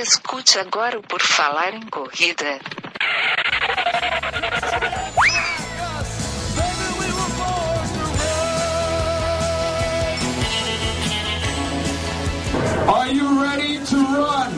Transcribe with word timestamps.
Escute 0.00 0.60
agora 0.60 0.96
o 0.96 1.02
Por 1.02 1.20
Falar 1.20 1.74
em 1.74 1.84
Corrida. 1.88 2.60
Are 12.86 13.12
you 13.12 13.42
ready 13.42 13.80
to 13.86 13.96
run? 13.96 14.52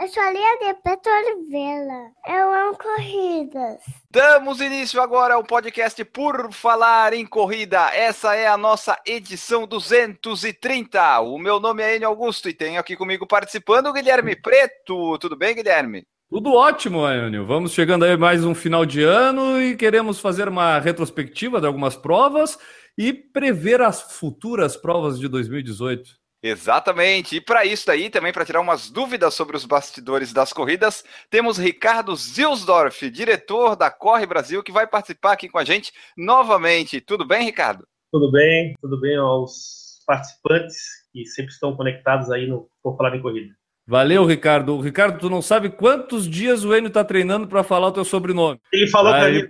Eu 0.00 0.08
sou 0.08 0.22
a 0.22 0.32
Lia 0.32 0.58
de 0.58 1.08
Oliveira. 1.08 2.12
Eu 2.26 2.52
amo 2.52 2.76
corridas. 2.76 3.99
Damos 4.12 4.60
início 4.60 5.00
agora 5.00 5.34
ao 5.34 5.44
podcast 5.44 6.04
Por 6.04 6.52
Falar 6.52 7.12
em 7.12 7.24
Corrida. 7.24 7.94
Essa 7.94 8.34
é 8.34 8.48
a 8.48 8.56
nossa 8.56 8.98
edição 9.06 9.68
230. 9.68 11.20
O 11.20 11.38
meu 11.38 11.60
nome 11.60 11.84
é 11.84 11.94
Enio 11.94 12.08
Augusto 12.08 12.48
e 12.48 12.52
tenho 12.52 12.80
aqui 12.80 12.96
comigo 12.96 13.24
participando 13.24 13.86
o 13.86 13.92
Guilherme 13.92 14.34
Preto. 14.34 15.16
Tudo 15.18 15.36
bem, 15.36 15.54
Guilherme? 15.54 16.04
Tudo 16.28 16.52
ótimo, 16.54 17.08
Enio. 17.08 17.46
Vamos 17.46 17.70
chegando 17.70 18.04
aí 18.04 18.16
mais 18.16 18.44
um 18.44 18.52
final 18.52 18.84
de 18.84 19.00
ano 19.00 19.62
e 19.62 19.76
queremos 19.76 20.18
fazer 20.18 20.48
uma 20.48 20.80
retrospectiva 20.80 21.60
de 21.60 21.68
algumas 21.68 21.94
provas 21.94 22.58
e 22.98 23.12
prever 23.12 23.80
as 23.80 24.18
futuras 24.18 24.76
provas 24.76 25.20
de 25.20 25.28
2018. 25.28 26.19
Exatamente. 26.42 27.36
E 27.36 27.40
para 27.40 27.66
isso 27.66 27.86
daí, 27.86 28.08
também 28.08 28.32
para 28.32 28.44
tirar 28.44 28.60
umas 28.60 28.90
dúvidas 28.90 29.34
sobre 29.34 29.56
os 29.56 29.66
bastidores 29.66 30.32
das 30.32 30.52
corridas, 30.52 31.04
temos 31.28 31.58
Ricardo 31.58 32.16
Zilsdorf, 32.16 33.10
diretor 33.10 33.76
da 33.76 33.90
Corre 33.90 34.26
Brasil, 34.26 34.62
que 34.62 34.72
vai 34.72 34.86
participar 34.86 35.32
aqui 35.32 35.48
com 35.48 35.58
a 35.58 35.64
gente 35.64 35.92
novamente. 36.16 37.00
Tudo 37.00 37.26
bem, 37.26 37.44
Ricardo? 37.44 37.86
Tudo 38.10 38.30
bem, 38.32 38.74
tudo 38.80 38.98
bem 38.98 39.16
aos 39.16 40.02
participantes 40.06 40.78
que 41.12 41.26
sempre 41.26 41.52
estão 41.52 41.76
conectados 41.76 42.30
aí 42.30 42.46
no 42.46 42.68
Por 42.82 42.96
Falar 42.96 43.14
em 43.14 43.22
Corrida. 43.22 43.59
Valeu, 43.90 44.24
Ricardo. 44.24 44.80
Ricardo, 44.80 45.18
tu 45.18 45.28
não 45.28 45.42
sabe 45.42 45.68
quantos 45.68 46.28
dias 46.28 46.64
o 46.64 46.72
Enio 46.72 46.86
está 46.86 47.02
treinando 47.02 47.48
para 47.48 47.64
falar 47.64 47.88
o 47.88 47.92
teu 47.92 48.04
sobrenome. 48.04 48.60
Ele 48.72 48.86
falou 48.86 49.12
para 49.12 49.28
mim. 49.28 49.48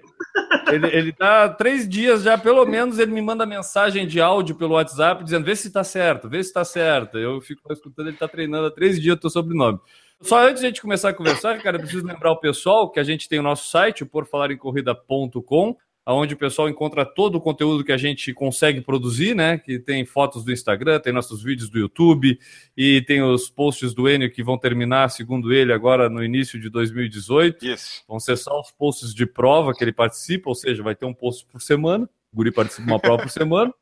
Ele, 0.73 0.87
ele 0.97 1.13
tá 1.13 1.47
três 1.47 1.87
dias 1.87 2.23
já, 2.23 2.39
pelo 2.39 2.65
menos, 2.65 2.99
ele 2.99 3.13
me 3.13 3.21
manda 3.21 3.45
mensagem 3.45 4.07
de 4.07 4.19
áudio 4.19 4.55
pelo 4.55 4.77
WhatsApp 4.77 5.23
dizendo: 5.23 5.45
vê 5.45 5.55
se 5.55 5.67
está 5.67 5.85
certo, 5.85 6.27
vê 6.27 6.43
se 6.43 6.49
está 6.49 6.65
certo. 6.65 7.19
Eu 7.19 7.39
fico 7.43 7.71
escutando, 7.71 8.07
ele 8.07 8.17
está 8.17 8.27
treinando 8.27 8.69
há 8.69 8.71
três 8.71 8.99
dias 8.99 9.15
o 9.15 9.21
teu 9.21 9.29
sobrenome. 9.29 9.79
Só 10.23 10.43
antes 10.49 10.61
de 10.61 10.67
a 10.67 10.71
gente 10.71 10.81
começar 10.81 11.11
a 11.11 11.15
conversar, 11.15 11.57
Ricardo, 11.57 11.77
eu 11.77 11.81
preciso 11.83 12.07
lembrar 12.07 12.33
o 12.33 12.41
pessoal 12.41 12.91
que 12.91 12.99
a 12.99 13.05
gente 13.05 13.29
tem 13.29 13.39
o 13.39 13.43
nosso 13.43 13.69
site, 13.69 14.05
o 14.05 14.07
porfalarencorrida.com 14.07 15.77
onde 16.07 16.35
o 16.35 16.37
pessoal 16.37 16.69
encontra 16.69 17.05
todo 17.05 17.37
o 17.37 17.41
conteúdo 17.41 17.85
que 17.85 17.93
a 17.93 17.97
gente 17.97 18.33
consegue 18.33 18.81
produzir, 18.81 19.35
né? 19.35 19.59
Que 19.59 19.79
tem 19.79 20.05
fotos 20.05 20.45
do 20.45 20.53
Instagram, 20.53 20.99
tem 20.99 21.13
nossos 21.13 21.43
vídeos 21.43 21.69
do 21.69 21.79
YouTube 21.79 22.39
e 22.77 23.03
tem 23.03 23.23
os 23.23 23.49
posts 23.49 23.95
do 23.95 24.09
Enio 24.09 24.31
que 24.31 24.43
vão 24.43 24.59
terminar, 24.59 25.11
segundo 25.11 25.53
ele, 25.53 25.73
agora 25.73 26.09
no 26.09 26.25
início 26.25 26.59
de 26.59 26.69
2018. 26.71 27.65
Isso. 27.67 28.03
Vão 28.09 28.19
ser 28.19 28.37
só 28.37 28.61
os 28.61 28.71
posts 28.71 29.15
de 29.15 29.27
prova 29.27 29.75
que 29.75 29.85
ele 29.85 29.93
participa, 29.93 30.49
ou 30.49 30.55
seja, 30.55 30.83
vai 30.83 30.95
ter 30.95 31.07
um 31.07 31.15
post 31.15 31.47
por 31.47 31.61
semana. 31.61 32.09
O 32.33 32.37
Guri 32.37 32.53
participa 32.53 32.87
de 32.87 32.93
uma 32.93 33.01
prova 33.01 33.23
por 33.23 33.31
semana. 33.31 33.73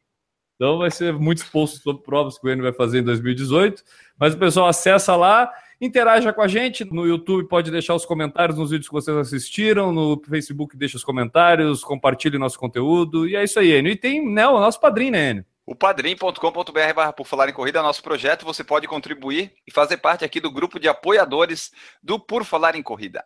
Então 0.57 0.79
vai 0.79 0.91
ser 0.91 1.13
muitos 1.13 1.45
posts 1.45 1.81
sobre 1.83 2.03
provas 2.03 2.37
que 2.37 2.47
o 2.47 2.51
Enio 2.51 2.65
vai 2.65 2.73
fazer 2.73 2.99
em 2.99 3.05
2018. 3.05 3.83
Mas 4.19 4.35
o 4.35 4.39
pessoal 4.39 4.67
acessa 4.67 5.15
lá 5.15 5.49
Interaja 5.81 6.33
com 6.33 6.43
a 6.43 6.49
gente 6.49 6.85
no 6.85 7.07
YouTube, 7.07 7.49
pode 7.49 7.71
deixar 7.71 7.95
os 7.95 8.05
comentários 8.05 8.59
nos 8.59 8.71
vídeos 8.71 8.89
que 8.89 8.95
vocês 8.95 9.17
assistiram, 9.17 9.93
no 9.93 10.21
Facebook 10.29 10.77
deixa 10.77 10.97
os 10.97 11.05
comentários, 11.05 11.85
compartilhe 11.85 12.37
nosso 12.37 12.59
conteúdo. 12.59 13.29
E 13.29 13.37
é 13.37 13.45
isso 13.45 13.61
aí, 13.61 13.71
Enio. 13.71 13.93
E 13.93 13.97
tem 13.97 14.29
né, 14.29 14.47
o 14.49 14.59
nosso 14.59 14.81
padrinho, 14.81 15.13
né, 15.13 15.31
Enio? 15.31 15.45
O 15.65 15.75
padrim.com.br 15.75 16.95
barra 16.97 17.13
por 17.13 17.27
falar 17.27 17.49
em 17.49 17.53
corrida, 17.53 17.83
nosso 17.83 18.03
projeto, 18.03 18.45
você 18.45 18.65
pode 18.65 18.89
contribuir 18.89 19.53
e 19.67 19.71
fazer 19.71 19.99
parte 19.99 20.25
aqui 20.25 20.41
do 20.41 20.51
grupo 20.51 20.81
de 20.81 20.89
apoiadores 20.89 21.71
do 22.03 22.19
Por 22.19 22.43
Falar 22.43 22.75
em 22.75 22.83
Corrida. 22.83 23.23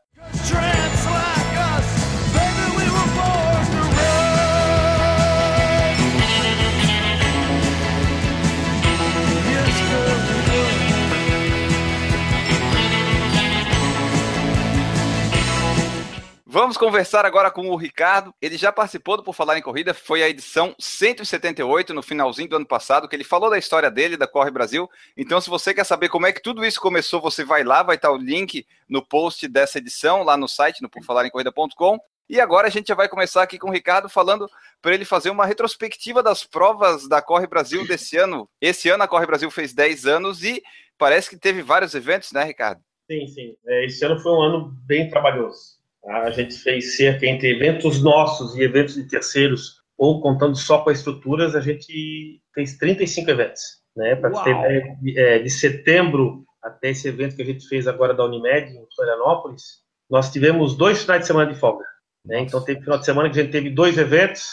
Vamos 16.55 16.77
conversar 16.77 17.25
agora 17.25 17.51
com 17.51 17.71
o 17.71 17.77
Ricardo. 17.77 18.35
Ele 18.39 18.59
já 18.59 18.71
participou 18.71 19.17
do 19.17 19.23
Por 19.23 19.33
Falar 19.33 19.57
em 19.57 19.63
Corrida, 19.63 19.95
foi 19.95 20.23
a 20.23 20.29
edição 20.29 20.75
178, 20.79 21.95
no 21.95 22.03
finalzinho 22.03 22.47
do 22.47 22.57
ano 22.57 22.67
passado, 22.67 23.09
que 23.09 23.17
ele 23.17 23.25
falou 23.25 23.49
da 23.49 23.57
história 23.57 23.91
dele, 23.91 24.19
da 24.19 24.27
Corre 24.27 24.51
Brasil. 24.51 24.87
Então, 25.17 25.41
se 25.41 25.49
você 25.49 25.73
quer 25.73 25.85
saber 25.85 26.11
como 26.11 26.27
é 26.27 26.33
que 26.33 26.43
tudo 26.43 26.63
isso 26.63 26.79
começou, 26.79 27.23
você 27.23 27.43
vai 27.43 27.65
lá, 27.65 27.83
vai 27.83 27.97
estar 27.97 28.13
o 28.13 28.19
link 28.19 28.67
no 28.87 29.01
post 29.01 29.49
dessa 29.49 29.79
edição, 29.79 30.23
lá 30.25 30.37
no 30.37 30.47
site, 30.47 30.83
no 30.83 30.91
porfalaremcorrida.com. 30.91 31.99
E 32.29 32.39
agora 32.39 32.67
a 32.67 32.71
gente 32.71 32.89
já 32.89 32.95
vai 32.95 33.09
começar 33.09 33.43
aqui 33.43 33.59
com 33.59 33.71
o 33.71 33.73
Ricardo 33.73 34.11
falando 34.11 34.47
para 34.83 34.93
ele 34.93 35.07
fazer 35.07 35.31
uma 35.31 35.47
retrospectiva 35.47 36.23
das 36.23 36.45
provas 36.45 37.09
da 37.09 37.23
Corre 37.23 37.47
Brasil 37.47 37.87
desse 37.89 38.19
ano. 38.19 38.47
Esse 38.61 38.91
ano 38.91 39.05
a 39.05 39.09
Corre 39.09 39.25
Brasil 39.25 39.51
fez 39.51 39.73
10 39.73 40.05
anos 40.05 40.45
e 40.45 40.63
parece 40.99 41.31
que 41.31 41.39
teve 41.39 41.63
vários 41.63 41.95
eventos, 41.95 42.31
né, 42.31 42.45
Ricardo? 42.45 42.83
Sim, 43.11 43.27
sim. 43.27 43.57
É, 43.67 43.87
esse 43.87 44.05
ano 44.05 44.21
foi 44.21 44.33
um 44.33 44.43
ano 44.43 44.77
bem 44.85 45.09
trabalhoso. 45.09 45.81
A 46.07 46.31
gente 46.31 46.55
fez 46.55 46.97
cerca 46.97 47.27
entre 47.27 47.51
eventos 47.51 48.03
nossos 48.03 48.57
e 48.57 48.63
eventos 48.63 48.95
de 48.95 49.07
terceiros, 49.07 49.83
ou 49.97 50.21
contando 50.21 50.57
só 50.57 50.79
com 50.83 50.91
as 50.91 50.99
estruturas, 50.99 51.55
a 51.55 51.61
gente 51.61 52.41
fez 52.55 52.77
35 52.77 53.31
eventos. 53.31 53.63
Né? 53.97 54.17
Para 54.17 54.43
ter 54.43 54.51
ideia, 54.51 54.97
é, 55.17 55.39
de 55.39 55.51
setembro 55.51 56.45
até 56.63 56.91
esse 56.91 57.09
evento 57.09 57.37
que 57.37 57.43
a 57.43 57.47
gente 57.47 57.67
fez 57.69 57.87
agora 57.87 58.15
da 58.15 58.25
Unimed, 58.25 58.71
em 58.71 58.87
Florianópolis, 58.95 59.83
nós 60.11 60.31
tivemos 60.31 60.77
dois 60.77 61.03
finais 61.03 61.23
de 61.23 61.27
semana 61.27 61.53
de 61.53 61.59
folga. 61.59 61.85
Né? 62.25 62.41
Então, 62.41 62.65
teve 62.65 62.81
final 62.81 62.99
de 62.99 63.05
semana 63.05 63.31
que 63.31 63.39
a 63.39 63.43
gente 63.43 63.53
teve 63.53 63.71
dois 63.71 63.99
eventos, 63.99 64.45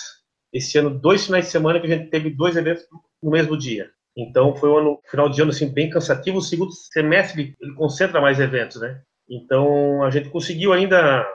esse 0.51 0.77
ano, 0.77 0.89
dois 0.89 1.25
finais 1.25 1.45
de 1.45 1.51
semana 1.51 1.79
que 1.79 1.85
a 1.87 1.97
gente 1.97 2.09
teve 2.09 2.29
dois 2.31 2.55
eventos 2.55 2.83
no 3.21 3.31
mesmo 3.31 3.57
dia. 3.57 3.91
Então, 4.17 4.55
foi 4.55 4.69
um 4.69 4.77
ano, 4.77 4.99
final 5.09 5.29
de 5.29 5.41
ano 5.41 5.51
assim, 5.51 5.71
bem 5.71 5.89
cansativo. 5.89 6.39
O 6.39 6.41
segundo 6.41 6.71
semestre 6.71 7.55
ele 7.61 7.73
concentra 7.75 8.19
mais 8.19 8.39
eventos, 8.39 8.81
né? 8.81 9.01
Então, 9.29 10.03
a 10.03 10.09
gente 10.09 10.29
conseguiu 10.29 10.73
ainda 10.73 11.25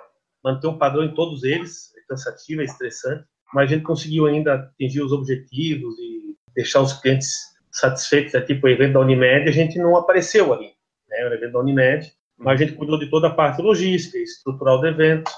manter 0.45 0.67
um 0.67 0.77
padrão 0.77 1.05
em 1.05 1.15
todos 1.15 1.43
eles, 1.43 1.93
é 1.97 2.01
cansativo, 2.09 2.61
é 2.61 2.65
estressante, 2.65 3.25
mas 3.53 3.71
a 3.71 3.75
gente 3.75 3.85
conseguiu 3.85 4.27
ainda 4.27 4.55
atingir 4.55 5.01
os 5.01 5.13
objetivos 5.13 5.95
e 5.99 6.37
deixar 6.55 6.81
os 6.81 6.93
clientes 7.01 7.29
satisfeitos, 7.73 8.35
né? 8.35 8.41
tipo 8.43 8.67
o 8.67 8.71
evento 8.71 8.93
da 8.93 9.01
Unimed, 9.01 9.49
a 9.49 9.53
gente 9.53 9.79
não 9.79 9.97
apareceu 9.97 10.53
ali, 10.53 10.73
né, 11.09 11.29
o 11.29 11.35
evento 11.35 11.53
da 11.53 11.61
Unimed, 11.61 12.13
mas 12.39 12.61
a 12.61 12.65
gente 12.65 12.77
cuidou 12.77 12.99
de 12.99 13.11
toda 13.11 13.29
a 13.29 13.35
parte 13.35 13.61
logística, 13.61 14.19
estrutural 14.19 14.81
do 14.81 14.87
evento, 14.87 15.31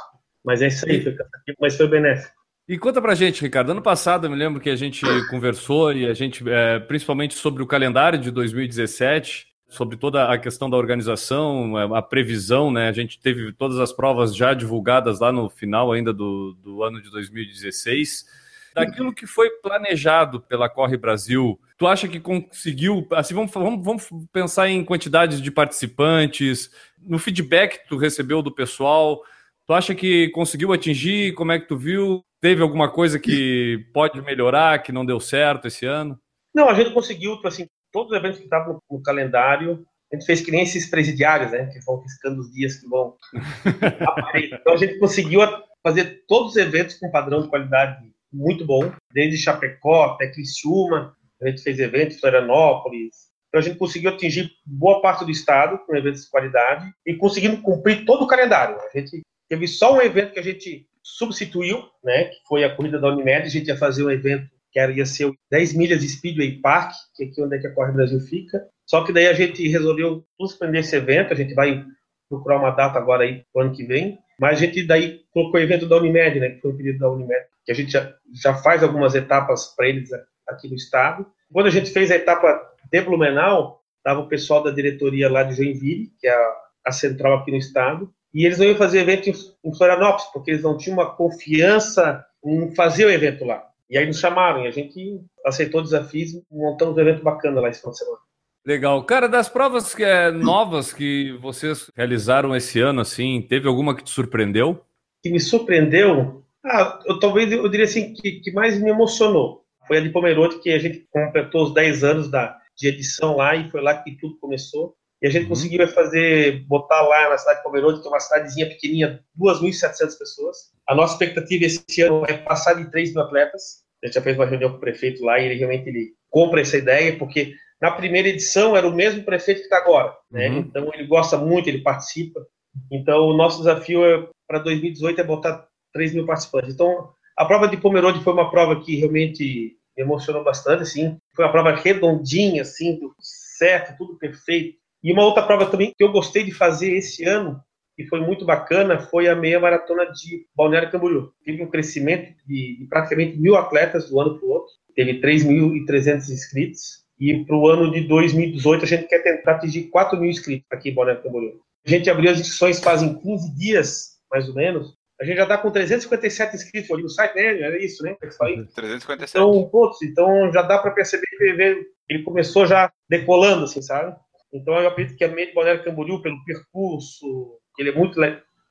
mas 0.45 0.61
é 0.61 0.67
isso 0.67 0.87
aí, 0.87 1.03
foi 1.03 1.15
cansativo, 1.15 1.57
mas 1.61 1.77
foi 1.77 1.89
benéfico. 1.89 2.35
E 2.69 2.77
conta 2.77 3.01
pra 3.01 3.15
gente, 3.15 3.43
Ricardo. 3.43 3.71
Ano 3.71 3.81
passado 3.81 4.27
eu 4.27 4.31
me 4.31 4.37
lembro 4.37 4.61
que 4.61 4.69
a 4.69 4.75
gente 4.75 5.07
conversou 5.31 5.93
e 5.93 6.05
a 6.05 6.13
gente, 6.13 6.43
é, 6.49 6.81
principalmente 6.81 7.35
sobre 7.35 7.63
o 7.63 7.67
calendário 7.67 8.19
de 8.19 8.31
2017, 8.31 9.47
sobre 9.69 9.97
toda 9.97 10.31
a 10.33 10.39
questão 10.39 10.71
da 10.71 10.77
organização, 10.77 11.77
a 11.95 12.01
previsão, 12.01 12.71
né? 12.71 12.89
A 12.89 12.93
gente 12.93 13.19
teve 13.19 13.53
todas 13.53 13.79
as 13.79 13.93
provas 13.93 14.35
já 14.35 14.55
divulgadas 14.55 15.21
lá 15.21 15.33
no 15.33 15.49
final 15.49 15.93
ainda 15.93 16.13
do, 16.13 16.57
do 16.63 16.83
ano 16.83 17.03
de 17.03 17.11
2016. 17.11 18.27
Daquilo 18.75 19.13
que 19.13 19.27
foi 19.27 19.51
planejado 19.51 20.41
pela 20.41 20.69
Corre 20.69 20.97
Brasil, 20.97 21.59
tu 21.79 21.87
acha 21.87 22.07
que 22.07 22.21
conseguiu? 22.21 23.07
Assim, 23.13 23.35
vamos, 23.35 23.51
vamos, 23.51 23.85
vamos 23.85 24.09
pensar 24.31 24.69
em 24.69 24.85
quantidades 24.85 25.41
de 25.41 25.51
participantes, 25.51 26.71
no 27.01 27.19
feedback 27.19 27.83
que 27.83 27.89
tu 27.89 27.97
recebeu 27.97 28.43
do 28.43 28.55
pessoal. 28.55 29.23
Tu 29.67 29.73
acha 29.73 29.95
que 29.95 30.29
conseguiu 30.29 30.73
atingir? 30.73 31.33
Como 31.35 31.53
é 31.53 31.59
que 31.59 31.67
tu 31.67 31.77
viu? 31.77 32.23
Teve 32.41 32.63
alguma 32.63 32.91
coisa 32.91 33.19
que 33.19 33.85
pode 33.93 34.21
melhorar, 34.23 34.83
que 34.83 34.93
não 34.93 35.07
deu 35.07 35.19
certo 35.19 35.67
esse 35.67 35.87
ano? 35.87 36.19
Não, 36.55 36.69
a 36.69 36.75
gente 36.75 36.93
conseguiu, 36.93 37.41
assim, 37.45 37.67
todos 37.97 38.13
os 38.13 38.19
eventos 38.19 38.39
que 38.39 38.45
estavam 38.45 38.75
no, 38.75 38.83
no, 38.99 39.03
calendário, 39.03 39.87
a 40.13 40.17
gente 40.17 40.27
fez 40.27 40.43
que 40.43 40.51
nem 40.51 40.63
esses 40.63 40.91
presidiários, 40.91 41.51
né? 41.51 41.65
Que 41.73 41.83
vão 41.83 41.99
riscando 42.03 42.43
os 42.43 42.53
dias 42.53 42.77
que 42.77 42.87
vão 42.87 43.17
aparecer. 44.07 44.59
Então 44.61 44.75
a 44.75 44.77
gente 44.77 44.99
conseguiu 44.99 45.41
fazer 45.83 46.23
todos 46.29 46.51
os 46.51 46.57
eventos 46.57 46.97
com 46.99 47.11
padrão 47.11 47.41
de 47.41 47.49
qualidade 47.49 48.13
muito 48.31 48.67
bom, 48.67 48.93
desde 49.15 49.39
Chapecó 49.39 50.05
até 50.05 50.31
Criciúma, 50.31 51.17
a 51.41 51.49
gente 51.49 51.63
fez 51.63 51.79
eventos 51.79 52.17
em 52.17 52.21
Florianópolis. 52.21 53.31
Então 53.49 53.61
a 53.61 53.63
gente 53.63 53.79
conseguiu 53.79 54.11
atingir 54.11 54.51
boa 54.67 55.01
parte 55.01 55.25
do 55.25 55.31
estado 55.31 55.79
com 55.87 55.97
eventos 55.97 56.25
de 56.25 56.31
qualidade 56.31 56.93
e 57.07 57.15
conseguimos 57.15 57.61
cumprir 57.61 58.05
todo 58.05 58.25
o 58.25 58.27
calendário. 58.27 58.77
A 58.79 58.99
gente 58.99 59.23
teve 59.49 59.67
só 59.67 59.97
um 59.97 60.03
evento 60.03 60.35
que 60.35 60.41
a 60.41 60.43
gente 60.43 60.87
substituiu, 61.03 61.83
né? 62.05 62.25
Que 62.25 62.37
foi 62.47 62.63
a 62.63 62.77
corrida 62.77 62.99
da 62.99 63.09
Unimed. 63.09 63.47
A 63.47 63.51
gente 63.51 63.69
ia 63.69 63.79
fazer 63.79 64.05
um 64.05 64.11
evento 64.11 64.51
que 64.77 64.81
era, 64.81 64.93
ia 64.93 65.07
ser 65.07 65.25
o 65.25 65.35
10 65.51 65.73
milhas 65.73 66.01
de 66.03 66.07
Speedway 66.07 66.61
Park, 66.61 66.93
que 67.15 67.25
é 67.25 67.27
aqui 67.29 67.43
onde 67.43 67.57
é 67.57 67.59
que 67.59 67.67
a 67.67 67.73
Corre 67.73 67.93
Brasil 67.93 68.21
fica. 68.21 68.63
Só 68.85 69.03
que 69.03 69.11
daí 69.11 69.27
a 69.27 69.33
gente 69.33 69.67
resolveu 69.67 70.23
suspender 70.39 70.81
esse 70.81 70.95
evento, 70.95 71.33
a 71.33 71.37
gente 71.37 71.55
vai 71.55 71.83
procurar 72.29 72.59
uma 72.59 72.73
data 72.73 72.99
agora 72.99 73.25
aí 73.25 73.43
pro 73.51 73.63
ano 73.63 73.75
que 73.75 73.85
vem, 73.85 74.19
mas 74.39 74.59
a 74.59 74.67
gente 74.67 74.87
daí 74.87 75.23
colocou 75.31 75.59
o 75.59 75.63
evento 75.63 75.89
da 75.89 75.97
Unimed, 75.97 76.39
né, 76.39 76.51
que 76.51 76.61
foi 76.61 76.73
um 76.73 76.77
pedido 76.77 76.99
da 76.99 77.11
Unimed, 77.11 77.47
que 77.65 77.73
a 77.73 77.75
gente 77.75 77.91
já, 77.91 78.13
já 78.35 78.53
faz 78.53 78.83
algumas 78.83 79.15
etapas 79.15 79.75
para 79.75 79.89
eles 79.89 80.11
aqui 80.47 80.69
no 80.69 80.75
estado, 80.75 81.27
Quando 81.51 81.69
a 81.69 81.71
gente 81.71 81.91
fez 81.91 82.11
a 82.11 82.17
etapa 82.17 82.61
de 82.93 83.01
Blumenau, 83.01 83.81
estava 83.97 84.21
o 84.21 84.29
pessoal 84.29 84.63
da 84.63 84.71
diretoria 84.71 85.31
lá 85.31 85.43
de 85.43 85.55
Joinville, 85.55 86.13
que 86.21 86.27
é 86.27 86.35
a, 86.35 86.57
a 86.89 86.93
central 86.93 87.39
aqui 87.39 87.51
no 87.51 87.57
estado, 87.57 88.13
e 88.35 88.45
eles 88.45 88.59
não 88.59 88.67
iam 88.67 88.77
fazer 88.77 89.01
evento 89.01 89.31
em, 89.31 89.35
em 89.65 89.75
Florianópolis, 89.75 90.27
porque 90.35 90.51
eles 90.51 90.63
não 90.63 90.77
tinham 90.77 90.99
uma 90.99 91.17
confiança 91.17 92.23
em 92.45 92.75
fazer 92.75 93.07
o 93.07 93.11
evento 93.11 93.43
lá. 93.43 93.67
E 93.89 93.97
aí 93.97 94.07
nos 94.07 94.19
chamaram, 94.19 94.65
e 94.65 94.69
a 94.69 94.71
gente 94.71 95.21
aceitou 95.45 95.81
o 95.81 95.85
desafio 95.85 96.27
e 96.27 96.43
montamos 96.51 96.97
um 96.97 97.01
evento 97.01 97.23
bacana 97.23 97.61
lá 97.61 97.69
esse 97.69 97.81
final 97.81 97.93
de 97.93 97.99
semana. 97.99 98.19
Legal. 98.67 99.05
Cara, 99.05 99.29
das 99.29 99.49
provas 99.49 99.95
que 99.95 100.03
é, 100.03 100.31
novas 100.33 100.93
que 100.93 101.39
vocês 101.41 101.89
realizaram 101.95 102.55
esse 102.55 102.81
ano, 102.81 103.01
assim, 103.01 103.41
teve 103.41 103.69
alguma 103.69 103.95
que 103.95 104.03
te 104.03 104.11
surpreendeu? 104.11 104.85
Que 105.23 105.31
me 105.31 105.39
surpreendeu? 105.39 106.43
Ah, 106.65 106.99
eu, 107.07 107.21
talvez 107.21 107.53
eu 107.53 107.69
diria 107.69 107.85
assim, 107.85 108.13
que, 108.13 108.41
que 108.41 108.51
mais 108.51 108.81
me 108.81 108.91
emocionou. 108.91 109.65
Foi 109.87 109.99
a 109.99 110.01
de 110.01 110.09
Pomerode, 110.11 110.59
que 110.59 110.71
a 110.71 110.81
gente 110.81 111.07
completou 111.11 111.63
os 111.63 111.75
10 111.75 112.03
anos 112.03 112.29
da, 112.29 112.59
de 112.77 112.89
edição 112.89 113.37
lá, 113.37 113.55
e 113.55 113.71
foi 113.71 113.81
lá 113.81 114.03
que 114.03 114.17
tudo 114.17 114.37
começou. 114.39 114.97
E 115.23 115.27
a 115.27 115.31
gente 115.31 115.45
uhum. 115.45 115.49
conseguiu 115.51 115.87
fazer, 115.89 116.65
botar 116.67 117.01
lá 117.03 117.31
na 117.31 117.39
cidade 117.39 117.59
de 117.59 117.65
Pomerode, 117.65 118.01
que 118.01 118.07
é 118.07 118.11
uma 118.11 118.21
cidadezinha 118.21 118.69
pequenininha, 118.69 119.21
2.700 119.39 120.19
pessoas. 120.19 120.57
A 120.87 120.95
nossa 120.95 121.15
expectativa 121.15 121.65
esse 121.65 122.03
ano 122.03 122.25
é 122.29 122.35
passar 122.35 122.75
de 122.75 122.91
3 122.91 123.15
mil 123.15 123.23
atletas. 123.23 123.85
A 124.03 124.07
gente 124.07 124.15
já 124.15 124.23
fez 124.23 124.37
uma 124.37 124.47
reunião 124.47 124.71
com 124.71 124.77
o 124.77 124.81
prefeito 124.81 125.25
lá 125.25 125.39
e 125.39 125.47
ele 125.47 125.55
realmente 125.55 125.89
ele 125.89 126.13
compra 126.29 126.61
essa 126.61 126.77
ideia, 126.77 127.17
porque 127.17 127.55
na 127.81 127.91
primeira 127.91 128.29
edição 128.29 128.77
era 128.77 128.87
o 128.87 128.95
mesmo 128.95 129.23
prefeito 129.25 129.59
que 129.59 129.65
está 129.65 129.79
agora. 129.79 130.15
Né? 130.31 130.49
Uhum. 130.49 130.59
Então 130.59 130.91
ele 130.93 131.07
gosta 131.07 131.37
muito, 131.39 131.69
ele 131.69 131.83
participa. 131.83 132.47
Então 132.93 133.27
o 133.27 133.37
nosso 133.37 133.59
desafio 133.59 134.05
é, 134.05 134.29
para 134.47 134.59
2018 134.59 135.21
é 135.21 135.25
botar 135.25 135.67
3 135.93 136.15
mil 136.15 136.27
participantes. 136.27 136.75
Então 136.75 137.11
a 137.37 137.45
prova 137.45 137.69
de 137.69 137.77
Pomerode 137.77 138.23
foi 138.23 138.33
uma 138.33 138.51
prova 138.51 138.81
que 138.83 138.97
realmente 138.97 139.77
me 139.97 140.03
emocionou 140.03 140.45
bastante, 140.45 140.83
assim. 140.83 141.19
Foi 141.35 141.45
uma 141.45 141.53
prova 141.53 141.73
redondinha, 141.73 142.63
assim, 142.63 142.99
certo, 143.21 143.97
tudo 143.97 144.19
perfeito. 144.19 144.79
E 145.07 145.13
uma 145.13 145.25
outra 145.25 145.45
prova 145.45 145.67
também 145.67 145.95
que 145.97 146.03
eu 146.03 146.11
gostei 146.11 146.43
de 146.43 146.51
fazer 146.51 146.97
esse 146.97 147.25
ano, 147.25 147.61
e 147.97 148.05
foi 148.09 148.19
muito 148.19 148.45
bacana, 148.45 148.99
foi 148.99 149.29
a 149.29 149.37
meia 149.37 149.61
maratona 149.61 150.05
de 150.07 150.45
Balneário 150.53 150.91
Camboriú. 150.91 151.31
Teve 151.45 151.63
um 151.63 151.71
crescimento 151.71 152.35
de, 152.45 152.85
praticamente 152.91 153.39
mil 153.39 153.55
atletas 153.55 154.11
do 154.11 154.19
ano 154.19 154.37
para 154.37 154.49
o 154.49 154.51
outro. 154.51 154.73
Teve 154.97 155.21
3.300 155.21 156.29
inscritos. 156.29 157.05
E 157.21 157.45
para 157.45 157.57
o 157.57 157.69
ano 157.69 157.93
de 157.93 158.01
2018 158.01 158.85
a 158.85 158.89
gente 158.89 159.07
quer 159.07 159.21
tentar 159.21 159.53
atingir 159.53 159.85
4 159.91 160.19
mil 160.19 160.29
inscritos 160.29 160.67
aqui 160.73 160.91
em 160.91 160.95
Balneário 160.95 161.23
Camboriú. 161.23 161.61
A 161.87 161.89
gente 161.89 162.11
abriu 162.11 162.33
as 162.33 162.41
inscrições 162.41 162.81
fazem 162.81 163.15
15 163.15 163.55
dias, 163.55 164.19
mais 164.29 164.49
ou 164.49 164.57
menos. 164.57 164.93
A 165.21 165.25
gente 165.25 165.37
já 165.37 165.45
está 165.45 165.57
com 165.57 165.71
357 165.71 166.57
inscritos 166.57 166.91
ali 166.91 167.03
no 167.05 167.09
site, 167.09 167.37
né? 167.37 167.61
Era 167.61 167.81
isso, 167.81 168.03
né? 168.03 168.17
Que 168.21 168.27
357. 168.75 169.31
Então, 169.31 169.69
putz, 169.71 170.03
então 170.03 170.53
já 170.53 170.63
dá 170.63 170.79
para 170.79 170.91
perceber 170.91 171.27
que 171.39 171.87
ele 172.09 172.23
começou 172.25 172.67
já 172.67 172.91
decolando, 173.09 173.65
assim, 173.65 173.81
sabe? 173.81 174.17
Então 174.57 174.75
eu 174.75 174.89
acredito 174.89 175.17
que 175.17 175.25
a 175.25 175.29
meia 175.29 175.49
de 175.49 175.55
Balneário 175.55 175.85
Camboriú, 175.85 176.23
pelo 176.23 176.43
percurso, 176.45 177.59
ele 177.79 177.91
é 177.91 177.95
muito 177.95 178.21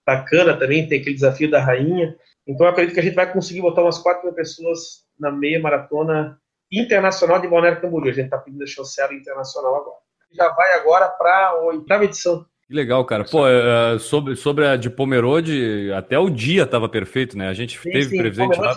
bacana 0.05 0.57
também, 0.57 0.87
tem 0.87 0.99
aquele 0.99 1.15
desafio 1.15 1.49
da 1.49 1.63
rainha. 1.63 2.15
Então 2.47 2.65
eu 2.65 2.71
acredito 2.71 2.93
que 2.93 2.99
a 2.99 3.03
gente 3.03 3.15
vai 3.15 3.31
conseguir 3.31 3.61
botar 3.61 3.81
umas 3.81 3.97
4 3.97 4.25
mil 4.25 4.33
pessoas 4.33 5.05
na 5.19 5.31
meia 5.31 5.59
maratona 5.59 6.37
internacional 6.71 7.39
de 7.39 7.47
Balneário 7.47 7.81
Camboriú. 7.81 8.11
A 8.11 8.13
gente 8.13 8.25
está 8.25 8.37
pedindo 8.37 8.63
a 8.63 8.67
chancela 8.67 9.13
internacional 9.13 9.75
agora. 9.75 9.97
Já 10.31 10.49
vai 10.49 10.73
agora 10.73 11.07
para 11.07 11.47
a 11.47 11.63
oitava 11.65 12.03
edição. 12.03 12.45
Que 12.67 12.73
legal, 12.73 13.05
cara. 13.05 13.23
Pô, 13.23 13.47
é, 13.47 13.99
sobre, 13.99 14.35
sobre 14.35 14.65
a 14.65 14.75
de 14.75 14.89
Pomerode, 14.89 15.91
até 15.93 16.17
o 16.17 16.29
dia 16.29 16.63
estava 16.63 16.89
perfeito, 16.89 17.37
né? 17.37 17.47
A 17.47 17.53
gente 17.53 17.79
sim, 17.79 17.91
teve 17.91 18.09
sim, 18.09 18.17
presente 18.17 18.59
lá. 18.59 18.75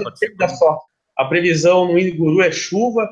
A 1.16 1.24
previsão 1.24 1.86
no 1.86 1.98
Iniguru 1.98 2.42
é 2.42 2.52
chuva, 2.52 3.08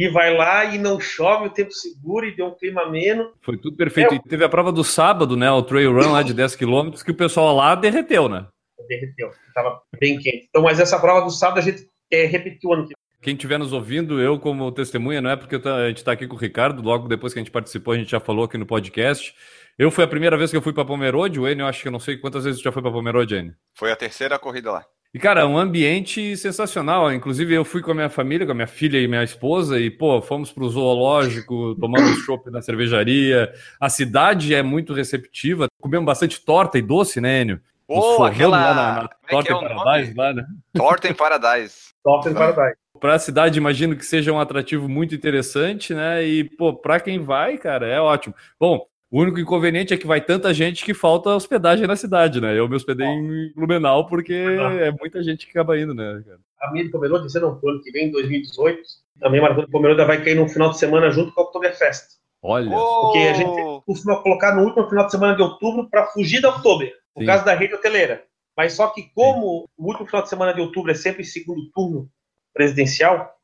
e 0.00 0.08
vai 0.08 0.34
lá 0.34 0.64
e 0.64 0.78
não 0.78 0.98
chove, 0.98 1.48
o 1.48 1.50
tempo 1.50 1.72
seguro 1.72 2.26
e 2.26 2.34
deu 2.34 2.46
um 2.46 2.54
clima 2.54 2.82
ameno. 2.82 3.32
Foi 3.42 3.58
tudo 3.58 3.76
perfeito. 3.76 4.14
É, 4.14 4.16
e 4.16 4.22
teve 4.22 4.42
a 4.42 4.48
prova 4.48 4.72
do 4.72 4.82
sábado, 4.82 5.36
né? 5.36 5.50
O 5.50 5.62
trail 5.62 5.92
run 5.92 6.12
lá 6.12 6.22
de 6.22 6.32
10 6.32 6.56
km, 6.56 6.90
que 7.04 7.10
o 7.10 7.14
pessoal 7.14 7.54
lá 7.54 7.74
derreteu, 7.74 8.26
né? 8.26 8.46
Derreteu, 8.88 9.30
estava 9.46 9.82
bem 10.00 10.18
quente. 10.18 10.46
Então, 10.48 10.62
mas 10.62 10.80
essa 10.80 10.98
prova 10.98 11.20
do 11.20 11.30
sábado 11.30 11.58
a 11.58 11.60
gente 11.62 11.86
é, 12.10 12.24
repetiu 12.24 12.72
ano 12.72 12.88
que 12.88 12.94
quem 13.20 13.34
estiver 13.34 13.58
nos 13.58 13.74
ouvindo, 13.74 14.18
eu 14.18 14.40
como 14.40 14.72
testemunha, 14.72 15.20
não 15.20 15.28
é 15.28 15.36
porque 15.36 15.56
a 15.56 15.88
gente 15.88 15.98
está 15.98 16.12
aqui 16.12 16.26
com 16.26 16.36
o 16.36 16.38
Ricardo, 16.38 16.80
logo 16.80 17.06
depois 17.06 17.34
que 17.34 17.38
a 17.38 17.42
gente 17.42 17.52
participou, 17.52 17.92
a 17.92 17.98
gente 17.98 18.10
já 18.10 18.18
falou 18.18 18.46
aqui 18.46 18.56
no 18.56 18.64
podcast. 18.64 19.34
Eu 19.78 19.90
fui 19.90 20.02
a 20.02 20.08
primeira 20.08 20.38
vez 20.38 20.50
que 20.50 20.56
eu 20.56 20.62
fui 20.62 20.72
para 20.72 20.86
Pomerode, 20.86 21.38
o 21.38 21.46
Enio, 21.46 21.64
eu 21.64 21.66
acho 21.66 21.82
que 21.82 21.88
eu 21.88 21.92
não 21.92 22.00
sei 22.00 22.16
quantas 22.16 22.44
vezes 22.44 22.62
já 22.62 22.72
foi 22.72 22.80
para 22.80 22.90
Pomerode, 22.90 23.34
Enio. 23.34 23.54
Foi 23.74 23.92
a 23.92 23.96
terceira 23.96 24.38
corrida 24.38 24.72
lá. 24.72 24.86
E, 25.12 25.18
cara, 25.18 25.46
um 25.46 25.58
ambiente 25.58 26.36
sensacional. 26.36 27.12
Inclusive, 27.12 27.52
eu 27.52 27.64
fui 27.64 27.82
com 27.82 27.90
a 27.90 27.94
minha 27.94 28.08
família, 28.08 28.46
com 28.46 28.52
a 28.52 28.54
minha 28.54 28.66
filha 28.66 28.98
e 28.98 29.08
minha 29.08 29.24
esposa, 29.24 29.80
e, 29.80 29.90
pô, 29.90 30.22
fomos 30.22 30.52
pro 30.52 30.68
zoológico, 30.68 31.74
tomamos 31.74 32.18
chopp 32.24 32.48
na 32.48 32.62
cervejaria. 32.62 33.52
A 33.80 33.88
cidade 33.88 34.54
é 34.54 34.62
muito 34.62 34.94
receptiva. 34.94 35.66
Comemos 35.80 36.06
bastante 36.06 36.40
torta 36.44 36.78
e 36.78 36.82
doce, 36.82 37.20
né, 37.20 37.42
Enio? 37.42 37.60
Pô, 37.88 38.22
aquela... 38.22 38.56
Lá 38.56 38.74
na, 38.74 39.02
na 39.02 39.08
é 39.26 39.30
Torta 39.30 39.52
é 39.52 39.56
em 39.56 39.60
Paradise, 39.60 40.14
lá, 40.14 40.32
né? 40.32 40.46
Torta 40.72 41.08
em 41.08 41.14
Paradise. 41.14 41.74
Torta 42.04 42.30
em 42.30 42.34
Paradise. 42.34 42.76
Para 43.00 43.14
a 43.14 43.18
cidade, 43.18 43.58
imagino 43.58 43.96
que 43.96 44.06
seja 44.06 44.32
um 44.32 44.38
atrativo 44.38 44.88
muito 44.88 45.12
interessante, 45.14 45.92
né? 45.92 46.22
E, 46.22 46.44
pô, 46.44 46.72
para 46.72 47.00
quem 47.00 47.18
vai, 47.18 47.58
cara, 47.58 47.88
é 47.88 48.00
ótimo. 48.00 48.34
Bom, 48.60 48.86
o 49.10 49.20
único 49.20 49.40
inconveniente 49.40 49.92
é 49.92 49.96
que 49.96 50.06
vai 50.06 50.20
tanta 50.20 50.54
gente 50.54 50.84
que 50.84 50.94
falta 50.94 51.34
hospedagem 51.34 51.86
na 51.86 51.96
cidade, 51.96 52.40
né? 52.40 52.56
Eu 52.56 52.68
me 52.68 52.76
hospedei 52.76 53.06
em 53.06 53.52
Blumenau 53.54 54.06
porque 54.06 54.32
é 54.32 54.90
muita 54.92 55.22
gente 55.22 55.46
que 55.46 55.50
acaba 55.50 55.78
indo, 55.78 55.92
né, 55.92 56.22
cara? 56.24 56.38
A 56.60 56.70
minha 56.70 56.84
de 56.84 56.90
Pomerode, 56.90 57.24
você 57.24 57.40
não, 57.40 57.58
pro 57.58 57.70
ano 57.70 57.82
que 57.82 57.90
vem, 57.90 58.08
em 58.08 58.10
2018, 58.10 58.80
a 59.22 59.30
minha 59.30 59.42
maratona 59.42 59.66
de 59.66 59.72
Pomerode 59.72 60.04
vai 60.04 60.22
cair 60.22 60.36
no 60.36 60.48
final 60.48 60.70
de 60.70 60.78
semana 60.78 61.10
junto 61.10 61.32
com 61.32 61.40
a 61.40 61.44
Oktoberfest. 61.44 62.20
Olha. 62.42 62.70
Porque 62.70 63.18
a 63.18 63.32
gente 63.32 63.82
costuma 63.84 64.22
colocar 64.22 64.54
no 64.54 64.62
último 64.62 64.88
final 64.88 65.06
de 65.06 65.10
semana 65.10 65.34
de 65.34 65.42
outubro 65.42 65.88
para 65.90 66.06
fugir 66.06 66.40
da 66.40 66.54
outubro, 66.54 66.86
por 67.14 67.20
Sim. 67.20 67.26
causa 67.26 67.44
da 67.44 67.54
rede 67.54 67.74
hoteleira. 67.74 68.24
Mas 68.56 68.74
só 68.74 68.88
que 68.88 69.10
como 69.14 69.62
Sim. 69.62 69.66
o 69.76 69.86
último 69.88 70.06
final 70.06 70.22
de 70.22 70.28
semana 70.28 70.54
de 70.54 70.60
outubro 70.60 70.90
é 70.90 70.94
sempre 70.94 71.24
segundo 71.24 71.70
turno 71.72 72.08
presidencial, 72.54 73.34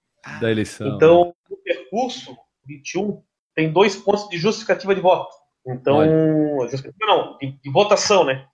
da 0.41 0.51
eleição. 0.51 0.89
Então, 0.89 1.35
o 1.49 1.57
percurso 1.57 2.37
21 2.67 3.23
tem 3.55 3.73
dois 3.73 3.97
pontos 3.97 4.29
de 4.29 4.37
justificativa 4.37 4.95
de 4.95 5.01
voto. 5.01 5.35
Então, 5.67 5.99
não, 7.01 7.39
de, 7.39 7.59
de, 7.61 7.73
votação, 7.73 8.25
né? 8.25 8.47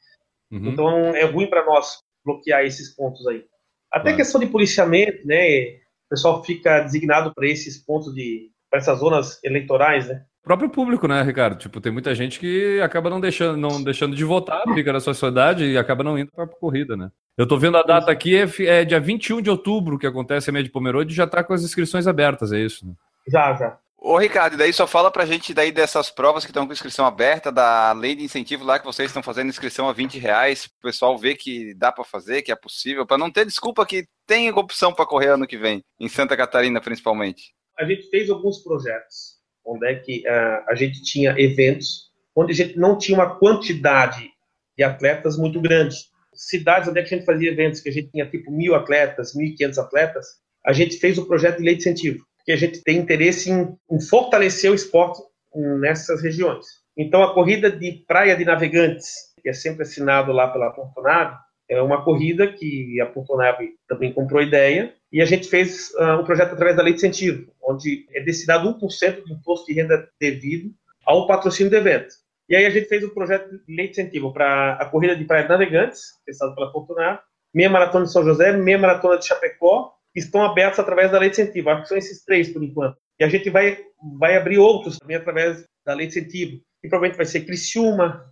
Uhum. 0.50 0.68
Então 0.68 0.88
é 1.14 1.24
ruim 1.24 1.48
para 1.48 1.64
nós 1.64 1.98
bloquear 2.24 2.64
esses 2.64 2.94
pontos 2.94 3.26
aí. 3.26 3.44
Até 3.92 4.04
claro. 4.04 4.16
questão 4.16 4.40
de 4.40 4.46
policiamento, 4.46 5.26
né? 5.26 5.66
O 6.06 6.10
pessoal 6.10 6.42
fica 6.42 6.80
designado 6.80 7.32
para 7.34 7.46
esses 7.46 7.78
pontos 7.78 8.14
de 8.14 8.50
para 8.70 8.78
essas 8.78 8.98
zonas 8.98 9.38
eleitorais, 9.44 10.08
né? 10.08 10.24
O 10.40 10.44
próprio 10.44 10.70
público, 10.70 11.06
né, 11.06 11.22
Ricardo? 11.22 11.58
Tipo, 11.58 11.80
tem 11.80 11.92
muita 11.92 12.14
gente 12.14 12.40
que 12.40 12.80
acaba 12.80 13.10
não 13.10 13.20
deixando, 13.20 13.56
não 13.56 13.82
deixando 13.82 14.16
de 14.16 14.24
votar, 14.24 14.62
fica 14.74 14.92
na 14.92 14.98
sociedade 14.98 15.64
e 15.64 15.76
acaba 15.76 16.02
não 16.02 16.18
indo 16.18 16.32
para 16.32 16.44
a 16.44 16.48
corrida, 16.48 16.96
né? 16.96 17.10
Eu 17.36 17.46
tô 17.46 17.58
vendo 17.58 17.76
a 17.76 17.82
data 17.82 18.10
aqui, 18.10 18.34
é, 18.34 18.46
é 18.66 18.84
dia 18.84 18.98
21 18.98 19.40
de 19.40 19.50
outubro 19.50 19.98
que 19.98 20.06
acontece 20.06 20.50
a 20.50 20.52
meia 20.52 20.64
de 20.64 20.70
Pomerode 20.70 21.12
e 21.12 21.16
já 21.16 21.26
tá 21.26 21.44
com 21.44 21.52
as 21.52 21.62
inscrições 21.62 22.06
abertas, 22.06 22.50
é 22.50 22.58
isso? 22.58 22.86
Né? 22.86 22.94
Já, 23.28 23.54
já. 23.54 23.78
Ô, 24.04 24.18
Ricardo, 24.18 24.56
daí 24.56 24.72
só 24.72 24.84
fala 24.84 25.12
pra 25.12 25.24
gente 25.24 25.54
daí 25.54 25.70
dessas 25.70 26.10
provas 26.10 26.44
que 26.44 26.50
estão 26.50 26.66
com 26.66 26.72
inscrição 26.72 27.06
aberta, 27.06 27.52
da 27.52 27.92
lei 27.92 28.16
de 28.16 28.24
incentivo 28.24 28.64
lá 28.64 28.76
que 28.76 28.84
vocês 28.84 29.08
estão 29.08 29.22
fazendo 29.22 29.48
inscrição 29.48 29.88
a 29.88 29.92
20 29.92 30.18
reais, 30.18 30.64
o 30.64 30.82
pessoal 30.82 31.16
ver 31.16 31.36
que 31.36 31.72
dá 31.74 31.92
para 31.92 32.02
fazer, 32.02 32.42
que 32.42 32.50
é 32.50 32.56
possível, 32.56 33.06
para 33.06 33.16
não 33.16 33.30
ter 33.30 33.46
desculpa 33.46 33.86
que 33.86 34.04
tem 34.26 34.50
opção 34.50 34.92
para 34.92 35.06
correr 35.06 35.28
ano 35.28 35.46
que 35.46 35.56
vem, 35.56 35.84
em 36.00 36.08
Santa 36.08 36.36
Catarina 36.36 36.80
principalmente. 36.80 37.54
A 37.78 37.84
gente 37.84 38.10
fez 38.10 38.28
alguns 38.28 38.58
projetos, 38.64 39.38
onde 39.64 39.86
é 39.86 39.94
que 39.94 40.24
uh, 40.26 40.64
a 40.68 40.74
gente 40.74 41.00
tinha 41.04 41.38
eventos, 41.38 42.10
onde 42.34 42.50
a 42.50 42.56
gente 42.56 42.76
não 42.76 42.98
tinha 42.98 43.16
uma 43.16 43.38
quantidade 43.38 44.28
de 44.76 44.82
atletas 44.82 45.38
muito 45.38 45.60
grande. 45.60 45.96
Cidades 46.34 46.88
onde 46.88 46.98
é 46.98 47.04
que 47.04 47.14
a 47.14 47.18
gente 47.18 47.26
fazia 47.26 47.52
eventos, 47.52 47.80
que 47.80 47.88
a 47.88 47.92
gente 47.92 48.10
tinha 48.10 48.28
tipo 48.28 48.50
mil 48.50 48.74
atletas, 48.74 49.32
mil 49.32 49.46
e 49.46 49.54
quinhentos 49.54 49.78
atletas, 49.78 50.26
a 50.66 50.72
gente 50.72 50.96
fez 50.96 51.18
o 51.18 51.24
projeto 51.24 51.58
de 51.58 51.64
lei 51.64 51.76
de 51.76 51.82
incentivo 51.82 52.26
que 52.44 52.52
a 52.52 52.56
gente 52.56 52.82
tem 52.82 52.98
interesse 52.98 53.50
em, 53.50 53.76
em 53.90 54.00
fortalecer 54.00 54.70
o 54.70 54.74
esporte 54.74 55.22
nessas 55.54 56.22
regiões. 56.22 56.66
Então, 56.96 57.22
a 57.22 57.34
corrida 57.34 57.70
de 57.70 58.04
praia 58.06 58.36
de 58.36 58.44
navegantes, 58.44 59.12
que 59.42 59.48
é 59.48 59.52
sempre 59.52 59.82
assinado 59.82 60.32
lá 60.32 60.48
pela 60.48 60.70
Portonave, 60.70 61.36
é 61.68 61.80
uma 61.80 62.04
corrida 62.04 62.52
que 62.52 63.00
a 63.00 63.06
Portonave 63.06 63.70
também 63.88 64.12
comprou 64.12 64.42
ideia 64.42 64.94
e 65.10 65.22
a 65.22 65.24
gente 65.24 65.48
fez 65.48 65.90
uh, 65.94 66.20
um 66.20 66.24
projeto 66.24 66.52
através 66.52 66.76
da 66.76 66.82
lei 66.82 66.92
de 66.92 66.98
incentivo, 66.98 67.50
onde 67.62 68.06
é 68.12 68.20
destinado 68.22 68.68
1% 68.78 69.22
do 69.22 69.32
imposto 69.32 69.66
de 69.66 69.74
renda 69.74 70.08
devido 70.20 70.70
ao 71.06 71.26
patrocínio 71.26 71.70
do 71.70 71.76
evento. 71.76 72.14
E 72.48 72.56
aí 72.56 72.66
a 72.66 72.70
gente 72.70 72.88
fez 72.88 73.02
o 73.02 73.06
um 73.06 73.14
projeto 73.14 73.50
de 73.50 73.74
lei 73.74 73.86
de 73.86 73.92
incentivo 73.92 74.32
para 74.32 74.74
a 74.74 74.84
corrida 74.84 75.16
de 75.16 75.24
praia 75.24 75.44
de 75.44 75.48
navegantes, 75.48 76.00
pensado 76.26 76.54
pela 76.54 76.70
Portonave, 76.70 77.20
meia 77.54 77.70
maratona 77.70 78.04
de 78.04 78.12
São 78.12 78.24
José, 78.24 78.52
meia 78.52 78.78
maratona 78.78 79.18
de 79.18 79.26
Chapecó 79.26 79.94
estão 80.14 80.42
abertos 80.42 80.78
através 80.78 81.10
da 81.10 81.18
lei 81.18 81.30
de 81.30 81.40
incentivo. 81.40 81.70
Acho 81.70 81.82
que 81.82 81.88
são 81.88 81.96
esses 81.96 82.24
três 82.24 82.48
por 82.50 82.62
enquanto. 82.62 82.96
E 83.18 83.24
a 83.24 83.28
gente 83.28 83.48
vai, 83.50 83.78
vai 84.18 84.36
abrir 84.36 84.58
outros 84.58 84.98
também 84.98 85.16
através 85.16 85.64
da 85.84 85.94
lei 85.94 86.06
de 86.06 86.18
incentivo. 86.18 86.60
E 86.82 86.88
provavelmente 86.88 87.16
vai 87.16 87.26
ser 87.26 87.42
Criciúma, 87.42 88.24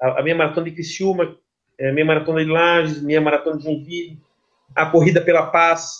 a, 0.00 0.20
a 0.20 0.22
minha 0.22 0.34
maratona 0.34 0.68
de 0.68 0.72
Criciúma, 0.72 1.36
a 1.80 1.92
minha 1.92 2.04
maratona 2.04 2.44
de 2.44 2.50
Lages, 2.50 3.02
minha 3.02 3.20
maratona 3.20 3.56
de 3.56 3.64
Joinville, 3.64 4.20
a 4.74 4.86
Corrida 4.86 5.20
pela 5.20 5.46
Paz. 5.46 5.94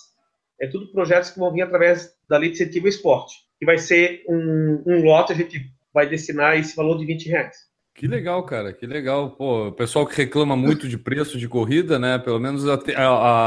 É 0.61 0.67
tudo 0.67 0.93
projetos 0.93 1.31
que 1.31 1.39
vão 1.39 1.53
vir 1.53 1.63
através 1.63 2.15
da 2.29 2.39
lei 2.39 2.51
de 2.51 2.55
incentivo 2.55 2.89
esporte. 2.89 3.35
que 3.59 3.67
vai 3.67 3.79
ser 3.79 4.25
um, 4.29 4.83
um 4.87 5.03
lote, 5.03 5.33
a 5.33 5.37
gente 5.37 5.71
vai 5.93 6.09
destinar 6.09 6.59
esse 6.59 6.75
valor 6.77 6.99
de 6.99 7.07
20 7.07 7.29
reais. 7.29 7.57
Que 7.95 8.09
legal, 8.09 8.43
cara, 8.43 8.73
que 8.73 8.89
legal. 8.89 9.31
Pô, 9.31 9.69
o 9.69 9.73
pessoal 9.73 10.05
que 10.05 10.17
reclama 10.17 10.57
muito 10.57 10.89
de 10.89 10.99
preço 10.99 11.39
de 11.39 11.49
corrida, 11.49 11.97
né? 11.97 12.19
Pelo 12.19 12.41
menos 12.41 12.67
a, 12.69 12.75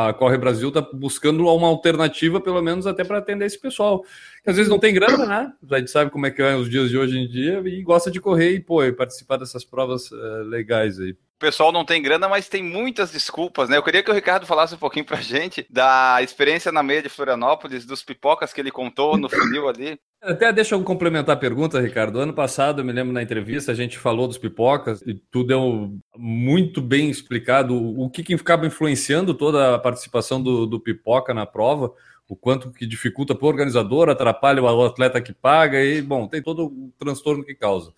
a, 0.08 0.14
Corre 0.14 0.38
Brasil 0.38 0.72
tá 0.72 0.80
buscando 0.80 1.46
uma 1.46 1.68
alternativa, 1.68 2.40
pelo 2.40 2.62
menos 2.62 2.88
até 2.88 3.04
para 3.04 3.18
atender 3.18 3.46
esse 3.46 3.60
pessoal. 3.60 4.04
Que 4.42 4.50
às 4.50 4.56
vezes 4.56 4.70
não 4.70 4.80
tem 4.80 4.94
grana, 4.94 5.26
né? 5.26 5.54
A 5.70 5.80
gente 5.80 5.92
sabe 5.92 6.12
como 6.12 6.26
é 6.26 6.32
que 6.32 6.42
é 6.42 6.56
os 6.56 6.70
dias 6.70 6.90
de 6.90 6.98
hoje 6.98 7.20
em 7.20 7.28
dia 7.28 7.62
e 7.66 7.84
gosta 7.84 8.10
de 8.10 8.22
correr 8.22 8.54
e, 8.54 8.60
pô, 8.62 8.82
e 8.86 8.94
participar 8.94 9.36
dessas 9.36 9.66
provas 9.66 10.10
uh, 10.12 10.44
legais 10.44 10.98
aí. 10.98 11.12
O 11.12 11.40
pessoal 11.40 11.72
não 11.72 11.84
tem 11.84 12.02
grana, 12.02 12.30
mas 12.30 12.48
tem 12.48 12.64
muitas 12.64 13.12
desculpas, 13.12 13.68
né? 13.68 13.76
Eu 13.76 13.84
queria 13.84 14.02
que 14.02 14.10
o 14.10 14.14
Ricardo 14.14 14.48
falasse 14.48 14.74
um 14.74 14.80
pouquinho 14.80 15.06
pra 15.06 15.18
gente 15.18 15.68
da 15.70 16.20
experiência 16.24 16.72
na 16.72 16.82
meia 16.82 17.04
de 17.04 17.10
Florianópolis, 17.10 17.86
dos 17.86 18.02
pipocas 18.02 18.54
que 18.54 18.62
ele 18.62 18.72
contou 18.72 19.18
no 19.18 19.28
funil 19.30 19.68
ali. 19.68 20.00
Até 20.22 20.52
deixa 20.52 20.74
eu 20.74 20.84
complementar 20.84 21.36
a 21.36 21.40
pergunta, 21.40 21.80
Ricardo. 21.80 22.20
Ano 22.20 22.34
passado, 22.34 22.82
eu 22.82 22.86
me 22.86 22.92
lembro 22.92 23.14
na 23.14 23.22
entrevista, 23.22 23.72
a 23.72 23.76
gente 23.76 24.00
falou 24.00 24.28
dos 24.28 24.38
pipocas 24.38 25.02
e 25.04 25.14
tu 25.14 25.44
deu 25.44 25.96
muito 26.18 26.82
bem 26.82 27.10
explicado 27.10 27.76
o 27.76 28.10
que, 28.10 28.24
que 28.24 28.38
ficava 28.38 28.66
influenciando 28.66 29.34
toda 29.34 29.76
a 29.76 29.80
participação 29.80 30.42
do, 30.42 30.66
do 30.66 30.80
pipoca 30.80 31.36
na 31.36 31.46
prova, 31.46 31.94
o 32.28 32.36
quanto 32.36 32.72
que 32.72 32.88
dificulta 32.88 33.36
para 33.36 33.46
o 33.46 33.48
organizador, 33.48 34.10
atrapalha 34.10 34.62
o 34.62 34.86
atleta 34.86 35.22
que 35.22 35.34
paga 35.34 35.82
e, 35.84 36.02
bom, 36.02 36.28
tem 36.28 36.42
todo 36.42 36.66
o 36.66 36.92
transtorno 36.98 37.44
que 37.46 37.54
causa. 37.54 37.94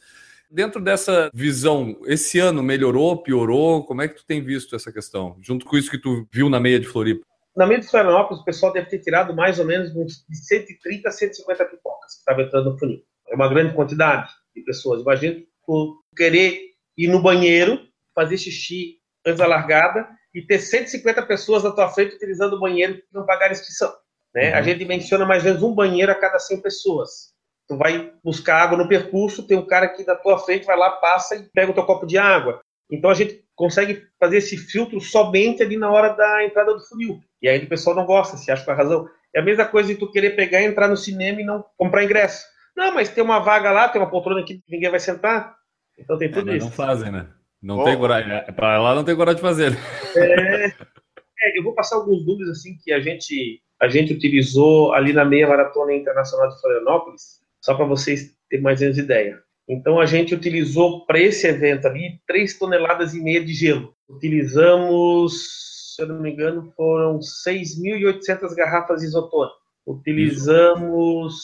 Dentro 0.52 0.82
dessa 0.82 1.32
visão, 1.34 1.96
esse 2.06 2.38
ano 2.38 2.62
melhorou, 2.62 3.24
piorou? 3.24 3.84
Como 3.86 4.02
é 4.02 4.08
que 4.08 4.16
tu 4.16 4.26
tem 4.26 4.44
visto 4.44 4.76
essa 4.76 4.92
questão? 4.92 5.38
Junto 5.42 5.66
com 5.66 5.78
isso 5.78 5.90
que 5.90 5.98
tu 5.98 6.28
viu 6.32 6.50
na 6.50 6.60
meia 6.60 6.80
de 6.80 6.88
Floripa 6.88 7.29
na 7.60 7.68
meia 7.68 7.82
de 7.82 7.88
Florianópolis, 7.88 8.42
o 8.42 8.46
pessoal 8.46 8.72
deve 8.72 8.88
ter 8.88 9.00
tirado 9.00 9.36
mais 9.36 9.60
ou 9.60 9.66
menos 9.66 9.94
uns 9.94 10.26
de 10.30 10.38
130 10.38 11.10
a 11.10 11.12
150 11.12 11.66
pipocas 11.66 12.14
que 12.14 12.20
estavam 12.20 12.46
entrando 12.46 12.72
no 12.72 12.80
funil. 12.80 13.04
É 13.28 13.36
uma 13.36 13.50
grande 13.50 13.76
quantidade 13.76 14.32
de 14.56 14.62
pessoas. 14.62 15.02
Imagina 15.02 15.42
tu 15.66 16.02
querer 16.16 16.58
ir 16.98 17.10
no 17.10 17.22
banheiro, 17.22 17.86
fazer 18.16 18.38
xixi 18.38 19.00
antes 19.26 19.40
da 19.40 19.46
largada 19.46 20.08
e 20.34 20.42
ter 20.42 20.60
150 20.60 21.22
pessoas 21.24 21.66
na 21.66 21.72
tua 21.72 21.90
frente 21.90 22.16
utilizando 22.16 22.54
o 22.54 22.62
banheiro 22.62 22.96
que 22.96 23.08
não 23.14 23.26
pagaram 23.26 23.52
inscrição. 23.52 23.94
Né? 24.34 24.52
Uhum. 24.52 24.56
A 24.56 24.62
gente 24.62 24.86
menciona 24.86 25.26
mais 25.26 25.44
ou 25.44 25.50
menos 25.50 25.62
um 25.62 25.76
banheiro 25.76 26.14
a 26.14 26.16
cada 26.16 26.40
100 26.40 26.62
pessoas. 26.62 27.34
Tu 27.68 27.76
vai 27.76 28.14
buscar 28.24 28.64
água 28.64 28.78
no 28.78 28.88
percurso, 28.88 29.46
tem 29.46 29.58
um 29.58 29.68
cara 29.68 29.88
aqui 29.88 30.08
na 30.08 30.16
tua 30.16 30.40
frente, 30.40 30.66
vai 30.66 30.78
lá, 30.78 30.92
passa 30.92 31.36
e 31.36 31.44
pega 31.50 31.72
o 31.72 31.76
teu 31.76 31.86
copo 31.86 32.06
de 32.06 32.18
água. 32.18 32.62
Então 32.90 33.10
a 33.10 33.14
gente 33.14 33.44
consegue 33.54 34.08
fazer 34.18 34.38
esse 34.38 34.56
filtro 34.56 35.02
somente 35.02 35.62
ali 35.62 35.76
na 35.76 35.92
hora 35.92 36.14
da 36.14 36.46
entrada 36.46 36.74
do 36.74 36.88
funil. 36.88 37.20
E 37.42 37.48
aí 37.48 37.64
o 37.64 37.70
pessoal 37.70 37.96
não 37.96 38.06
gosta, 38.06 38.38
se 38.38 38.52
acha 38.52 38.66
com 38.66 38.72
a 38.72 38.76
razão. 38.76 39.08
É 39.34 39.40
a 39.40 39.44
mesma 39.44 39.66
coisa 39.66 39.94
de 39.94 40.00
tu 40.00 40.12
querer 40.12 40.32
pegar 40.32 40.62
e 40.62 40.66
entrar 40.66 40.88
no 40.88 40.98
cinema 40.98 41.42
e 41.42 41.46
não 41.46 41.64
comprar 41.78 42.04
ingresso. 42.04 42.46
Não, 42.76 42.94
mas 42.94 43.10
tem 43.10 43.24
uma 43.24 43.40
vaga 43.40 43.72
lá, 43.72 43.90
tem 43.90 44.02
uma 44.02 44.10
poltrona 44.10 44.42
aqui 44.42 44.56
que 44.60 44.72
ninguém 44.72 44.90
vai 44.90 45.00
sentar. 45.00 45.56
Então 45.98 46.18
tem 46.18 46.32
tudo 46.32 46.52
é, 46.52 46.58
isso. 46.58 46.66
Não 46.68 46.72
fazem, 46.72 47.12
né? 47.12 47.28
Não 47.62 47.80
oh. 47.80 47.84
tem 47.84 47.98
coragem. 47.98 48.32
É, 48.32 48.52
Para 48.52 48.82
lá 48.82 48.96
não 48.96 49.04
tem 49.04 49.16
coragem 49.16 49.36
de 49.36 49.42
fazer. 49.42 49.78
É, 50.16 50.66
é, 50.68 51.60
eu 51.60 51.64
vou 51.64 51.74
passar 51.74 51.98
alguns 51.98 52.26
números 52.26 52.50
assim 52.50 52.78
que 52.84 52.92
a 52.92 53.00
gente 53.00 53.62
a 53.82 53.88
gente 53.88 54.14
utilizou 54.14 54.94
ali 54.94 55.14
na 55.14 55.24
meia 55.24 55.48
maratona 55.48 55.94
internacional 55.94 56.50
de 56.50 56.60
Florianópolis, 56.60 57.40
só 57.64 57.76
para 57.76 57.86
vocês 57.86 58.36
terem 58.50 58.64
mais 58.64 58.80
ou 58.82 58.86
menos 58.86 58.98
ideia. 58.98 59.40
Então 59.70 60.00
a 60.00 60.06
gente 60.06 60.36
utilizou 60.36 61.06
para 61.06 61.20
esse 61.20 61.48
evento 61.48 61.88
ali 61.88 62.20
3 62.28 62.58
toneladas 62.58 63.14
e 63.14 63.22
meia 63.22 63.44
de 63.44 63.54
gelo. 63.54 63.94
Utilizamos, 64.10 65.34
se 66.00 66.04
eu 66.04 66.08
não 66.08 66.22
me 66.22 66.32
engano, 66.32 66.72
foram 66.76 67.20
6.800 67.20 68.56
garrafas 68.56 69.02
de 69.02 69.08
isotônico. 69.08 69.58
Utilizamos 69.86 71.42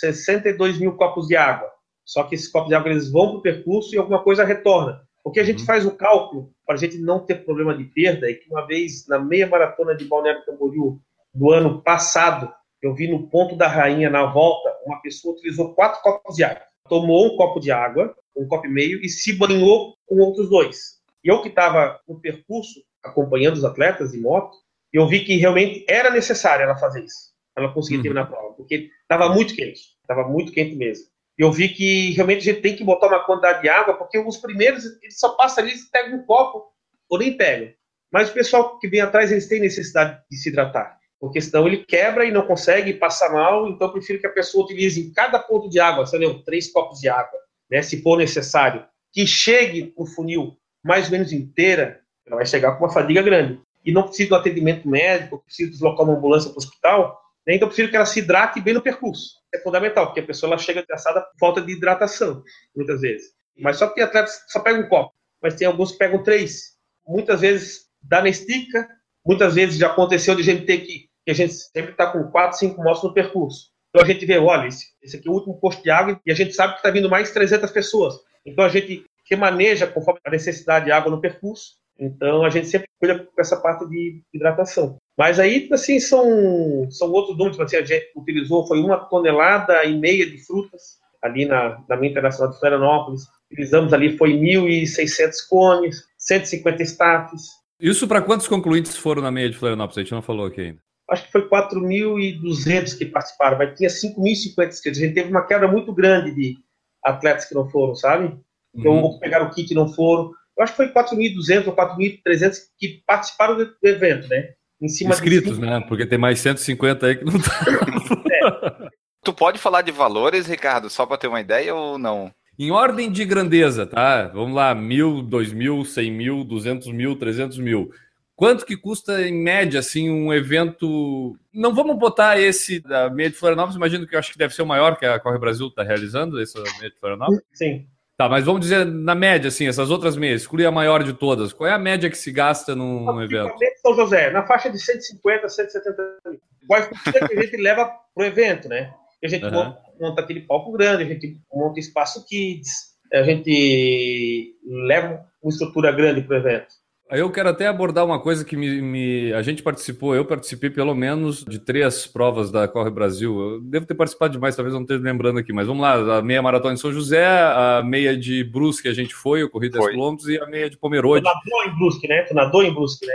62 0.00 0.78
mil 0.78 0.92
copos 0.96 1.26
de 1.26 1.36
água. 1.36 1.68
Só 2.04 2.22
que 2.24 2.34
esses 2.34 2.48
copos 2.48 2.68
de 2.68 2.74
água 2.74 2.90
eles 2.90 3.10
vão 3.10 3.28
para 3.28 3.38
o 3.38 3.42
percurso 3.42 3.94
e 3.94 3.98
alguma 3.98 4.22
coisa 4.22 4.44
retorna. 4.44 5.00
Porque 5.24 5.40
a 5.40 5.44
gente 5.44 5.60
uhum. 5.60 5.66
faz 5.66 5.84
o 5.84 5.96
cálculo 5.96 6.52
para 6.64 6.76
a 6.76 6.78
gente 6.78 6.98
não 6.98 7.24
ter 7.24 7.44
problema 7.44 7.76
de 7.76 7.84
perda, 7.84 8.30
e 8.30 8.34
que 8.34 8.48
uma 8.50 8.66
vez 8.66 9.06
na 9.08 9.18
meia 9.18 9.46
maratona 9.46 9.94
de 9.94 10.04
Balneário 10.04 10.44
Camboriú 10.44 11.00
do 11.34 11.50
ano 11.50 11.82
passado, 11.82 12.52
eu 12.80 12.94
vi 12.94 13.08
no 13.08 13.28
ponto 13.28 13.56
da 13.56 13.66
rainha 13.68 14.08
na 14.08 14.24
volta, 14.24 14.70
uma 14.86 15.00
pessoa 15.02 15.34
utilizou 15.34 15.74
quatro 15.74 16.00
copos 16.02 16.36
de 16.36 16.44
água 16.44 16.70
tomou 16.90 17.26
um 17.26 17.36
copo 17.36 17.60
de 17.60 17.70
água, 17.70 18.12
um 18.36 18.48
copo 18.48 18.66
e 18.66 18.70
meio, 18.70 19.00
e 19.00 19.08
se 19.08 19.32
banhou 19.32 19.94
com 20.04 20.16
outros 20.16 20.50
dois. 20.50 21.00
E 21.22 21.28
eu 21.28 21.40
que 21.40 21.48
estava 21.48 22.00
no 22.06 22.20
percurso, 22.20 22.82
acompanhando 23.04 23.56
os 23.56 23.64
atletas 23.64 24.12
de 24.12 24.18
moto, 24.18 24.56
eu 24.92 25.06
vi 25.06 25.24
que 25.24 25.36
realmente 25.36 25.84
era 25.88 26.10
necessário 26.10 26.64
ela 26.64 26.76
fazer 26.76 27.04
isso. 27.04 27.30
Ela 27.56 27.72
conseguir 27.72 27.98
uhum. 27.98 28.02
terminar 28.02 28.22
a 28.22 28.26
prova, 28.26 28.54
porque 28.54 28.90
estava 29.02 29.28
muito 29.32 29.54
quente, 29.54 29.80
estava 30.02 30.28
muito 30.28 30.52
quente 30.52 30.76
mesmo. 30.76 31.06
E 31.38 31.42
eu 31.42 31.52
vi 31.52 31.68
que 31.68 32.12
realmente 32.12 32.38
a 32.38 32.52
gente 32.52 32.62
tem 32.62 32.76
que 32.76 32.84
botar 32.84 33.08
uma 33.08 33.24
quantidade 33.24 33.62
de 33.62 33.68
água, 33.68 33.94
porque 33.94 34.18
os 34.18 34.36
primeiros, 34.36 34.84
eles 35.02 35.18
só 35.18 35.30
passam 35.36 35.64
ali, 35.64 35.72
pegam 35.90 36.18
um 36.18 36.24
copo, 36.24 36.64
ou 37.08 37.18
nem 37.18 37.36
pegam. 37.36 37.72
Mas 38.12 38.30
o 38.30 38.34
pessoal 38.34 38.78
que 38.78 38.88
vem 38.88 39.00
atrás, 39.00 39.30
eles 39.30 39.48
têm 39.48 39.60
necessidade 39.60 40.20
de 40.30 40.36
se 40.36 40.48
hidratar 40.48 41.00
porque 41.20 41.40
senão 41.40 41.68
ele 41.68 41.84
quebra 41.84 42.24
e 42.24 42.32
não 42.32 42.46
consegue 42.46 42.94
passar 42.94 43.30
mal, 43.30 43.68
então 43.68 43.88
eu 43.88 43.92
prefiro 43.92 44.18
que 44.18 44.26
a 44.26 44.32
pessoa 44.32 44.64
utilize 44.64 44.98
em 44.98 45.12
cada 45.12 45.38
ponto 45.38 45.68
de 45.68 45.78
água, 45.78 46.06
sei 46.06 46.26
lá, 46.26 46.34
três 46.44 46.72
copos 46.72 46.98
de 46.98 47.10
água, 47.10 47.38
né, 47.70 47.82
se 47.82 48.00
for 48.00 48.16
necessário, 48.16 48.86
que 49.12 49.26
chegue 49.26 49.92
no 49.96 50.06
funil 50.06 50.56
mais 50.82 51.06
ou 51.06 51.12
menos 51.12 51.30
inteira, 51.30 52.00
ela 52.30 52.38
vai 52.38 52.46
chegar 52.46 52.72
com 52.72 52.84
uma 52.84 52.92
fadiga 52.92 53.22
grande. 53.22 53.60
E 53.84 53.92
não 53.92 54.04
precisa 54.04 54.28
de 54.28 54.34
um 54.34 54.36
atendimento 54.36 54.88
médico, 54.88 55.42
precisa 55.44 55.70
deslocar 55.70 56.06
uma 56.06 56.16
ambulância 56.16 56.50
para 56.50 56.56
o 56.56 56.58
hospital, 56.58 57.20
né, 57.46 57.54
então 57.54 57.68
prefiro 57.68 57.90
que 57.90 57.96
ela 57.96 58.06
se 58.06 58.20
hidrate 58.20 58.60
bem 58.60 58.74
no 58.74 58.82
percurso. 58.82 59.34
É 59.52 59.58
fundamental, 59.58 60.06
porque 60.06 60.20
a 60.20 60.26
pessoa 60.26 60.50
ela 60.50 60.58
chega 60.58 60.84
cansada 60.86 61.20
por 61.20 61.38
falta 61.38 61.60
de 61.60 61.72
hidratação, 61.72 62.42
muitas 62.76 63.00
vezes. 63.00 63.28
Mas 63.58 63.76
só 63.76 63.88
que 63.88 63.94
tem 63.94 64.04
atletas 64.04 64.44
que 64.44 64.52
só 64.52 64.60
pegam 64.60 64.82
um 64.82 64.88
copo, 64.88 65.12
mas 65.42 65.54
tem 65.54 65.66
alguns 65.66 65.92
que 65.92 65.98
pegam 65.98 66.22
três. 66.22 66.76
Muitas 67.06 67.40
vezes 67.40 67.86
dá 68.02 68.22
na 68.22 68.28
estica, 68.28 68.88
muitas 69.26 69.54
vezes 69.54 69.78
já 69.78 69.88
aconteceu 69.88 70.34
de 70.34 70.42
gente 70.42 70.64
ter 70.64 70.78
que 70.78 71.10
que 71.24 71.30
a 71.30 71.34
gente 71.34 71.52
sempre 71.52 71.92
está 71.92 72.10
com 72.10 72.24
quatro, 72.30 72.58
cinco 72.58 72.82
motos 72.82 73.02
no 73.02 73.12
percurso. 73.12 73.70
Então 73.90 74.02
a 74.02 74.06
gente 74.06 74.24
vê, 74.24 74.38
olha, 74.38 74.66
esse, 74.66 74.86
esse 75.02 75.16
aqui 75.16 75.28
é 75.28 75.30
o 75.30 75.34
último 75.34 75.58
posto 75.58 75.82
de 75.82 75.90
água 75.90 76.20
e 76.24 76.30
a 76.30 76.34
gente 76.34 76.54
sabe 76.54 76.74
que 76.74 76.78
está 76.78 76.90
vindo 76.90 77.10
mais 77.10 77.30
300 77.32 77.70
pessoas. 77.70 78.14
Então 78.44 78.64
a 78.64 78.68
gente 78.68 79.04
remaneja 79.28 79.86
conforme 79.86 80.20
a 80.24 80.30
necessidade 80.30 80.86
de 80.86 80.92
água 80.92 81.10
no 81.10 81.20
percurso. 81.20 81.76
Então 82.00 82.44
a 82.44 82.50
gente 82.50 82.66
sempre 82.66 82.88
cuida 82.98 83.18
com 83.18 83.40
essa 83.40 83.56
parte 83.56 83.86
de 83.88 84.22
hidratação. 84.32 84.96
Mas 85.18 85.38
aí, 85.38 85.68
assim, 85.70 86.00
são, 86.00 86.90
são 86.90 87.10
outros 87.10 87.36
números. 87.36 87.60
Assim, 87.60 87.76
a 87.76 87.84
gente 87.84 88.10
utilizou, 88.16 88.66
foi 88.66 88.80
uma 88.80 88.96
tonelada 88.96 89.84
e 89.84 89.98
meia 89.98 90.28
de 90.28 90.38
frutas 90.38 90.98
ali 91.22 91.44
na, 91.44 91.84
na 91.88 91.96
minha 91.96 92.10
internacional 92.10 92.52
de 92.52 92.58
Florianópolis. 92.58 93.22
Utilizamos 93.52 93.92
ali, 93.92 94.16
foi 94.16 94.32
1.600 94.32 95.32
cones, 95.48 96.02
150 96.18 96.82
status. 96.84 97.42
Isso 97.78 98.08
para 98.08 98.22
quantos 98.22 98.48
concluintes 98.48 98.96
foram 98.96 99.20
na 99.20 99.30
meia 99.30 99.50
de 99.50 99.56
Florianópolis? 99.56 99.98
A 99.98 100.00
gente 100.00 100.12
não 100.12 100.22
falou 100.22 100.46
aqui 100.46 100.60
ainda 100.62 100.80
acho 101.10 101.24
que 101.24 101.32
foi 101.32 101.48
4.200 101.48 102.96
que 102.96 103.04
participaram, 103.04 103.58
mas 103.58 103.76
tinha 103.76 103.90
5.050 103.90 104.68
inscritos. 104.68 105.00
A 105.00 105.04
gente 105.04 105.14
teve 105.14 105.28
uma 105.28 105.44
quebra 105.44 105.66
muito 105.66 105.92
grande 105.92 106.32
de 106.34 106.56
atletas 107.04 107.46
que 107.46 107.54
não 107.54 107.68
foram, 107.68 107.94
sabe? 107.94 108.38
Então, 108.74 109.02
uhum. 109.02 109.18
pegaram 109.18 109.46
o 109.46 109.50
kit 109.50 109.70
e 109.70 109.74
não 109.74 109.88
foram. 109.88 110.30
Eu 110.60 110.64
acho 110.64 110.74
que 110.74 110.76
foi 110.76 110.92
4.200 110.92 111.68
ou 111.68 111.74
4.300 111.74 112.56
que 112.78 113.02
participaram 113.06 113.56
do 113.56 113.74
evento, 113.82 114.28
né? 114.28 114.50
Em 114.78 114.88
cima 114.88 115.14
Inscritos, 115.14 115.58
de... 115.58 115.64
né? 115.64 115.82
Porque 115.88 116.04
tem 116.04 116.18
mais 116.18 116.38
150 116.38 117.06
aí 117.06 117.16
que 117.16 117.24
não 117.24 117.40
tá. 117.40 117.64
é. 118.84 118.88
Tu 119.24 119.32
pode 119.32 119.58
falar 119.58 119.80
de 119.80 119.90
valores, 119.90 120.46
Ricardo, 120.46 120.90
só 120.90 121.06
para 121.06 121.16
ter 121.16 121.28
uma 121.28 121.40
ideia 121.40 121.74
ou 121.74 121.98
não? 121.98 122.30
Em 122.58 122.70
ordem 122.70 123.10
de 123.10 123.24
grandeza, 123.24 123.86
tá? 123.86 124.28
Vamos 124.28 124.54
lá, 124.54 124.74
mil, 124.74 125.22
dois 125.22 125.50
mil, 125.50 125.82
cem 125.82 126.12
mil, 126.12 126.44
duzentos 126.44 126.88
mil, 126.88 127.16
trezentos 127.16 127.56
mil. 127.56 127.90
Quanto 128.36 128.66
que 128.66 128.76
custa, 128.76 129.26
em 129.26 129.42
média, 129.42 129.80
assim, 129.80 130.10
um 130.10 130.30
evento... 130.30 131.38
Não 131.54 131.74
vamos 131.74 131.98
botar 131.98 132.38
esse 132.38 132.80
da 132.80 133.08
Meia 133.08 133.30
de 133.30 133.36
Florianópolis, 133.36 133.76
imagino 133.76 134.06
que 134.06 134.14
eu 134.14 134.18
acho 134.18 134.32
que 134.32 134.38
deve 134.38 134.54
ser 134.54 134.60
o 134.60 134.66
maior 134.66 134.98
que 134.98 135.06
a 135.06 135.18
Corre 135.18 135.38
Brasil 135.38 135.68
está 135.68 135.82
realizando, 135.82 136.38
esse 136.38 136.58
Meia 136.78 136.90
de 136.90 136.98
Florianópolis? 136.98 137.40
Sim. 137.54 137.86
Tá, 138.20 138.28
mas 138.28 138.44
vamos 138.44 138.60
dizer, 138.60 138.84
na 138.84 139.14
média, 139.14 139.48
assim, 139.48 139.66
essas 139.66 139.90
outras 139.90 140.14
meias, 140.14 140.42
exclui 140.42 140.66
a 140.66 140.70
maior 140.70 141.02
de 141.02 141.14
todas. 141.14 141.54
Qual 141.54 141.66
é 141.66 141.72
a 141.72 141.78
média 141.78 142.10
que 142.10 142.18
se 142.18 142.30
gasta 142.30 142.76
num, 142.76 143.02
num 143.06 143.22
evento? 143.22 143.54
São 143.80 143.96
José, 143.96 144.30
na 144.30 144.46
faixa 144.46 144.68
de 144.68 144.78
150, 144.78 145.48
170 145.48 146.02
mil. 146.26 146.38
Quais 146.68 146.86
que 146.86 147.38
a 147.38 147.42
gente 147.42 147.56
leva 147.56 147.90
pro 148.14 148.26
evento, 148.26 148.68
né? 148.68 148.92
A 149.24 149.26
gente 149.26 149.46
uhum. 149.46 149.52
monta, 149.52 149.78
monta, 149.98 150.20
aquele 150.20 150.40
palco 150.40 150.70
grande, 150.72 151.04
a 151.04 151.06
gente 151.06 151.40
monta 151.50 151.80
espaço 151.80 152.22
kids, 152.26 152.90
a 153.10 153.22
gente 153.22 154.54
leva 154.66 155.24
uma 155.42 155.48
estrutura 155.48 155.90
grande 155.90 156.20
pro 156.20 156.36
evento. 156.36 156.74
Eu 157.10 157.30
quero 157.30 157.48
até 157.48 157.66
abordar 157.66 158.04
uma 158.04 158.20
coisa 158.20 158.44
que 158.44 158.56
me, 158.56 158.80
me, 158.80 159.32
a 159.32 159.42
gente 159.42 159.62
participou, 159.62 160.14
eu 160.14 160.24
participei 160.24 160.70
pelo 160.70 160.94
menos 160.94 161.44
de 161.44 161.58
três 161.58 162.06
provas 162.06 162.50
da 162.50 162.68
Corre 162.68 162.90
Brasil. 162.90 163.38
Eu 163.38 163.60
devo 163.60 163.86
ter 163.86 163.94
participado 163.94 164.32
de 164.32 164.38
mais, 164.38 164.54
talvez 164.54 164.74
não 164.74 164.82
esteja 164.82 165.02
lembrando 165.02 165.38
aqui, 165.38 165.52
mas 165.52 165.66
vamos 165.66 165.82
lá: 165.82 166.18
a 166.18 166.22
meia 166.22 166.40
maratona 166.40 166.74
de 166.74 166.80
São 166.80 166.92
José, 166.92 167.26
a 167.26 167.82
meia 167.84 168.16
de 168.16 168.44
Brusque 168.44 168.88
a 168.88 168.94
gente 168.94 169.14
foi, 169.14 169.42
eu 169.42 169.50
corri 169.50 169.68
10 169.68 169.86
km, 169.88 170.16
e 170.28 170.38
a 170.38 170.46
meia 170.46 170.70
de 170.70 170.76
Pomerode. 170.76 171.24
Tu 171.24 171.28
nadou 171.28 171.64
em 171.64 171.78
Brusque, 171.78 172.08
né? 172.08 172.22
Tu 172.22 172.34
nadou 172.34 172.62
em 172.62 172.72
Brusque, 172.72 173.06
né? 173.06 173.14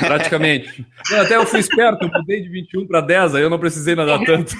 Praticamente. 0.00 0.84
até 1.12 1.36
eu 1.36 1.46
fui 1.46 1.60
esperto, 1.60 2.04
eu 2.04 2.10
mudei 2.12 2.42
de 2.42 2.48
21 2.48 2.86
para 2.86 3.00
10, 3.00 3.36
aí 3.36 3.42
eu 3.42 3.50
não 3.50 3.58
precisei 3.58 3.94
nadar 3.94 4.18
tanto. 4.26 4.56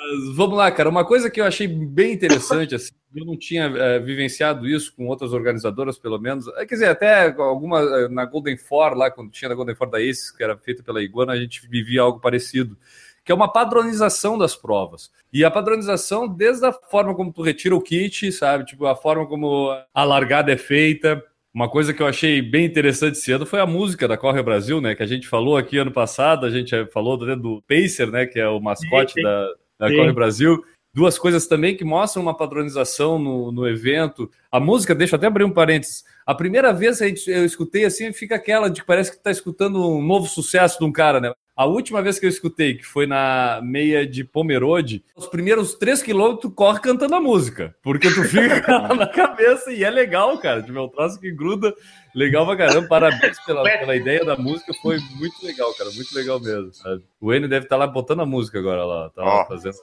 Mas 0.00 0.36
vamos 0.36 0.56
lá, 0.56 0.70
cara. 0.70 0.88
Uma 0.88 1.04
coisa 1.04 1.30
que 1.30 1.40
eu 1.40 1.44
achei 1.44 1.68
bem 1.68 2.12
interessante, 2.12 2.74
assim, 2.74 2.92
eu 3.14 3.24
não 3.26 3.36
tinha 3.36 3.64
é, 3.64 3.98
vivenciado 3.98 4.66
isso 4.66 4.94
com 4.96 5.06
outras 5.06 5.32
organizadoras, 5.32 5.98
pelo 5.98 6.18
menos. 6.18 6.48
É, 6.56 6.64
quer 6.64 6.74
dizer, 6.74 6.88
até 6.88 7.30
alguma 7.30 7.80
é, 7.80 8.08
na 8.08 8.24
Golden 8.24 8.56
Four, 8.56 8.94
lá, 8.94 9.10
quando 9.10 9.30
tinha 9.30 9.48
na 9.48 9.54
Golden 9.54 9.74
Four 9.74 9.90
da 9.90 10.00
Ace, 10.00 10.36
que 10.36 10.42
era 10.42 10.56
feita 10.56 10.82
pela 10.82 11.02
Iguana, 11.02 11.32
a 11.32 11.40
gente 11.40 11.66
vivia 11.68 12.02
algo 12.02 12.20
parecido. 12.20 12.76
Que 13.24 13.30
é 13.30 13.34
uma 13.34 13.52
padronização 13.52 14.36
das 14.36 14.56
provas. 14.56 15.10
E 15.32 15.44
a 15.44 15.50
padronização, 15.50 16.26
desde 16.26 16.66
a 16.66 16.72
forma 16.72 17.14
como 17.14 17.32
tu 17.32 17.42
retira 17.42 17.76
o 17.76 17.80
kit, 17.80 18.32
sabe? 18.32 18.64
Tipo, 18.64 18.86
a 18.86 18.96
forma 18.96 19.26
como 19.26 19.70
a 19.94 20.04
largada 20.04 20.50
é 20.50 20.56
feita, 20.56 21.22
uma 21.54 21.68
coisa 21.68 21.92
que 21.92 22.02
eu 22.02 22.06
achei 22.06 22.40
bem 22.40 22.64
interessante 22.64 23.18
esse 23.18 23.30
ano 23.30 23.44
foi 23.44 23.60
a 23.60 23.66
música 23.66 24.08
da 24.08 24.16
Corre 24.16 24.42
Brasil, 24.42 24.80
né? 24.80 24.94
Que 24.94 25.02
a 25.02 25.06
gente 25.06 25.28
falou 25.28 25.56
aqui 25.56 25.76
ano 25.76 25.92
passado, 25.92 26.46
a 26.46 26.50
gente 26.50 26.86
falou 26.86 27.16
do 27.36 27.62
Pacer, 27.68 28.10
né? 28.10 28.24
Que 28.24 28.40
é 28.40 28.48
o 28.48 28.58
mascote 28.58 29.12
sim, 29.12 29.22
da, 29.22 29.48
da 29.82 29.88
Corre 29.88 30.12
Brasil. 30.12 30.64
Duas 30.94 31.18
coisas 31.18 31.46
também 31.46 31.76
que 31.76 31.84
mostram 31.84 32.22
uma 32.22 32.36
padronização 32.36 33.18
no, 33.18 33.50
no 33.50 33.66
evento. 33.66 34.30
A 34.50 34.60
música, 34.60 34.94
deixa 34.94 35.14
eu 35.14 35.16
até 35.16 35.26
abrir 35.26 35.44
um 35.44 35.50
parênteses. 35.50 36.04
A 36.24 36.34
primeira 36.34 36.72
vez 36.72 36.98
que 36.98 37.30
eu 37.30 37.44
escutei 37.44 37.84
assim, 37.84 38.12
fica 38.12 38.36
aquela 38.36 38.68
de 38.68 38.82
que 38.82 38.86
parece 38.86 39.10
que 39.10 39.16
está 39.16 39.30
escutando 39.30 39.88
um 39.88 40.02
novo 40.02 40.26
sucesso 40.28 40.78
de 40.78 40.84
um 40.84 40.92
cara, 40.92 41.18
né? 41.20 41.32
A 41.54 41.66
última 41.66 42.00
vez 42.00 42.18
que 42.18 42.24
eu 42.24 42.30
escutei, 42.30 42.74
que 42.74 42.84
foi 42.84 43.06
na 43.06 43.60
meia 43.62 44.06
de 44.06 44.24
Pomerode, 44.24 45.04
os 45.14 45.26
primeiros 45.26 45.74
três 45.74 46.02
quilômetros 46.02 46.40
tu 46.40 46.50
corre 46.50 46.80
cantando 46.80 47.14
a 47.14 47.20
música, 47.20 47.76
porque 47.82 48.08
tu 48.08 48.24
fica 48.24 48.66
na 48.94 49.06
cabeça 49.06 49.70
e 49.70 49.84
é 49.84 49.90
legal, 49.90 50.38
cara. 50.38 50.62
Tipo, 50.62 50.78
é 50.78 50.82
um 50.82 50.88
troço 50.88 51.20
que 51.20 51.30
gruda 51.30 51.74
legal 52.14 52.46
pra 52.46 52.56
caramba. 52.56 52.88
Parabéns 52.88 53.38
pela, 53.44 53.62
pela 53.62 53.94
ideia 53.94 54.24
da 54.24 54.34
música, 54.34 54.72
foi 54.80 54.98
muito 55.16 55.44
legal, 55.44 55.74
cara. 55.74 55.90
Muito 55.90 56.14
legal 56.14 56.40
mesmo, 56.40 56.72
sabe? 56.72 57.02
O 57.20 57.34
N 57.34 57.46
deve 57.46 57.66
estar 57.66 57.76
tá 57.76 57.84
lá 57.84 57.86
botando 57.86 58.20
a 58.20 58.26
música 58.26 58.58
agora 58.58 58.84
lá. 58.84 59.10
Tá 59.10 59.22
oh. 59.22 59.46
fazendo. 59.46 59.76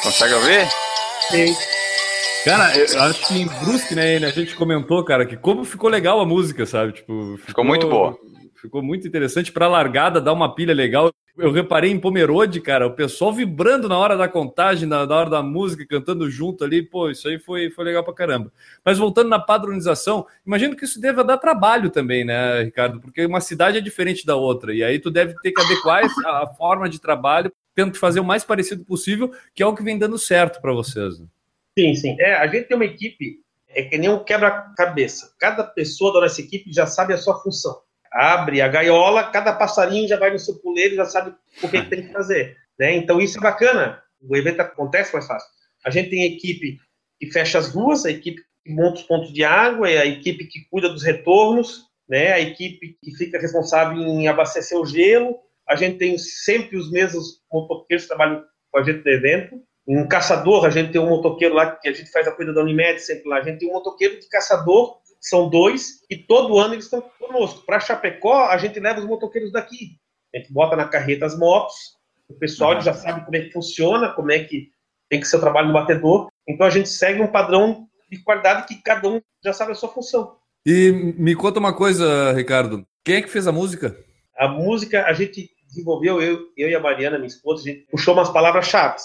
Consegue 0.00 0.34
ouvir? 0.34 0.68
Sim. 1.30 1.56
Cara, 2.44 2.78
eu 2.78 3.02
acho 3.02 3.26
que 3.26 3.34
em 3.34 3.46
Brusque, 3.46 3.96
né, 3.96 4.18
a 4.18 4.30
gente 4.30 4.54
comentou, 4.54 5.04
cara, 5.04 5.26
que 5.26 5.36
como 5.36 5.64
ficou 5.64 5.90
legal 5.90 6.20
a 6.20 6.24
música, 6.24 6.64
sabe? 6.64 6.92
Tipo, 6.92 7.36
ficou, 7.38 7.48
ficou 7.48 7.64
muito 7.64 7.88
boa. 7.88 8.16
Ficou 8.66 8.82
muito 8.82 9.06
interessante 9.06 9.52
para 9.52 9.68
largada, 9.68 10.20
dar 10.20 10.32
uma 10.32 10.52
pilha 10.52 10.74
legal. 10.74 11.12
Eu 11.38 11.52
reparei 11.52 11.90
em 11.90 12.00
Pomerode, 12.00 12.60
cara, 12.60 12.86
o 12.86 12.94
pessoal 12.94 13.32
vibrando 13.32 13.88
na 13.88 13.96
hora 13.96 14.16
da 14.16 14.26
contagem, 14.26 14.88
na, 14.88 15.02
hora 15.02 15.30
da 15.30 15.40
música, 15.40 15.86
cantando 15.86 16.28
junto 16.28 16.64
ali. 16.64 16.82
Pô, 16.82 17.08
isso 17.08 17.28
aí 17.28 17.38
foi, 17.38 17.70
foi 17.70 17.84
legal 17.84 18.02
pra 18.02 18.12
caramba. 18.12 18.50
Mas 18.84 18.98
voltando 18.98 19.28
na 19.28 19.38
padronização, 19.38 20.26
imagino 20.44 20.74
que 20.74 20.84
isso 20.84 21.00
deva 21.00 21.22
dar 21.22 21.36
trabalho 21.36 21.90
também, 21.90 22.24
né, 22.24 22.62
Ricardo? 22.62 23.00
Porque 23.00 23.24
uma 23.24 23.40
cidade 23.40 23.78
é 23.78 23.80
diferente 23.80 24.26
da 24.26 24.34
outra. 24.34 24.74
E 24.74 24.82
aí 24.82 24.98
tu 24.98 25.10
deve 25.10 25.34
ter 25.42 25.52
que 25.52 25.60
adequar 25.60 26.04
a 26.24 26.46
forma 26.48 26.88
de 26.88 27.00
trabalho, 27.00 27.52
tendo 27.72 27.92
que 27.92 27.98
fazer 27.98 28.18
o 28.18 28.24
mais 28.24 28.42
parecido 28.42 28.84
possível, 28.84 29.30
que 29.54 29.62
é 29.62 29.66
o 29.66 29.74
que 29.74 29.84
vem 29.84 29.96
dando 29.96 30.18
certo 30.18 30.60
para 30.60 30.72
vocês. 30.72 31.20
Né? 31.20 31.26
Sim, 31.78 31.94
sim. 31.94 32.16
É, 32.18 32.34
a 32.34 32.46
gente 32.48 32.66
tem 32.66 32.76
uma 32.76 32.86
equipe, 32.86 33.40
é 33.68 33.82
que 33.82 33.98
nem 33.98 34.08
um 34.08 34.24
quebra-cabeça. 34.24 35.34
Cada 35.38 35.62
pessoa 35.62 36.14
da 36.14 36.22
nossa 36.22 36.40
equipe 36.40 36.72
já 36.72 36.86
sabe 36.86 37.12
a 37.12 37.18
sua 37.18 37.38
função. 37.42 37.85
Abre 38.16 38.60
a 38.60 38.68
gaiola, 38.68 39.30
cada 39.30 39.52
passarinho 39.52 40.08
já 40.08 40.18
vai 40.18 40.30
no 40.30 40.38
seu 40.38 40.54
puleiro 40.56 40.94
e 40.94 40.96
já 40.96 41.04
sabe 41.04 41.34
o 41.62 41.68
que, 41.68 41.82
que 41.82 41.90
tem 41.90 42.06
que 42.06 42.12
fazer. 42.12 42.56
Né? 42.78 42.96
Então 42.96 43.20
isso 43.20 43.38
é 43.38 43.40
bacana. 43.40 44.02
O 44.20 44.36
evento 44.36 44.60
acontece 44.60 45.12
mais 45.12 45.26
fácil. 45.26 45.48
A 45.84 45.90
gente 45.90 46.10
tem 46.10 46.24
equipe 46.24 46.78
que 47.18 47.30
fecha 47.30 47.58
as 47.58 47.68
ruas, 47.68 48.04
a 48.04 48.10
equipe 48.10 48.42
que 48.64 48.72
monta 48.72 49.00
os 49.00 49.02
pontos 49.02 49.32
de 49.32 49.44
água, 49.44 49.90
é 49.90 49.98
a 49.98 50.06
equipe 50.06 50.46
que 50.46 50.66
cuida 50.70 50.88
dos 50.88 51.02
retornos, 51.02 51.84
né? 52.08 52.32
a 52.32 52.40
equipe 52.40 52.96
que 53.02 53.14
fica 53.16 53.38
responsável 53.38 53.96
em 53.96 54.28
abastecer 54.28 54.78
o 54.78 54.86
gelo. 54.86 55.38
A 55.68 55.76
gente 55.76 55.98
tem 55.98 56.16
sempre 56.18 56.76
os 56.76 56.90
mesmos 56.90 57.42
motoqueiros 57.52 58.04
que 58.04 58.08
trabalham 58.08 58.44
com 58.70 58.78
a 58.78 58.82
gente 58.82 59.04
no 59.04 59.10
evento 59.10 59.60
um 59.86 60.06
caçador, 60.06 60.66
a 60.66 60.70
gente 60.70 60.90
tem 60.90 61.00
um 61.00 61.08
motoqueiro 61.08 61.54
lá 61.54 61.70
que 61.76 61.88
a 61.88 61.92
gente 61.92 62.10
faz 62.10 62.26
a 62.26 62.32
cuida 62.32 62.52
da 62.52 62.62
Unimed 62.62 62.98
sempre 63.00 63.28
lá, 63.28 63.38
a 63.38 63.42
gente 63.42 63.60
tem 63.60 63.70
um 63.70 63.74
motoqueiro 63.74 64.18
de 64.18 64.28
caçador, 64.28 64.98
são 65.28 65.48
dois, 65.48 66.00
e 66.08 66.16
todo 66.16 66.58
ano 66.58 66.74
eles 66.74 66.84
estão 66.84 67.02
conosco. 67.18 67.64
Para 67.66 67.80
Chapecó, 67.80 68.46
a 68.46 68.56
gente 68.58 68.78
leva 68.78 69.00
os 69.00 69.06
motoqueiros 69.06 69.52
daqui. 69.52 69.98
A 70.34 70.38
gente 70.38 70.52
bota 70.52 70.76
na 70.76 70.86
carreta 70.86 71.26
as 71.26 71.36
motos, 71.36 71.74
o 72.28 72.34
pessoal 72.34 72.80
já 72.80 72.92
sabe 72.92 73.24
como 73.24 73.36
é 73.36 73.40
que 73.40 73.52
funciona, 73.52 74.12
como 74.12 74.30
é 74.30 74.44
que 74.44 74.70
tem 75.08 75.20
que 75.20 75.26
ser 75.26 75.36
o 75.36 75.40
trabalho 75.40 75.68
no 75.68 75.74
batedor. 75.74 76.28
Então 76.46 76.66
a 76.66 76.70
gente 76.70 76.88
segue 76.88 77.20
um 77.20 77.30
padrão 77.30 77.88
de 78.10 78.18
qualidade 78.18 78.66
que 78.66 78.82
cada 78.82 79.08
um 79.08 79.20
já 79.44 79.52
sabe 79.52 79.72
a 79.72 79.74
sua 79.74 79.88
função. 79.88 80.36
E 80.64 80.90
me 81.16 81.34
conta 81.34 81.60
uma 81.60 81.74
coisa, 81.74 82.32
Ricardo. 82.32 82.84
Quem 83.04 83.16
é 83.16 83.22
que 83.22 83.30
fez 83.30 83.46
a 83.46 83.52
música? 83.52 83.96
A 84.36 84.48
música 84.48 85.06
a 85.06 85.12
gente 85.12 85.50
desenvolveu, 85.68 86.20
eu, 86.20 86.40
eu 86.56 86.68
e 86.68 86.74
a 86.74 86.80
Mariana, 86.80 87.18
minha 87.18 87.28
esposa, 87.28 87.62
a 87.62 87.72
gente 87.72 87.86
puxou 87.90 88.14
umas 88.14 88.30
palavras-chave. 88.30 88.96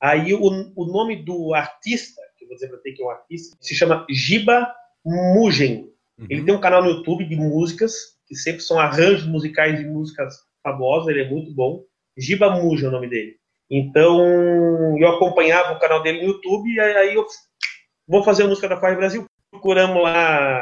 Aí 0.00 0.32
o, 0.32 0.72
o 0.74 0.84
nome 0.86 1.16
do 1.16 1.54
artista, 1.54 2.20
que 2.38 2.44
eu 2.44 2.48
vou 2.48 2.56
dizer 2.56 2.68
para 2.68 2.78
ter 2.78 2.92
que 2.92 3.02
é 3.02 3.06
um 3.06 3.10
artista, 3.10 3.56
se 3.60 3.74
chama 3.74 4.06
Giba 4.08 4.74
Mugen. 5.04 5.90
Uhum. 6.18 6.26
Ele 6.28 6.44
tem 6.44 6.54
um 6.54 6.60
canal 6.60 6.82
no 6.82 6.90
YouTube 6.90 7.24
de 7.24 7.36
músicas, 7.36 8.16
que 8.26 8.34
sempre 8.34 8.60
são 8.60 8.78
arranjos 8.78 9.26
musicais 9.26 9.78
de 9.78 9.84
músicas 9.84 10.34
famosas, 10.62 11.08
ele 11.08 11.22
é 11.22 11.30
muito 11.30 11.52
bom. 11.54 11.82
Giba 12.16 12.50
Mugen 12.50 12.86
é 12.86 12.88
o 12.88 12.92
nome 12.92 13.08
dele. 13.08 13.36
Então, 13.70 14.98
eu 14.98 15.08
acompanhava 15.08 15.74
o 15.74 15.78
canal 15.78 16.02
dele 16.02 16.22
no 16.22 16.28
YouTube 16.28 16.68
e 16.70 16.80
aí 16.80 17.14
eu 17.14 17.24
vou 18.06 18.24
fazer 18.24 18.42
a 18.42 18.48
música 18.48 18.68
da 18.68 18.76
Corre 18.76 18.96
Brasil. 18.96 19.24
Procuramos 19.50 20.02
lá 20.02 20.60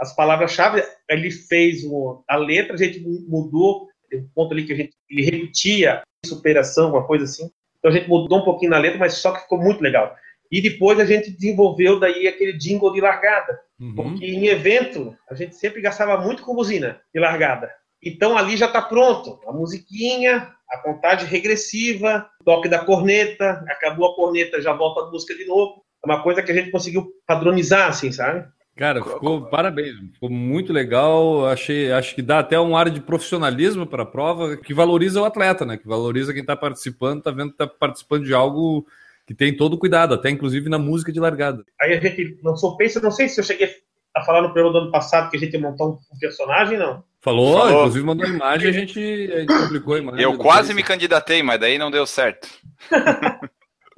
as 0.00 0.14
palavras-chave, 0.14 0.84
ele 1.08 1.30
fez 1.30 1.82
a 2.28 2.36
letra, 2.36 2.74
a 2.74 2.76
gente 2.76 3.00
mudou, 3.00 3.88
tem 4.10 4.20
um 4.20 4.28
ponto 4.34 4.52
ali 4.52 4.66
que 4.66 4.72
a 4.72 4.76
gente 4.76 4.92
ele 5.08 5.22
repetia 5.22 6.02
superação, 6.24 6.90
uma 6.90 7.06
coisa 7.06 7.24
assim. 7.24 7.50
Então 7.78 7.90
a 7.90 7.94
gente 7.94 8.08
mudou 8.08 8.38
um 8.38 8.44
pouquinho 8.44 8.70
na 8.70 8.78
letra, 8.78 8.98
mas 8.98 9.14
só 9.14 9.32
que 9.32 9.42
ficou 9.42 9.58
muito 9.58 9.80
legal. 9.80 10.14
E 10.50 10.60
depois 10.60 10.98
a 11.00 11.04
gente 11.04 11.30
desenvolveu 11.30 11.98
daí 11.98 12.26
aquele 12.28 12.52
jingle 12.52 12.92
de 12.92 13.00
largada. 13.00 13.58
Uhum. 13.80 13.94
Porque 13.94 14.24
em 14.24 14.46
evento 14.46 15.16
a 15.30 15.34
gente 15.34 15.54
sempre 15.54 15.80
gastava 15.80 16.18
muito 16.18 16.42
com 16.42 16.54
buzina 16.54 17.00
de 17.12 17.20
largada. 17.20 17.70
Então 18.02 18.36
ali 18.36 18.56
já 18.56 18.66
está 18.66 18.80
pronto. 18.80 19.40
A 19.46 19.52
musiquinha, 19.52 20.48
a 20.70 20.78
contagem 20.78 21.26
regressiva, 21.26 22.28
toque 22.44 22.68
da 22.68 22.78
corneta, 22.78 23.64
acabou 23.68 24.06
a 24.06 24.14
corneta, 24.14 24.60
já 24.60 24.72
volta 24.72 25.02
a 25.02 25.10
música 25.10 25.34
de 25.34 25.44
novo. 25.46 25.82
É 26.04 26.08
uma 26.08 26.22
coisa 26.22 26.42
que 26.42 26.52
a 26.52 26.54
gente 26.54 26.70
conseguiu 26.70 27.08
padronizar, 27.26 27.88
assim, 27.88 28.12
sabe? 28.12 28.46
Cara, 28.76 29.02
ficou 29.02 29.46
parabéns, 29.46 29.96
ficou 30.12 30.28
muito 30.28 30.70
legal. 30.70 31.46
Achei, 31.46 31.90
acho 31.90 32.14
que 32.14 32.20
dá 32.20 32.40
até 32.40 32.60
um 32.60 32.76
ar 32.76 32.90
de 32.90 33.00
profissionalismo 33.00 33.86
para 33.86 34.02
a 34.02 34.06
prova 34.06 34.56
que 34.56 34.74
valoriza 34.74 35.20
o 35.20 35.24
atleta, 35.24 35.64
né? 35.64 35.78
Que 35.78 35.88
valoriza 35.88 36.32
quem 36.32 36.42
está 36.42 36.54
participando, 36.54 37.18
está 37.18 37.30
vendo 37.30 37.48
que 37.48 37.62
está 37.62 37.66
participando 37.66 38.24
de 38.24 38.34
algo 38.34 38.86
que 39.26 39.34
tem 39.34 39.56
todo 39.56 39.78
cuidado, 39.78 40.14
até 40.14 40.30
inclusive 40.30 40.68
na 40.68 40.78
música 40.78 41.12
de 41.12 41.20
largada. 41.20 41.64
Aí 41.80 41.94
a 41.94 42.00
gente 42.00 42.38
lançou 42.42 42.76
Pensa, 42.76 43.00
não 43.00 43.10
sei 43.10 43.28
se 43.28 43.40
eu 43.40 43.44
cheguei 43.44 43.70
a 44.14 44.22
falar 44.22 44.42
no 44.42 44.52
programa 44.52 44.72
do 44.72 44.78
ano 44.84 44.92
passado 44.92 45.30
que 45.30 45.36
a 45.36 45.40
gente 45.40 45.52
ia 45.52 45.60
montar 45.60 45.84
um 45.84 45.98
personagem, 46.20 46.78
não. 46.78 47.04
Falou, 47.20 47.58
Falou. 47.58 47.80
inclusive 47.80 48.04
mandou 48.04 48.26
imagem, 48.28 48.68
a 48.68 48.72
gente, 48.72 48.98
a 49.32 49.40
gente 49.40 49.62
publicou 49.64 49.94
a 49.94 49.98
imagem. 49.98 50.22
Eu 50.22 50.38
quase 50.38 50.72
me 50.72 50.82
candidatei, 50.82 51.42
mas 51.42 51.60
daí 51.60 51.76
não 51.76 51.90
deu 51.90 52.06
certo. 52.06 52.48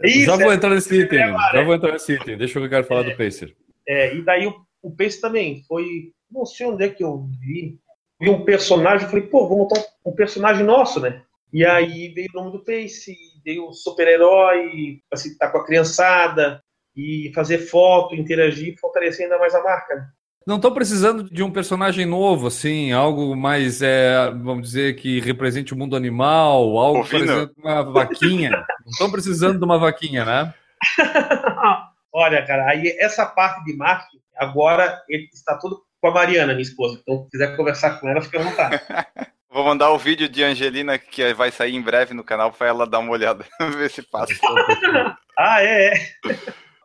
Isso, 0.02 0.26
já 0.26 0.36
vou 0.36 0.52
é, 0.52 0.54
entrar 0.54 0.70
nesse 0.70 0.94
item, 1.00 1.18
é, 1.18 1.52
já 1.52 1.64
vou 1.64 1.74
entrar 1.74 1.92
nesse 1.92 2.12
item. 2.12 2.38
Deixa 2.38 2.58
eu 2.58 2.68
quero 2.68 2.86
falar 2.86 3.00
é, 3.00 3.10
do 3.10 3.16
Pacer. 3.16 3.54
É, 3.86 4.14
e 4.14 4.22
daí 4.22 4.46
o 4.46 4.54
o 4.82 4.94
Pace 4.94 5.20
também 5.20 5.62
foi. 5.66 6.12
Não 6.30 6.44
sei 6.44 6.66
onde 6.66 6.84
é 6.84 6.88
que 6.88 7.02
eu 7.02 7.28
vi. 7.40 7.78
Vi 8.20 8.30
um 8.30 8.44
personagem, 8.44 9.08
falei, 9.08 9.26
pô, 9.26 9.48
vou 9.48 9.58
montar 9.58 9.80
um 10.04 10.12
personagem 10.12 10.64
nosso, 10.64 11.00
né? 11.00 11.22
E 11.52 11.64
aí 11.64 12.08
veio 12.08 12.28
o 12.34 12.36
nome 12.36 12.52
do 12.52 12.64
Pace, 12.64 13.16
veio 13.48 13.68
o 13.68 13.72
super-herói, 13.72 15.00
assim, 15.10 15.36
tá 15.38 15.50
com 15.50 15.58
a 15.58 15.64
criançada, 15.64 16.62
e 16.94 17.32
fazer 17.34 17.58
foto, 17.58 18.14
interagir, 18.14 18.78
fortalecer 18.78 19.24
ainda 19.24 19.38
mais 19.38 19.54
a 19.54 19.62
marca. 19.62 19.94
Né? 19.94 20.06
Não 20.46 20.56
estão 20.56 20.72
precisando 20.72 21.24
de 21.24 21.42
um 21.42 21.50
personagem 21.50 22.04
novo, 22.04 22.48
assim, 22.48 22.92
algo 22.92 23.34
mais, 23.34 23.80
é, 23.80 24.30
vamos 24.30 24.68
dizer, 24.68 24.96
que 24.96 25.20
represente 25.20 25.72
o 25.72 25.76
mundo 25.76 25.96
animal, 25.96 26.76
algo 26.76 27.08
parecendo 27.08 27.50
uma 27.56 27.82
vaquinha. 27.82 28.50
Não 28.50 28.90
estão 28.90 29.10
precisando 29.10 29.58
de 29.58 29.64
uma 29.64 29.78
vaquinha, 29.78 30.24
né? 30.24 30.54
Olha, 32.12 32.44
cara, 32.44 32.68
aí 32.68 32.96
essa 32.98 33.24
parte 33.24 33.64
de 33.64 33.76
marketing 33.76 34.18
Agora 34.38 35.02
ele 35.08 35.28
está 35.32 35.58
tudo 35.58 35.82
com 36.00 36.08
a 36.08 36.12
Mariana, 36.12 36.52
minha 36.52 36.62
esposa. 36.62 37.00
Então, 37.02 37.24
se 37.24 37.30
quiser 37.30 37.56
conversar 37.56 37.98
com 37.98 38.08
ela, 38.08 38.22
fica 38.22 38.38
à 38.38 38.44
vontade. 38.44 38.80
Vou 39.50 39.64
mandar 39.64 39.90
o 39.90 39.98
vídeo 39.98 40.28
de 40.28 40.42
Angelina 40.44 40.98
que 40.98 41.32
vai 41.34 41.50
sair 41.50 41.74
em 41.74 41.82
breve 41.82 42.14
no 42.14 42.22
canal 42.22 42.52
para 42.52 42.68
ela 42.68 42.86
dar 42.86 42.98
uma 42.98 43.12
olhada, 43.12 43.44
ver 43.76 43.90
se 43.90 44.02
passa. 44.02 44.34
ah, 45.38 45.62
é, 45.62 45.94
é. 45.94 45.94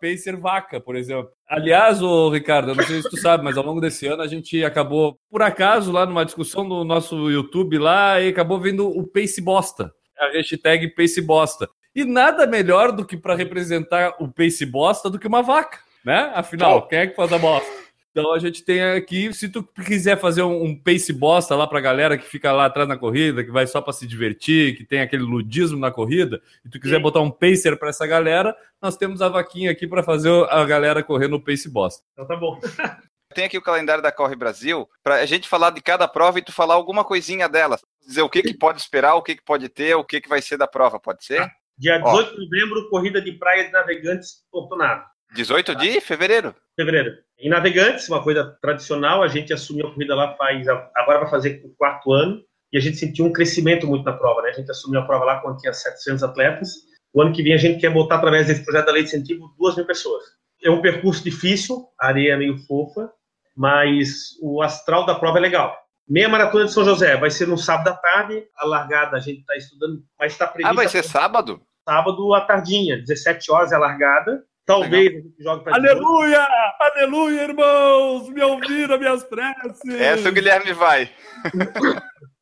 Pacer 0.01 0.35
Vaca, 0.35 0.79
por 0.79 0.95
exemplo. 0.95 1.29
Aliás, 1.47 2.01
o 2.01 2.29
Ricardo, 2.29 2.71
eu 2.71 2.75
não 2.75 2.83
sei 2.83 3.01
se 3.01 3.09
tu 3.09 3.17
sabe, 3.17 3.43
mas 3.43 3.57
ao 3.57 3.65
longo 3.65 3.79
desse 3.79 4.05
ano 4.07 4.21
a 4.21 4.27
gente 4.27 4.63
acabou, 4.63 5.17
por 5.29 5.41
acaso, 5.41 5.91
lá 5.91 6.05
numa 6.05 6.25
discussão 6.25 6.63
no 6.63 6.83
nosso 6.83 7.29
YouTube 7.29 7.77
lá, 7.77 8.19
e 8.19 8.29
acabou 8.29 8.59
vendo 8.59 8.87
o 8.87 9.07
Pace 9.07 9.41
Bosta. 9.41 9.93
A 10.19 10.27
hashtag 10.33 10.93
Pace 10.93 11.21
Bosta. 11.21 11.69
E 11.95 12.03
nada 12.03 12.45
melhor 12.45 12.91
do 12.91 13.05
que 13.05 13.15
para 13.15 13.35
representar 13.35 14.13
o 14.19 14.27
Pace 14.27 14.65
Bosta 14.65 15.09
do 15.09 15.19
que 15.19 15.27
uma 15.27 15.41
vaca 15.41 15.79
né? 16.03 16.31
Afinal, 16.35 16.85
quem 16.87 16.99
é 16.99 17.07
que 17.07 17.15
faz 17.15 17.31
a 17.31 17.37
bosta? 17.37 17.82
Então 18.13 18.31
a 18.31 18.37
gente 18.37 18.63
tem 18.63 18.79
aqui, 18.83 19.33
se 19.33 19.49
tu 19.49 19.63
quiser 19.63 20.19
fazer 20.19 20.43
um, 20.43 20.65
um 20.65 20.79
pace 20.79 21.11
bosta 21.11 21.55
lá 21.55 21.65
pra 21.65 21.81
galera 21.81 22.15
que 22.15 22.23
fica 22.23 22.51
lá 22.51 22.65
atrás 22.65 22.87
na 22.87 22.95
corrida, 22.95 23.43
que 23.43 23.49
vai 23.49 23.65
só 23.65 23.81
para 23.81 23.91
se 23.91 24.05
divertir, 24.05 24.77
que 24.77 24.85
tem 24.85 25.01
aquele 25.01 25.23
ludismo 25.23 25.79
na 25.79 25.89
corrida, 25.89 26.39
e 26.63 26.69
tu 26.69 26.79
quiser 26.79 26.97
Sim. 26.97 27.01
botar 27.01 27.21
um 27.21 27.31
pacer 27.31 27.75
para 27.75 27.89
essa 27.89 28.05
galera, 28.05 28.55
nós 28.79 28.95
temos 28.95 29.19
a 29.19 29.29
vaquinha 29.29 29.71
aqui 29.71 29.87
para 29.87 30.03
fazer 30.03 30.29
a 30.51 30.63
galera 30.63 31.01
correr 31.01 31.27
no 31.27 31.43
pace 31.43 31.67
bosta. 31.67 32.03
Então 32.13 32.27
tá 32.27 32.35
bom. 32.35 32.59
tem 33.33 33.45
aqui 33.45 33.57
o 33.57 33.63
calendário 33.63 34.03
da 34.03 34.11
Corre 34.11 34.35
Brasil, 34.35 34.87
para 35.01 35.15
a 35.15 35.25
gente 35.25 35.49
falar 35.49 35.71
de 35.71 35.81
cada 35.81 36.07
prova 36.07 36.37
e 36.37 36.43
tu 36.43 36.51
falar 36.51 36.75
alguma 36.75 37.03
coisinha 37.03 37.49
dela. 37.49 37.79
Dizer 38.05 38.21
o 38.21 38.29
que, 38.29 38.43
que 38.43 38.53
pode 38.53 38.79
esperar, 38.79 39.15
o 39.15 39.23
que, 39.23 39.35
que 39.35 39.43
pode 39.43 39.67
ter, 39.69 39.95
o 39.95 40.03
que, 40.03 40.21
que 40.21 40.29
vai 40.29 40.39
ser 40.39 40.55
da 40.55 40.67
prova, 40.67 40.99
pode 40.99 41.25
ser? 41.25 41.49
Dia 41.79 41.97
18 41.97 42.15
Ó. 42.15 42.35
de 42.35 42.45
novembro, 42.45 42.89
corrida 42.89 43.19
de 43.19 43.31
praia 43.31 43.65
de 43.65 43.71
navegantes 43.71 44.43
Portonado. 44.51 45.03
18 45.33 45.75
de 45.75 45.99
fevereiro? 45.99 46.55
Fevereiro. 46.75 47.11
Em 47.39 47.49
Navegantes, 47.49 48.07
uma 48.07 48.23
coisa 48.23 48.57
tradicional, 48.61 49.23
a 49.23 49.27
gente 49.27 49.51
assumiu 49.51 49.87
a 49.87 49.91
corrida 49.91 50.15
lá 50.15 50.35
faz, 50.35 50.67
agora 50.67 51.19
vai 51.19 51.29
fazer 51.29 51.61
o 51.65 51.69
quarto 51.75 52.13
ano, 52.13 52.41
e 52.71 52.77
a 52.77 52.81
gente 52.81 52.97
sentiu 52.97 53.25
um 53.25 53.33
crescimento 53.33 53.85
muito 53.85 54.05
na 54.05 54.13
prova, 54.13 54.41
né? 54.41 54.49
A 54.49 54.53
gente 54.53 54.71
assumiu 54.71 54.99
a 54.99 55.05
prova 55.05 55.25
lá 55.25 55.39
quando 55.41 55.57
tinha 55.57 55.73
700 55.73 56.23
atletas. 56.23 56.69
O 57.13 57.21
ano 57.21 57.33
que 57.33 57.43
vem 57.43 57.53
a 57.53 57.57
gente 57.57 57.79
quer 57.79 57.91
botar, 57.91 58.15
através 58.15 58.47
desse 58.47 58.63
projeto 58.63 58.85
da 58.85 58.91
Lei 58.91 59.03
de 59.03 59.09
Incentivo, 59.09 59.53
2 59.59 59.75
mil 59.75 59.85
pessoas. 59.85 60.23
É 60.63 60.71
um 60.71 60.81
percurso 60.81 61.23
difícil, 61.23 61.87
a 61.99 62.07
areia 62.07 62.33
é 62.33 62.37
meio 62.37 62.57
fofa, 62.65 63.11
mas 63.55 64.37
o 64.41 64.61
astral 64.61 65.05
da 65.05 65.13
prova 65.13 65.37
é 65.37 65.41
legal. 65.41 65.77
Meia 66.07 66.27
maratona 66.27 66.65
de 66.65 66.73
São 66.73 66.83
José 66.83 67.15
vai 67.15 67.29
ser 67.29 67.47
no 67.47 67.57
sábado 67.57 67.89
à 67.89 67.93
tarde, 67.93 68.43
a 68.57 68.65
largada 68.65 69.17
a 69.17 69.19
gente 69.19 69.41
está 69.41 69.55
estudando, 69.55 70.03
mas 70.19 70.33
está 70.33 70.47
previsto. 70.47 70.71
Ah, 70.71 70.75
vai 70.75 70.87
ser 70.87 71.03
sábado? 71.03 71.61
Sábado 71.87 72.33
à 72.33 72.41
tardinha, 72.41 72.97
17 72.97 73.51
horas 73.51 73.71
é 73.71 73.75
a 73.75 73.79
largada, 73.79 74.43
Talvez 74.65 75.05
Legal. 75.05 75.19
a 75.19 75.23
gente 75.23 75.43
jogue 75.43 75.63
para 75.63 75.75
Aleluia! 75.75 76.47
Aleluia, 76.79 77.41
irmãos! 77.43 78.29
Me 78.29 78.41
ouviram 78.41 78.97
minhas 78.97 79.23
preces! 79.23 79.99
Essa 79.99 80.29
o 80.29 80.31
Guilherme 80.31 80.71
vai. 80.71 81.09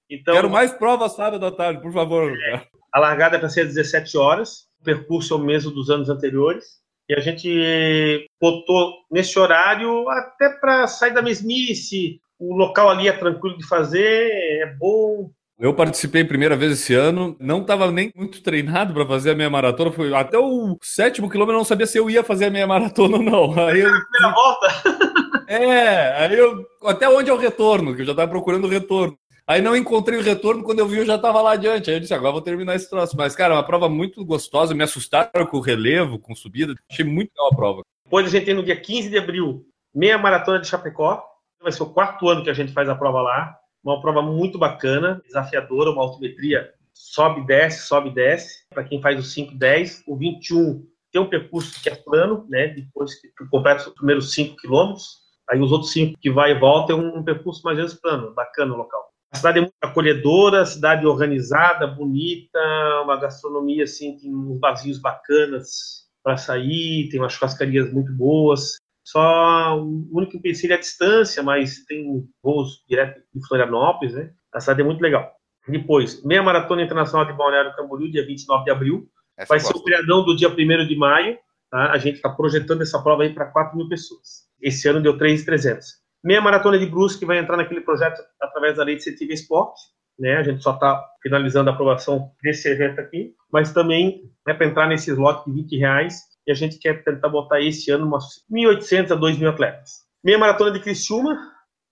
então, 0.10 0.34
Quero 0.36 0.49
mais 0.49 0.71
provas 0.71 1.15
sábado 1.15 1.45
à 1.45 1.51
tarde, 1.51 1.81
por 1.81 1.91
favor. 1.91 2.31
É, 2.31 2.62
a 2.93 2.99
largada 2.99 3.38
é 3.38 3.39
para 3.39 3.49
ser 3.49 3.62
às 3.62 3.69
17 3.69 4.17
horas, 4.17 4.67
o 4.79 4.84
percurso 4.84 5.34
é 5.34 5.38
o 5.38 5.39
mesmo 5.39 5.71
dos 5.71 5.89
anos 5.89 6.10
anteriores. 6.10 6.81
E 7.10 7.15
a 7.15 7.19
gente 7.19 8.25
botou 8.39 8.93
nesse 9.12 9.38
horário 9.38 10.07
até 10.10 10.49
para 10.49 10.88
sair 10.88 11.13
da 11.13 11.21
mesmice. 11.21 12.21
O 12.39 12.55
local 12.55 12.89
ali 12.89 13.07
é 13.07 13.12
tranquilo 13.12 13.57
de 13.57 13.67
fazer, 13.67 14.29
é 14.62 14.75
bom, 14.77 15.29
eu 15.62 15.76
participei 15.76 16.24
primeira 16.24 16.56
vez 16.56 16.71
esse 16.71 16.95
ano, 16.95 17.38
não 17.39 17.62
estava 17.62 17.91
nem 17.91 18.12
muito 18.15 18.41
treinado 18.41 18.95
para 18.95 19.06
fazer 19.06 19.30
a 19.30 19.36
meia 19.36 19.50
maratona. 19.50 19.91
Foi 19.91 20.12
até 20.12 20.36
o 20.36 20.76
sétimo 20.82 21.30
quilômetro, 21.30 21.54
eu 21.54 21.60
não 21.60 21.63
sabia 21.63 21.86
se 21.86 22.00
eu 22.00 22.10
ia 22.10 22.24
fazer 22.24 22.45
a 22.45 22.50
meia 22.50 22.65
maratona 22.65 23.17
ou 23.17 23.24
não. 23.24 23.67
Aí 23.67 23.80
eu... 23.80 23.91
Primeira 23.91 24.34
volta? 24.34 24.67
É, 25.47 26.24
aí 26.24 26.38
eu. 26.38 26.65
Até 26.86 27.10
onde 27.10 27.30
é 27.30 27.34
o 27.34 27.38
retorno? 27.38 27.93
Que 27.93 28.04
eu 28.04 28.06
já 28.06 28.12
estava 28.12 28.32
procurando 28.32 28.63
o 28.63 28.69
retorno. 28.69 29.17
Aí 29.45 29.62
não 29.62 29.76
encontrei 29.76 30.17
o 30.17 30.24
retorno, 30.24 30.63
quando 30.63 30.80
eu 30.80 30.88
vi 30.88 31.00
eu 31.00 31.06
já 31.06 31.15
estava 31.15 31.41
lá 31.41 31.52
adiante. 31.52 31.89
Aí 31.89 31.97
eu 31.97 32.00
disse, 32.00 32.13
agora 32.13 32.32
vou 32.32 32.41
terminar 32.41 32.74
esse 32.74 32.89
troço. 32.89 33.17
Mas, 33.17 33.36
cara, 33.36 33.56
uma 33.56 33.63
prova 33.65 33.89
muito 33.89 34.24
gostosa, 34.24 34.74
me 34.74 34.82
assustaram 34.82 35.45
com 35.45 35.58
o 35.58 35.62
relevo, 35.62 36.17
com 36.17 36.34
subida. 36.34 36.74
Achei 36.89 37.04
muito 37.04 37.32
legal 37.36 37.52
a 37.52 37.56
prova. 37.56 37.82
Depois 38.06 38.28
a 38.28 38.30
gente 38.30 38.45
tem 38.45 38.54
no 38.54 38.63
dia 38.63 38.80
15 38.80 39.10
de 39.10 39.17
abril, 39.17 39.65
meia 39.93 40.17
maratona 40.17 40.62
de 40.62 40.67
Chapecó. 40.67 41.21
Vai 41.62 41.74
ser 41.74 41.84
o 41.84 41.88
quarto 41.88 42.30
ano 42.30 42.45
que 42.45 42.50
a 42.50 42.54
gente 42.54 42.71
faz 42.71 42.88
a 42.88 42.95
prova 42.95 43.21
lá 43.21 43.61
uma 43.84 44.00
prova 44.02 44.22
muito 44.22 44.58
bacana, 44.58 45.22
desafiadora, 45.26 45.91
uma 45.91 46.04
altimetria 46.04 46.74
sobe, 46.94 47.46
desce, 47.46 47.88
sobe, 47.88 48.12
desce. 48.12 48.65
Para 48.70 48.84
quem 48.84 49.02
faz 49.02 49.20
o 49.20 49.24
5, 49.24 49.56
10, 49.56 50.04
o 50.08 50.15
21 50.15 50.86
tem 51.12 51.22
um 51.22 51.30
percurso 51.30 51.82
que 51.82 51.89
é 51.89 51.96
plano, 51.96 52.46
né? 52.50 52.67
Depois 52.67 53.15
que 53.20 53.30
completa 53.50 53.88
os 53.88 53.96
primeiros 53.96 54.34
5 54.34 54.56
quilômetros, 54.58 55.22
aí 55.50 55.60
os 55.60 55.72
outros 55.72 55.91
5 55.91 56.17
que 56.20 56.32
vai 56.32 56.52
e 56.52 56.60
volta 56.60 56.94
é 56.94 56.96
um, 56.96 57.17
um 57.17 57.24
percurso 57.24 57.62
mais 57.63 57.78
ou 57.78 57.84
menos 57.84 58.00
plano, 58.00 58.34
bacana 58.34 58.74
o 58.74 58.78
local. 58.78 59.12
A 59.32 59.38
cidade 59.38 59.60
é 59.60 59.62
muito 59.62 59.74
acolhedora, 59.82 60.65
cidade 60.65 61.06
organizada, 61.06 61.88
bonita, 61.88 62.60
uma 63.04 63.17
gastronomia 63.17 63.86
assim, 63.86 64.17
tem 64.17 64.34
uns 64.34 64.60
vazios 64.60 65.00
bacanas 65.00 66.02
para 66.24 66.38
sair, 66.38 67.10
tem 67.10 67.20
umas 67.20 67.34
churrascarias 67.34 67.91
muito 67.91 68.12
boas. 68.13 68.76
Só 69.12 69.78
o 69.78 70.08
único 70.10 70.38
empecilho 70.38 70.71
é 70.71 70.78
a 70.78 70.80
distância, 70.80 71.43
mas 71.43 71.84
tem 71.84 72.24
voos 72.41 72.82
direto 72.88 73.21
de 73.36 73.45
Florianópolis, 73.45 74.13
né? 74.13 74.32
A 74.54 74.62
cidade 74.62 74.80
é 74.80 74.86
muito 74.86 75.02
legal. 75.02 75.30
Depois, 75.67 76.24
meia 76.24 76.41
maratona 76.41 76.82
internacional 76.82 77.26
de 77.26 77.34
Balneário 77.34 77.76
Camboriú, 77.76 78.10
dia 78.10 78.26
29 78.26 78.63
de 78.63 78.71
abril. 78.71 79.10
Essa 79.38 79.50
Vai 79.50 79.60
ser 79.60 79.76
o 79.76 79.84
feriadão 79.84 80.24
do 80.24 80.34
dia 80.34 80.47
1 80.47 80.88
de 80.88 80.95
maio. 80.95 81.38
Tá? 81.69 81.91
A 81.91 81.97
gente 81.97 82.15
está 82.15 82.30
projetando 82.30 82.84
essa 82.84 83.04
prova 83.04 83.24
aí 83.24 83.34
para 83.34 83.47
4 83.47 83.78
mil 83.78 83.89
pessoas. 83.89 84.47
Esse 84.62 84.88
ano 84.88 85.02
deu 85.02 85.17
3,300. 85.17 85.88
Meia 86.24 86.39
maratona 86.39 86.80
de 86.80 86.86
Brusque 86.86 87.26
vai 87.26 87.38
entrar 87.38 87.58
naquele 87.58 87.82
projeto 87.82 88.21
através 88.41 88.78
da 88.78 88.84
Lei 88.86 88.95
de 88.95 89.02
Incentivo 89.02 89.34
Esporte. 89.34 89.82
Né? 90.17 90.38
A 90.38 90.43
gente 90.43 90.63
só 90.63 90.74
está 90.74 91.04
finalizando 91.21 91.69
a 91.69 91.74
aprovação 91.74 92.32
desse 92.41 92.69
evento 92.69 93.02
aqui, 93.02 93.34
mas 93.52 93.74
também 93.74 94.21
é 94.47 94.54
para 94.54 94.67
entrar 94.67 94.88
nesse 94.88 95.12
slot 95.12 95.43
de 95.45 95.52
20 95.52 95.78
reais 95.78 96.31
e 96.47 96.51
a 96.51 96.56
gente 96.56 96.77
quer 96.80 97.04
tentar 97.04 97.30
botar 97.30 97.62
esse 97.62 97.91
ano 97.91 98.06
umas 98.06 98.43
1.800 98.51 99.12
a 99.12 99.17
2.000 99.17 99.49
atletas. 99.49 99.91
Meia 100.23 100.38
Maratona 100.38 100.71
de 100.71 100.80
Criciúma 100.80 101.38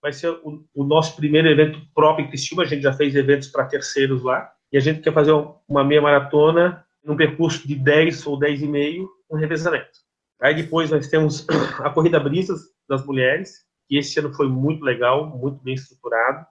vai 0.02 0.14
ser 0.14 0.30
o, 0.30 0.66
o, 0.74 0.84
nosso 0.84 1.16
primeiro 1.16 1.50
evento 1.50 1.80
próprio 1.94 2.26
em 2.26 2.30
Criciúma, 2.30 2.64
a 2.64 2.66
gente 2.66 2.84
já 2.84 2.94
fez 2.94 3.16
eventos 3.16 3.50
para 3.50 3.66
terceiros 3.66 4.24
lá, 4.24 4.50
e 4.72 4.78
a 4.78 4.80
gente 4.80 5.02
quer 5.02 5.14
fazer 5.14 5.34
uma 5.68 5.84
meia 5.84 6.02
maratona 6.02 6.86
num 7.04 7.18
percurso 7.18 7.68
de 7.68 7.76
10 7.76 8.26
ou 8.28 8.40
10,5, 8.40 9.08
um 9.32 9.38
revezamento. 9.38 10.00
Aí 10.42 10.56
depois 10.56 10.90
nós 10.90 11.08
temos 11.08 11.46
a 11.84 11.90
Corrida 11.90 12.20
Brisas 12.20 12.62
das 12.88 13.06
Mulheres, 13.06 13.66
que 13.88 13.98
esse 13.98 14.20
ano 14.20 14.34
foi 14.34 14.48
muito 14.48 14.84
legal, 14.84 15.28
muito 15.38 15.62
bem 15.64 15.74
estruturado. 15.74 16.46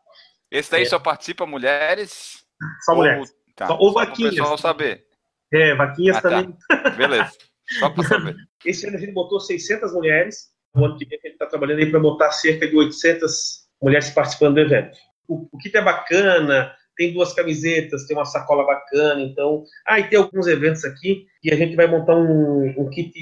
Esse 0.50 0.70
daí 0.70 0.82
é. 0.82 0.87
só 0.87 0.98
participa 0.98 1.46
mulheres? 1.46 2.44
Só 2.84 2.94
mulheres. 2.94 3.32
Tá. 3.54 3.66
Só, 3.66 3.78
ou 3.78 3.92
vaquinhas. 3.92 4.37
Só 4.37 4.56
saber. 4.56 5.04
É, 5.52 5.74
vaquinhas 5.74 6.16
ah, 6.16 6.22
tá. 6.22 6.28
também. 6.30 6.56
Tá. 6.68 6.90
Beleza. 6.96 7.32
Só 7.78 7.90
para 7.90 8.04
saber. 8.04 8.37
Esse 8.64 8.87
ano 8.87 8.96
a 8.96 9.00
gente 9.00 9.12
botou 9.12 9.40
600 9.40 9.92
mulheres. 9.92 10.48
No 10.74 10.85
ano 10.85 10.98
que 10.98 11.04
vem 11.04 11.18
a 11.18 11.26
gente 11.26 11.35
está 11.35 11.46
trabalhando 11.46 11.81
aí 11.81 11.90
para 11.90 12.00
botar 12.00 12.31
cerca 12.33 12.66
de 12.68 12.76
800 12.76 13.68
mulheres 13.83 14.11
participando 14.11 14.54
do 14.54 14.61
evento. 14.61 14.98
O, 15.26 15.48
o 15.52 15.59
kit 15.59 15.76
é 15.76 15.83
bacana, 15.83 16.72
tem 16.96 17.12
duas 17.12 17.33
camisetas, 17.33 18.07
tem 18.07 18.16
uma 18.16 18.24
sacola 18.24 18.66
bacana, 18.66 19.22
então... 19.22 19.62
Ah, 19.87 20.00
e 20.00 20.09
tem 20.09 20.18
alguns 20.18 20.46
eventos 20.46 20.85
aqui 20.85 21.26
e 21.42 21.52
a 21.52 21.57
gente 21.57 21.76
vai 21.76 21.87
montar 21.87 22.16
um, 22.16 22.74
um 22.76 22.90
kit 22.90 23.12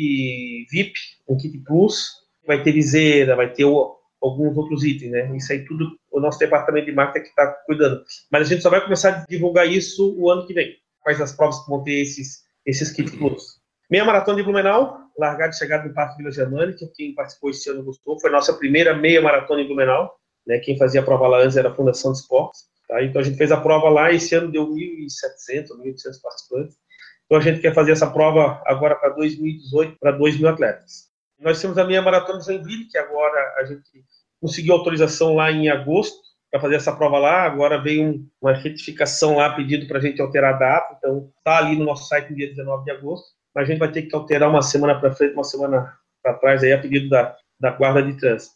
VIP, 0.70 0.94
um 1.28 1.36
kit 1.36 1.58
Plus, 1.58 2.12
vai 2.46 2.62
ter 2.62 2.72
viseira, 2.72 3.36
vai 3.36 3.52
ter 3.52 3.64
o, 3.64 3.96
alguns 4.22 4.56
outros 4.56 4.84
itens, 4.84 5.10
né? 5.10 5.36
Isso 5.36 5.52
aí 5.52 5.64
tudo 5.64 5.98
o 6.10 6.20
nosso 6.20 6.38
departamento 6.38 6.86
de 6.86 6.92
marketing 6.92 7.24
que 7.24 7.30
está 7.30 7.46
cuidando. 7.66 8.02
Mas 8.30 8.46
a 8.46 8.50
gente 8.50 8.62
só 8.62 8.70
vai 8.70 8.80
começar 8.80 9.10
a 9.10 9.26
divulgar 9.26 9.66
isso 9.70 10.16
o 10.18 10.30
ano 10.30 10.46
que 10.46 10.54
vem. 10.54 10.74
Quais 11.00 11.20
as 11.20 11.32
provas 11.36 11.62
que 11.62 11.70
vão 11.70 11.84
ter 11.84 12.00
esses, 12.00 12.44
esses 12.64 12.90
kits 12.90 13.14
Plus. 13.14 13.60
Meia 13.88 14.04
maratona 14.04 14.36
de 14.36 14.42
Blumenau, 14.42 14.98
largada 15.16 15.50
e 15.50 15.56
chegada 15.56 15.86
no 15.86 15.94
Parque 15.94 16.16
Vila 16.16 16.32
Germânica, 16.32 16.90
quem 16.94 17.14
participou 17.14 17.50
esse 17.50 17.70
ano 17.70 17.84
gostou, 17.84 18.18
foi 18.18 18.30
nossa 18.30 18.52
primeira 18.52 18.94
meia 18.94 19.22
maratona 19.22 19.62
em 19.62 19.66
Blumenau, 19.66 20.12
né, 20.44 20.58
quem 20.58 20.76
fazia 20.76 21.00
a 21.00 21.04
prova 21.04 21.28
lá 21.28 21.38
antes 21.38 21.56
era 21.56 21.70
a 21.70 21.74
Fundação 21.74 22.10
de 22.12 22.18
Esportes, 22.18 22.62
tá? 22.88 23.02
então 23.04 23.20
a 23.20 23.24
gente 23.24 23.38
fez 23.38 23.52
a 23.52 23.60
prova 23.60 23.88
lá, 23.88 24.12
esse 24.12 24.34
ano 24.34 24.50
deu 24.50 24.68
1.700, 24.68 25.68
1.800 25.78 26.20
participantes, 26.20 26.76
então 27.24 27.38
a 27.38 27.40
gente 27.40 27.60
quer 27.60 27.72
fazer 27.72 27.92
essa 27.92 28.10
prova 28.10 28.60
agora 28.66 28.96
para 28.96 29.10
2018, 29.10 29.98
para 30.00 30.18
2.000 30.18 30.52
atletas. 30.52 31.06
Nós 31.38 31.60
temos 31.60 31.78
a 31.78 31.84
meia 31.84 32.02
maratona 32.02 32.40
de 32.40 32.46
Joinville, 32.46 32.88
que 32.88 32.98
agora 32.98 33.54
a 33.58 33.64
gente 33.64 34.04
conseguiu 34.40 34.74
autorização 34.74 35.34
lá 35.34 35.50
em 35.50 35.68
agosto, 35.68 36.26
para 36.50 36.60
fazer 36.60 36.76
essa 36.76 36.94
prova 36.94 37.18
lá. 37.18 37.42
Agora 37.42 37.82
veio 37.82 38.04
um, 38.04 38.28
uma 38.40 38.54
retificação 38.54 39.36
lá, 39.36 39.54
pedido 39.54 39.86
para 39.86 39.98
a 39.98 40.00
gente 40.00 40.22
alterar 40.22 40.54
a 40.54 40.58
data. 40.58 40.94
Então, 40.96 41.30
está 41.36 41.58
ali 41.58 41.76
no 41.76 41.84
nosso 41.84 42.08
site 42.08 42.30
no 42.30 42.36
dia 42.36 42.48
19 42.48 42.84
de 42.84 42.90
agosto 42.92 43.36
a 43.56 43.64
gente 43.64 43.78
vai 43.78 43.90
ter 43.90 44.02
que 44.02 44.14
alterar 44.14 44.50
uma 44.50 44.62
semana 44.62 44.98
para 44.98 45.12
frente, 45.12 45.34
uma 45.34 45.44
semana 45.44 45.96
para 46.22 46.34
trás, 46.34 46.62
aí 46.62 46.72
a 46.72 46.78
pedido 46.78 47.08
da, 47.08 47.36
da 47.58 47.70
guarda 47.70 48.02
de 48.02 48.18
trânsito. 48.18 48.54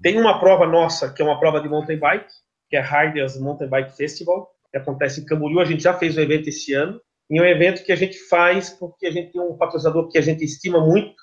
Tem 0.00 0.18
uma 0.18 0.40
prova 0.40 0.66
nossa, 0.66 1.12
que 1.12 1.22
é 1.22 1.24
uma 1.24 1.38
prova 1.38 1.60
de 1.60 1.68
mountain 1.68 1.98
bike, 1.98 2.32
que 2.68 2.76
é 2.76 2.80
Riders 2.80 3.38
Mountain 3.38 3.68
Bike 3.68 3.96
Festival, 3.96 4.50
que 4.70 4.78
acontece 4.78 5.20
em 5.20 5.24
Camboriú, 5.24 5.60
a 5.60 5.64
gente 5.64 5.82
já 5.82 5.94
fez 5.94 6.16
o 6.16 6.20
um 6.20 6.22
evento 6.22 6.48
esse 6.48 6.72
ano, 6.72 7.00
e 7.30 7.38
é 7.38 7.42
um 7.42 7.44
evento 7.44 7.84
que 7.84 7.92
a 7.92 7.96
gente 7.96 8.18
faz 8.28 8.70
porque 8.70 9.06
a 9.06 9.10
gente 9.10 9.32
tem 9.32 9.40
um 9.40 9.56
patrocinador 9.56 10.08
que 10.08 10.18
a 10.18 10.22
gente 10.22 10.44
estima 10.44 10.84
muito, 10.84 11.14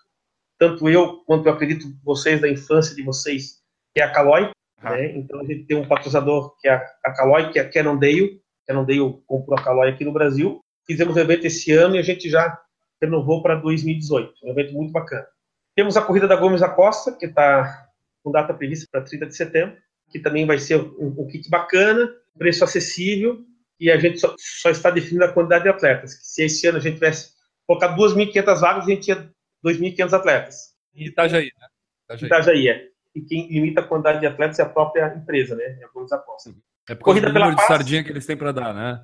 tanto 0.57 0.89
eu 0.89 1.23
quanto 1.25 1.47
eu 1.47 1.53
acredito 1.53 1.87
vocês 2.03 2.39
da 2.39 2.49
infância 2.49 2.95
de 2.95 3.03
vocês, 3.03 3.59
que 3.93 4.01
é 4.01 4.03
a 4.03 4.11
Caloi, 4.11 4.43
uhum. 4.43 4.51
né? 4.83 5.17
então 5.17 5.39
a 5.39 5.43
gente 5.43 5.65
tem 5.65 5.77
um 5.77 5.87
patrocinador 5.87 6.55
que 6.59 6.67
é 6.67 6.73
a 6.73 7.11
Caloi, 7.13 7.51
que 7.51 7.59
é 7.59 7.63
a 7.63 7.69
Cannondale, 7.69 8.41
Cannondale 8.67 9.21
comprou 9.25 9.57
a 9.57 9.63
Caloi 9.63 9.89
aqui 9.89 10.05
no 10.05 10.13
Brasil, 10.13 10.59
fizemos 10.85 11.15
o 11.15 11.19
evento 11.19 11.45
esse 11.45 11.71
ano 11.71 11.95
e 11.95 11.99
a 11.99 12.03
gente 12.03 12.29
já 12.29 12.59
renovou 13.01 13.41
para 13.41 13.55
2018. 13.55 14.33
Um 14.43 14.51
evento 14.51 14.73
muito 14.73 14.91
bacana. 14.91 15.27
Temos 15.75 15.95
a 15.95 16.01
corrida 16.01 16.27
da 16.27 16.35
Gomes 16.35 16.61
da 16.61 16.69
Costa, 16.69 17.11
que 17.11 17.25
está 17.25 17.87
com 18.23 18.31
data 18.31 18.53
prevista 18.53 18.87
para 18.91 19.01
30 19.01 19.27
de 19.27 19.35
setembro, 19.35 19.77
que 20.09 20.19
também 20.19 20.45
vai 20.45 20.57
ser 20.57 20.79
um, 20.79 21.15
um 21.17 21.27
kit 21.27 21.49
bacana, 21.49 22.11
preço 22.37 22.63
acessível, 22.63 23.45
e 23.79 23.89
a 23.89 23.97
gente 23.97 24.19
só, 24.19 24.35
só, 24.37 24.69
está 24.69 24.89
definindo 24.89 25.23
a 25.23 25.31
quantidade 25.31 25.63
de 25.63 25.69
atletas. 25.69 26.19
Se 26.21 26.43
esse 26.43 26.67
ano 26.67 26.79
a 26.79 26.81
gente 26.81 26.95
tivesse 26.95 27.33
colocado 27.65 27.95
2.500 27.95 28.59
vagas, 28.59 28.83
a 28.83 28.89
gente 28.89 29.03
tinha 29.03 29.31
2.500 29.63 30.13
atletas. 30.13 30.75
E 30.93 31.07
Itajaí, 31.07 31.45
né? 31.45 31.67
Itajaí. 32.03 32.27
Itajaí, 32.27 32.67
é. 32.67 32.87
e 33.15 33.21
quem 33.21 33.47
limita 33.47 33.81
a 33.81 33.87
quantidade 33.87 34.19
de 34.19 34.25
atletas 34.25 34.59
é 34.59 34.63
a 34.63 34.69
própria 34.69 35.13
empresa, 35.15 35.55
né? 35.55 35.77
É 35.79 35.85
a 35.85 35.87
Gomes 35.89 36.11
Aposta. 36.11 36.51
É 36.89 36.95
por 36.95 37.03
Corrida 37.03 37.31
número 37.31 37.55
de 37.55 37.67
sardinha 37.67 38.03
que 38.03 38.09
eles 38.09 38.25
têm 38.25 38.35
para 38.35 38.51
dar, 38.51 38.73
né? 38.73 38.99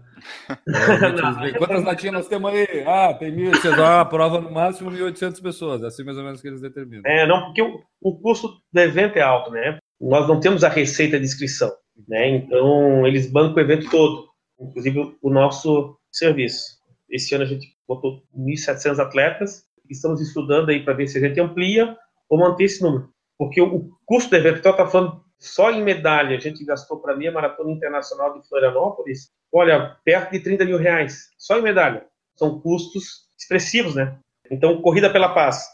É, 1.46 1.52
Quantas 1.58 1.84
latinhas 1.84 2.14
nós 2.16 2.28
temos 2.28 2.52
aí? 2.52 2.84
Ah, 2.86 3.14
tem 3.14 3.32
1.800. 3.32 3.80
Ah, 3.80 4.04
prova 4.04 4.42
no 4.42 4.52
máximo 4.52 4.90
1.800 4.90 5.40
pessoas. 5.40 5.84
É 5.84 5.86
assim 5.86 6.04
mais 6.04 6.18
ou 6.18 6.24
menos 6.24 6.42
que 6.42 6.48
eles 6.48 6.62
determinam. 6.62 7.04
É, 7.06 7.28
não, 7.28 7.46
porque 7.46 7.62
o, 7.62 7.80
o 8.02 8.20
custo 8.20 8.50
do 8.74 8.82
evento 8.82 9.18
é 9.18 9.22
alto, 9.22 9.52
né? 9.52 9.78
Nós 10.02 10.28
não 10.28 10.40
temos 10.40 10.64
a 10.64 10.70
receita 10.70 11.20
de 11.20 11.26
inscrição, 11.26 11.72
né? 12.08 12.30
Então, 12.30 13.06
eles 13.06 13.32
bancam 13.32 13.58
o 13.58 13.60
evento 13.60 13.88
todo, 13.92 14.30
inclusive 14.60 15.16
o 15.22 15.30
nosso 15.30 15.96
serviço. 16.12 16.66
Esse 17.08 17.36
ano 17.36 17.44
a 17.44 17.48
gente 17.48 17.68
botou 17.88 18.24
1.700 18.36 18.98
atletas. 18.98 19.64
Estamos 19.88 20.20
estudando 20.22 20.70
aí 20.70 20.84
para 20.84 20.96
ver 20.96 21.08
se 21.08 21.20
a 21.20 21.22
gente 21.22 21.40
amplia 21.40 21.96
ou 22.28 22.40
manter 22.40 22.64
esse 22.64 22.82
número. 22.82 23.10
Porque 23.38 23.62
o 23.62 23.92
custo 24.06 24.32
do 24.32 24.38
evento, 24.38 24.58
então, 24.58 24.72
está 24.72 24.88
falando 24.88 25.25
só 25.38 25.72
em 25.72 25.84
medalha, 25.84 26.38
a 26.38 26.40
gente 26.40 26.64
gastou 26.66 27.00
para 27.00 27.16
mim 27.16 27.28
a 27.28 27.32
Maratona 27.32 27.72
Internacional 27.72 28.34
de 28.34 28.48
Florianópolis, 28.48 29.30
olha, 29.52 29.98
perto 30.04 30.32
de 30.32 30.40
30 30.40 30.66
mil 30.66 30.78
reais, 30.78 31.30
só 31.38 31.58
em 31.58 31.62
medalha. 31.62 32.06
São 32.36 32.60
custos 32.60 33.28
expressivos, 33.38 33.96
né? 33.96 34.18
Então, 34.50 34.82
Corrida 34.82 35.10
pela 35.12 35.34
Paz 35.34 35.66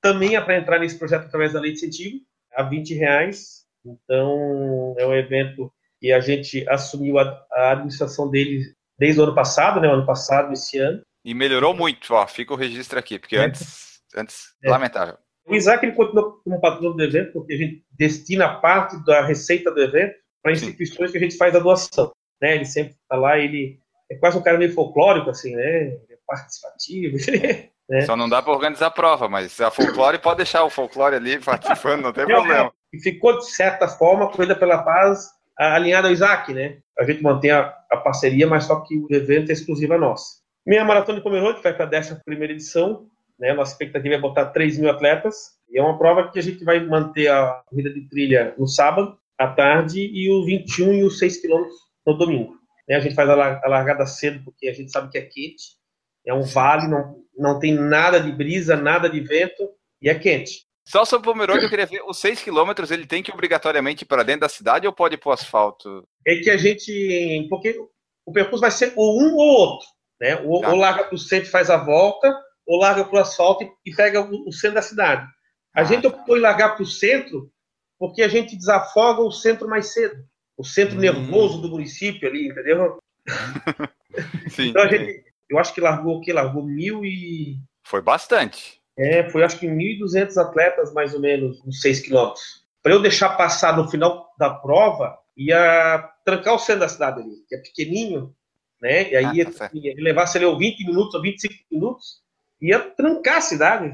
também 0.00 0.36
é 0.36 0.40
para 0.40 0.56
entrar 0.56 0.78
nesse 0.78 0.98
projeto 0.98 1.26
através 1.26 1.52
da 1.52 1.60
lei 1.60 1.72
de 1.72 1.78
incentivo, 1.78 2.24
a 2.54 2.62
20 2.62 2.94
reais. 2.94 3.66
Então, 3.84 4.94
é 4.98 5.06
um 5.06 5.14
evento 5.14 5.72
que 6.00 6.12
a 6.12 6.20
gente 6.20 6.68
assumiu 6.68 7.18
a, 7.18 7.46
a 7.52 7.72
administração 7.72 8.30
dele 8.30 8.74
desde 8.98 9.20
o 9.20 9.24
ano 9.24 9.34
passado, 9.34 9.80
né? 9.80 9.88
O 9.88 9.92
ano 9.92 10.06
passado, 10.06 10.52
esse 10.52 10.78
ano. 10.78 11.02
E 11.24 11.34
melhorou 11.34 11.74
muito, 11.74 12.14
ó, 12.14 12.26
fica 12.26 12.52
o 12.52 12.56
registro 12.56 12.98
aqui, 12.98 13.18
porque 13.18 13.36
é. 13.36 13.40
antes, 13.40 14.00
antes 14.14 14.54
é. 14.62 14.70
lamentável. 14.70 15.18
O 15.46 15.54
Isaac 15.54 15.84
ele 15.84 15.94
continua 15.94 16.38
como 16.42 16.60
patrão 16.60 16.94
do 16.94 17.02
evento, 17.02 17.32
porque 17.32 17.54
a 17.54 17.56
gente 17.56 17.84
destina 17.92 18.60
parte 18.60 19.02
da 19.04 19.24
receita 19.24 19.70
do 19.70 19.80
evento 19.80 20.14
para 20.42 20.52
instituições 20.52 21.10
Sim. 21.10 21.12
que 21.12 21.18
a 21.18 21.20
gente 21.20 21.36
faz 21.36 21.54
a 21.54 21.60
doação. 21.60 22.12
Né? 22.40 22.56
Ele 22.56 22.64
sempre 22.64 22.92
está 22.92 23.16
lá, 23.16 23.38
ele 23.38 23.78
é 24.10 24.16
quase 24.16 24.36
um 24.36 24.42
cara 24.42 24.58
meio 24.58 24.72
folclórico, 24.72 25.30
assim, 25.30 25.54
né? 25.54 25.82
Ele 25.82 26.00
é 26.10 26.16
participativo. 26.26 27.16
né? 27.88 28.00
Só 28.02 28.16
não 28.16 28.28
dá 28.28 28.42
para 28.42 28.52
organizar 28.52 28.86
a 28.86 28.90
prova, 28.90 29.28
mas 29.28 29.60
a 29.60 29.70
folclore 29.70 30.18
pode 30.18 30.38
deixar 30.38 30.64
o 30.64 30.70
folclore 30.70 31.16
ali 31.16 31.38
participando, 31.38 32.02
não 32.02 32.12
tem 32.12 32.26
problema. 32.26 32.72
E 32.92 32.98
ficou, 33.00 33.38
de 33.38 33.46
certa 33.46 33.88
forma, 33.88 34.24
a 34.24 34.28
Corrida 34.28 34.54
pela 34.54 34.82
Paz 34.82 35.30
alinhada 35.58 36.08
ao 36.08 36.12
Isaac, 36.12 36.52
né? 36.52 36.78
A 36.98 37.04
gente 37.04 37.22
mantém 37.22 37.50
a, 37.50 37.74
a 37.90 37.96
parceria, 37.98 38.46
mas 38.46 38.64
só 38.64 38.80
que 38.80 38.96
o 38.96 39.06
evento 39.10 39.50
é 39.50 39.52
exclusivo 39.52 39.94
a 39.94 39.98
nós. 39.98 40.42
Minha 40.66 40.84
Maratona 40.84 41.18
de 41.18 41.24
Pomerode, 41.24 41.58
que 41.58 41.62
vai 41.62 41.74
para 41.74 41.84
a 41.84 42.00
11 42.00 42.20
edição, 42.44 43.06
né? 43.38 43.52
Nossa 43.52 43.72
expectativa 43.72 44.14
é 44.14 44.20
botar 44.20 44.46
3 44.46 44.78
mil 44.78 44.90
atletas. 44.90 45.56
E 45.68 45.78
é 45.78 45.82
uma 45.82 45.98
prova 45.98 46.30
que 46.30 46.38
a 46.38 46.42
gente 46.42 46.64
vai 46.64 46.80
manter 46.80 47.28
a 47.28 47.62
corrida 47.66 47.92
de 47.92 48.08
trilha 48.08 48.54
no 48.56 48.66
sábado, 48.66 49.18
à 49.38 49.48
tarde, 49.48 50.00
e 50.00 50.30
o 50.30 50.44
21 50.44 50.94
e 50.94 51.04
os 51.04 51.18
6 51.18 51.40
quilômetros 51.40 51.76
no 52.06 52.16
domingo. 52.16 52.56
Né? 52.88 52.96
A 52.96 53.00
gente 53.00 53.14
faz 53.14 53.28
a 53.28 53.34
largada 53.34 54.06
cedo, 54.06 54.42
porque 54.44 54.68
a 54.68 54.72
gente 54.72 54.90
sabe 54.90 55.10
que 55.10 55.18
é 55.18 55.22
quente. 55.22 55.76
É 56.24 56.32
um 56.32 56.42
vale, 56.42 56.88
não, 56.88 57.22
não 57.36 57.58
tem 57.58 57.74
nada 57.74 58.20
de 58.20 58.32
brisa, 58.32 58.76
nada 58.76 59.08
de 59.08 59.20
vento, 59.20 59.68
e 60.00 60.08
é 60.08 60.14
quente. 60.14 60.66
Só 60.84 61.04
sobre 61.04 61.28
o 61.28 61.32
Pomerode, 61.32 61.64
eu 61.64 61.68
queria 61.68 61.86
ver, 61.86 62.02
os 62.06 62.18
6 62.18 62.42
quilômetros, 62.42 62.92
ele 62.92 63.06
tem 63.06 63.22
que 63.22 63.32
obrigatoriamente 63.32 64.02
ir 64.02 64.06
para 64.06 64.22
dentro 64.22 64.42
da 64.42 64.48
cidade 64.48 64.86
ou 64.86 64.92
pode 64.92 65.16
ir 65.16 65.18
para 65.18 65.30
o 65.30 65.32
asfalto? 65.32 66.06
É 66.24 66.36
que 66.36 66.48
a 66.48 66.56
gente... 66.56 67.46
Porque 67.50 67.76
o 68.24 68.32
percurso 68.32 68.60
vai 68.60 68.70
ser 68.70 68.92
ou 68.94 69.20
um 69.20 69.34
ou 69.34 69.48
outro. 69.48 69.86
Né? 70.20 70.40
Ou, 70.44 70.60
tá. 70.60 70.70
ou 70.70 70.76
larga 70.76 71.04
para 71.04 71.14
o 71.14 71.18
centro 71.18 71.48
e 71.48 71.50
faz 71.50 71.70
a 71.70 71.76
volta, 71.76 72.32
ou 72.66 72.78
larga 72.78 73.04
para 73.04 73.18
o 73.18 73.22
asfalto 73.22 73.64
e 73.84 73.94
pega 73.94 74.20
o, 74.20 74.52
centro 74.52 74.74
da 74.74 74.82
cidade. 74.82 75.26
A 75.74 75.82
ah, 75.82 75.84
gente 75.84 76.06
optou 76.06 76.36
em 76.36 76.40
largar 76.40 76.74
para 76.74 76.82
o 76.82 76.86
centro 76.86 77.50
porque 77.98 78.22
a 78.22 78.28
gente 78.28 78.56
desafoga 78.56 79.22
o 79.22 79.30
centro 79.30 79.68
mais 79.68 79.92
cedo. 79.92 80.24
O 80.56 80.64
centro 80.64 80.96
hum. 80.96 81.00
nervoso 81.00 81.60
do 81.60 81.68
município 81.68 82.28
ali, 82.28 82.48
entendeu? 82.48 82.98
Sim. 84.48 84.68
então 84.68 84.82
a 84.82 84.88
gente, 84.88 85.24
eu 85.48 85.58
acho 85.58 85.74
que 85.74 85.80
largou 85.80 86.16
o 86.16 86.20
quê? 86.20 86.32
Largou 86.32 86.62
mil 86.62 87.04
e... 87.04 87.58
Foi 87.84 88.00
bastante. 88.00 88.80
É, 88.98 89.28
foi 89.28 89.44
acho 89.44 89.58
que 89.58 89.66
1.200 89.66 90.36
atletas 90.38 90.92
mais 90.92 91.14
ou 91.14 91.20
menos, 91.20 91.62
uns 91.64 91.80
6 91.80 92.00
quilômetros. 92.00 92.66
Para 92.82 92.94
eu 92.94 93.02
deixar 93.02 93.30
passar 93.30 93.76
no 93.76 93.88
final 93.90 94.32
da 94.38 94.50
prova, 94.50 95.18
ia 95.36 96.08
trancar 96.24 96.54
o 96.54 96.58
centro 96.58 96.80
da 96.80 96.88
cidade 96.88 97.20
ali, 97.20 97.44
que 97.46 97.54
é 97.54 97.58
pequenininho, 97.58 98.34
né? 98.80 99.10
E 99.10 99.16
aí 99.16 99.42
ah, 99.42 99.50
tá 99.50 99.70
ia, 99.74 99.92
ia 99.94 100.02
levar, 100.02 100.26
sei 100.26 100.44
lá, 100.44 100.56
20 100.56 100.86
minutos 100.86 101.14
ou 101.14 101.20
25 101.20 101.54
minutos, 101.70 102.22
ia 102.60 102.78
trancar 102.78 103.38
a 103.38 103.40
cidade. 103.40 103.88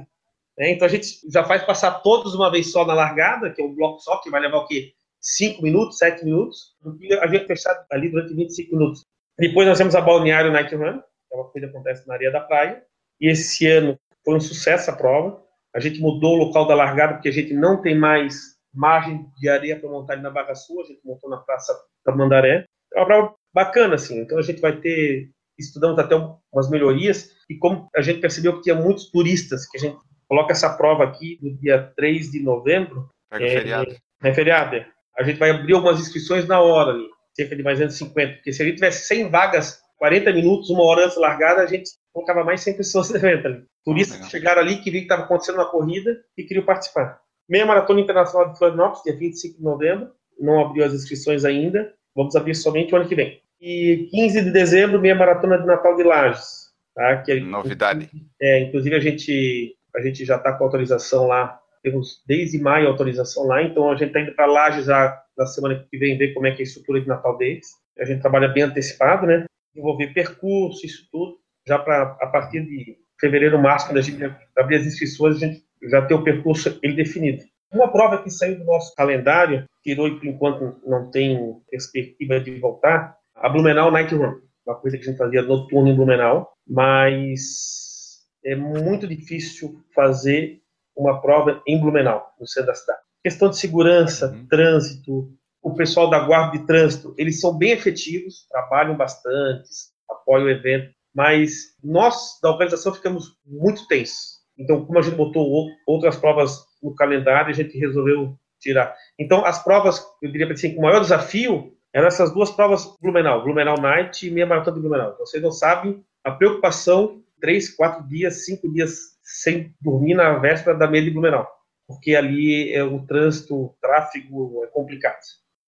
Né? 0.59 0.70
Então 0.70 0.87
a 0.87 0.90
gente 0.90 1.18
já 1.31 1.44
faz 1.44 1.62
passar 1.64 2.03
todos 2.03 2.35
uma 2.35 2.51
vez 2.51 2.70
só 2.70 2.85
na 2.85 2.94
largada, 2.94 3.51
que 3.51 3.61
é 3.61 3.64
um 3.64 3.75
bloco 3.75 4.01
só, 4.01 4.18
que 4.18 4.31
vai 4.31 4.40
levar 4.40 4.59
o 4.59 4.66
quê? 4.66 4.92
5 5.20 5.62
minutos, 5.62 5.98
7 5.98 6.25
minutos, 6.25 6.75
a 7.20 7.27
gente 7.29 7.46
fechar 7.46 7.87
ali 7.90 8.09
durante 8.11 8.35
25 8.35 8.77
minutos. 8.77 9.05
Depois 9.38 9.66
nós 9.66 9.79
temos 9.79 9.94
a 9.94 10.01
Balneário 10.01 10.53
Night 10.53 10.75
Run, 10.75 10.98
que 10.98 11.35
é 11.35 11.37
uma 11.37 11.48
coisa 11.48 11.66
que 11.66 11.72
acontece 11.72 12.07
na 12.07 12.14
areia 12.14 12.33
da 12.33 12.40
praia, 12.40 12.83
e 13.20 13.31
esse 13.31 13.66
ano 13.68 13.98
foi 14.25 14.35
um 14.35 14.40
sucesso 14.40 14.90
a 14.90 14.96
prova. 14.96 15.40
A 15.75 15.81
gente 15.81 16.01
mudou 16.01 16.35
o 16.35 16.44
local 16.44 16.66
da 16.66 16.75
largada, 16.75 17.14
porque 17.14 17.29
a 17.29 17.33
gente 17.33 17.55
não 17.55 17.81
tem 17.81 17.96
mais 17.96 18.57
margem 18.75 19.27
de 19.38 19.48
areia 19.48 19.79
para 19.79 19.88
montar 19.88 20.14
ali 20.14 20.22
na 20.22 20.31
Barra 20.31 20.55
Sul, 20.55 20.81
a 20.81 20.85
gente 20.85 21.01
montou 21.05 21.31
na 21.31 21.37
Praça 21.37 21.72
da 22.05 22.14
Mandaré. 22.14 22.66
É 22.92 22.98
uma 22.98 23.07
prova 23.07 23.35
bacana, 23.55 23.94
assim, 23.94 24.20
então 24.20 24.38
a 24.38 24.42
gente 24.42 24.61
vai 24.61 24.77
ter 24.77 25.31
estudamos 25.62 25.98
até 25.98 26.14
umas 26.53 26.70
melhorias, 26.70 27.31
e 27.48 27.57
como 27.57 27.88
a 27.94 28.03
gente 28.03 28.20
percebeu 28.20 28.57
que 28.57 28.62
tinha 28.62 28.75
muitos 28.75 29.11
turistas, 29.11 29.68
que 29.68 29.79
a 29.79 29.81
gente 29.81 29.96
coloca 30.29 30.53
essa 30.53 30.70
prova 30.70 31.05
aqui 31.05 31.38
no 31.42 31.55
dia 31.59 31.92
3 31.96 32.31
de 32.31 32.42
novembro. 32.42 33.09
Pega 33.31 33.44
é, 33.44 33.48
feriado. 33.51 33.96
É 34.22 34.35
feriado. 34.35 34.77
É. 34.77 34.87
A 35.18 35.22
gente 35.22 35.38
vai 35.38 35.51
abrir 35.51 35.75
algumas 35.75 36.01
inscrições 36.01 36.46
na 36.46 36.61
hora 36.61 36.92
ali, 36.92 37.07
cerca 37.35 37.55
de 37.55 37.62
mais 37.62 37.79
ou 37.79 37.81
menos 37.81 37.96
50, 37.96 38.35
porque 38.35 38.53
se 38.53 38.62
a 38.62 38.64
gente 38.64 38.77
tivesse 38.77 39.07
100 39.07 39.29
vagas, 39.29 39.81
40 39.98 40.33
minutos, 40.33 40.70
uma 40.70 40.85
hora 40.85 41.05
antes 41.05 41.16
da 41.16 41.22
largada, 41.22 41.62
a 41.62 41.66
gente 41.66 41.90
colocava 42.12 42.42
mais 42.44 42.62
100 42.62 42.77
pessoas 42.77 43.11
no 43.11 43.16
evento 43.16 43.46
ali. 43.46 43.64
Turistas 43.85 44.18
que 44.18 44.31
chegaram 44.31 44.62
ali, 44.62 44.77
que 44.77 44.90
viram 44.90 45.07
que 45.07 45.12
estava 45.12 45.22
acontecendo 45.22 45.57
uma 45.57 45.70
corrida 45.70 46.18
e 46.37 46.44
queriam 46.44 46.64
participar. 46.64 47.20
Meia 47.48 47.66
Maratona 47.66 48.01
Internacional 48.01 48.51
de 48.51 48.59
Florianópolis, 48.59 49.03
dia 49.03 49.16
25 49.16 49.59
de 49.59 49.62
novembro, 49.62 50.11
não 50.40 50.64
abriu 50.64 50.85
as 50.85 50.94
inscrições 50.94 51.44
ainda, 51.44 51.92
vamos 52.16 52.35
abrir 52.35 52.55
somente 52.55 52.94
o 52.94 52.96
ano 52.96 53.09
que 53.09 53.14
vem. 53.14 53.40
E 53.62 54.09
15 54.11 54.42
de 54.42 54.51
dezembro, 54.51 55.01
meia 55.01 55.14
maratona 55.14 55.57
de 55.57 55.64
Natal 55.64 55.94
de 55.94 56.03
Lages. 56.03 56.72
Tá? 56.96 57.18
Que 57.18 57.31
é, 57.31 57.40
Novidade. 57.40 58.11
É, 58.40 58.59
inclusive 58.59 58.96
a 58.96 58.98
gente, 58.98 59.77
a 59.94 60.01
gente 60.01 60.25
já 60.25 60.37
está 60.37 60.53
com 60.53 60.64
autorização 60.64 61.29
lá, 61.29 61.61
temos 61.81 62.25
desde 62.27 62.61
maio 62.61 62.88
autorização 62.88 63.46
lá, 63.46 63.62
então 63.62 63.88
a 63.88 63.94
gente 63.94 64.09
está 64.09 64.20
indo 64.20 64.35
para 64.35 64.46
Lages 64.46 64.87
já 64.87 65.16
na 65.38 65.46
semana 65.46 65.87
que 65.88 65.96
vem 65.96 66.18
ver 66.18 66.35
como 66.35 66.48
é 66.48 66.51
que 66.51 66.59
é 66.59 66.64
a 66.64 66.66
estrutura 66.66 67.01
de 67.01 67.07
Natal 67.07 67.38
deles. 67.38 67.68
A 68.01 68.05
gente 68.05 68.20
trabalha 68.20 68.48
bem 68.48 68.64
antecipado, 68.64 69.29
né? 69.29 69.44
Envolver 69.77 70.12
percurso, 70.12 70.85
isso 70.85 71.09
tudo, 71.12 71.38
já 71.64 71.79
para 71.79 72.03
a 72.20 72.27
partir 72.27 72.62
de 72.66 72.96
fevereiro, 73.20 73.62
março, 73.62 73.87
quando 73.87 73.98
a 73.98 74.03
gente 74.03 74.18
abrir 74.59 74.77
as 74.77 74.87
inscrições, 74.87 75.37
a 75.37 75.46
gente 75.46 75.62
já 75.88 76.03
ter 76.03 76.14
o 76.14 76.25
percurso 76.25 76.81
ele 76.83 76.96
definido. 76.96 77.44
Uma 77.72 77.90
prova 77.90 78.22
que 78.22 78.29
saiu 78.29 78.59
do 78.59 78.64
nosso 78.64 78.92
calendário, 78.96 79.64
tirou 79.85 80.09
e 80.09 80.18
por 80.18 80.27
enquanto 80.27 80.81
não 80.85 81.11
tem 81.11 81.57
perspectiva 81.70 82.40
de 82.40 82.59
voltar, 82.59 83.16
a 83.35 83.49
Blumenau 83.49 83.90
Night 83.90 84.14
Run, 84.14 84.40
uma 84.66 84.77
coisa 84.77 84.97
que 84.97 85.05
a 85.05 85.07
gente 85.07 85.18
fazia 85.18 85.42
noturno 85.42 85.88
em 85.88 85.97
Blumenau, 85.97 86.53
mas 86.66 88.21
é 88.45 88.55
muito 88.55 89.07
difícil 89.07 89.81
fazer 89.95 90.61
uma 90.97 91.21
prova 91.21 91.62
em 91.66 91.81
Blumenau, 91.81 92.33
no 92.38 92.47
centro 92.47 92.68
da 92.68 92.75
cidade. 92.75 93.01
Questão 93.23 93.49
de 93.49 93.59
segurança, 93.59 94.31
uhum. 94.31 94.47
trânsito, 94.47 95.33
o 95.62 95.75
pessoal 95.75 96.11
da 96.11 96.21
guarda 96.21 96.59
de 96.59 96.66
trânsito, 96.66 97.14
eles 97.16 97.40
são 97.40 97.57
bem 97.57 97.71
efetivos, 97.71 98.47
trabalham 98.49 98.97
bastante, 98.97 99.68
apoiam 100.11 100.47
o 100.47 100.51
evento, 100.51 100.92
mas 101.14 101.77
nós 101.83 102.38
da 102.42 102.51
organização 102.51 102.92
ficamos 102.92 103.37
muito 103.47 103.87
tensos. 103.87 104.42
Então, 104.59 104.85
como 104.85 104.99
a 104.99 105.03
gente 105.03 105.16
botou 105.16 105.68
outras 105.87 106.16
provas 106.16 106.64
no 106.83 106.95
calendário, 106.95 107.51
a 107.51 107.55
gente 107.55 107.79
resolveu 107.79 108.37
tirar. 108.61 108.95
Então, 109.18 109.45
as 109.45 109.62
provas, 109.62 110.05
eu 110.21 110.31
diria 110.31 110.51
assim, 110.53 110.77
o 110.77 110.83
maior 110.83 111.01
desafio 111.01 111.73
eram 111.92 112.09
essas 112.09 112.33
duas 112.33 112.50
provas 112.50 112.96
Blumenau, 113.00 113.42
Blumenau 113.42 113.81
Night 113.81 114.26
e 114.26 114.31
meia 114.31 114.46
maratona 114.46 114.76
de 114.76 114.83
Blumenau. 114.83 115.16
Vocês 115.18 115.42
não 115.42 115.52
sabem 115.52 116.05
a 116.24 116.31
preocupação, 116.31 117.22
três, 117.40 117.74
quatro 117.74 118.07
dias, 118.09 118.44
cinco 118.44 118.72
dias 118.72 119.18
sem 119.22 119.74
dormir 119.81 120.14
na 120.14 120.38
véspera 120.38 120.76
da 120.76 120.87
meia 120.87 121.05
de 121.05 121.11
Blumenau, 121.11 121.46
porque 121.87 122.14
ali 122.14 122.72
é, 122.72 122.83
o 122.83 123.05
trânsito, 123.07 123.55
o 123.55 123.76
tráfego 123.81 124.64
é 124.64 124.68
complicado. 124.68 125.20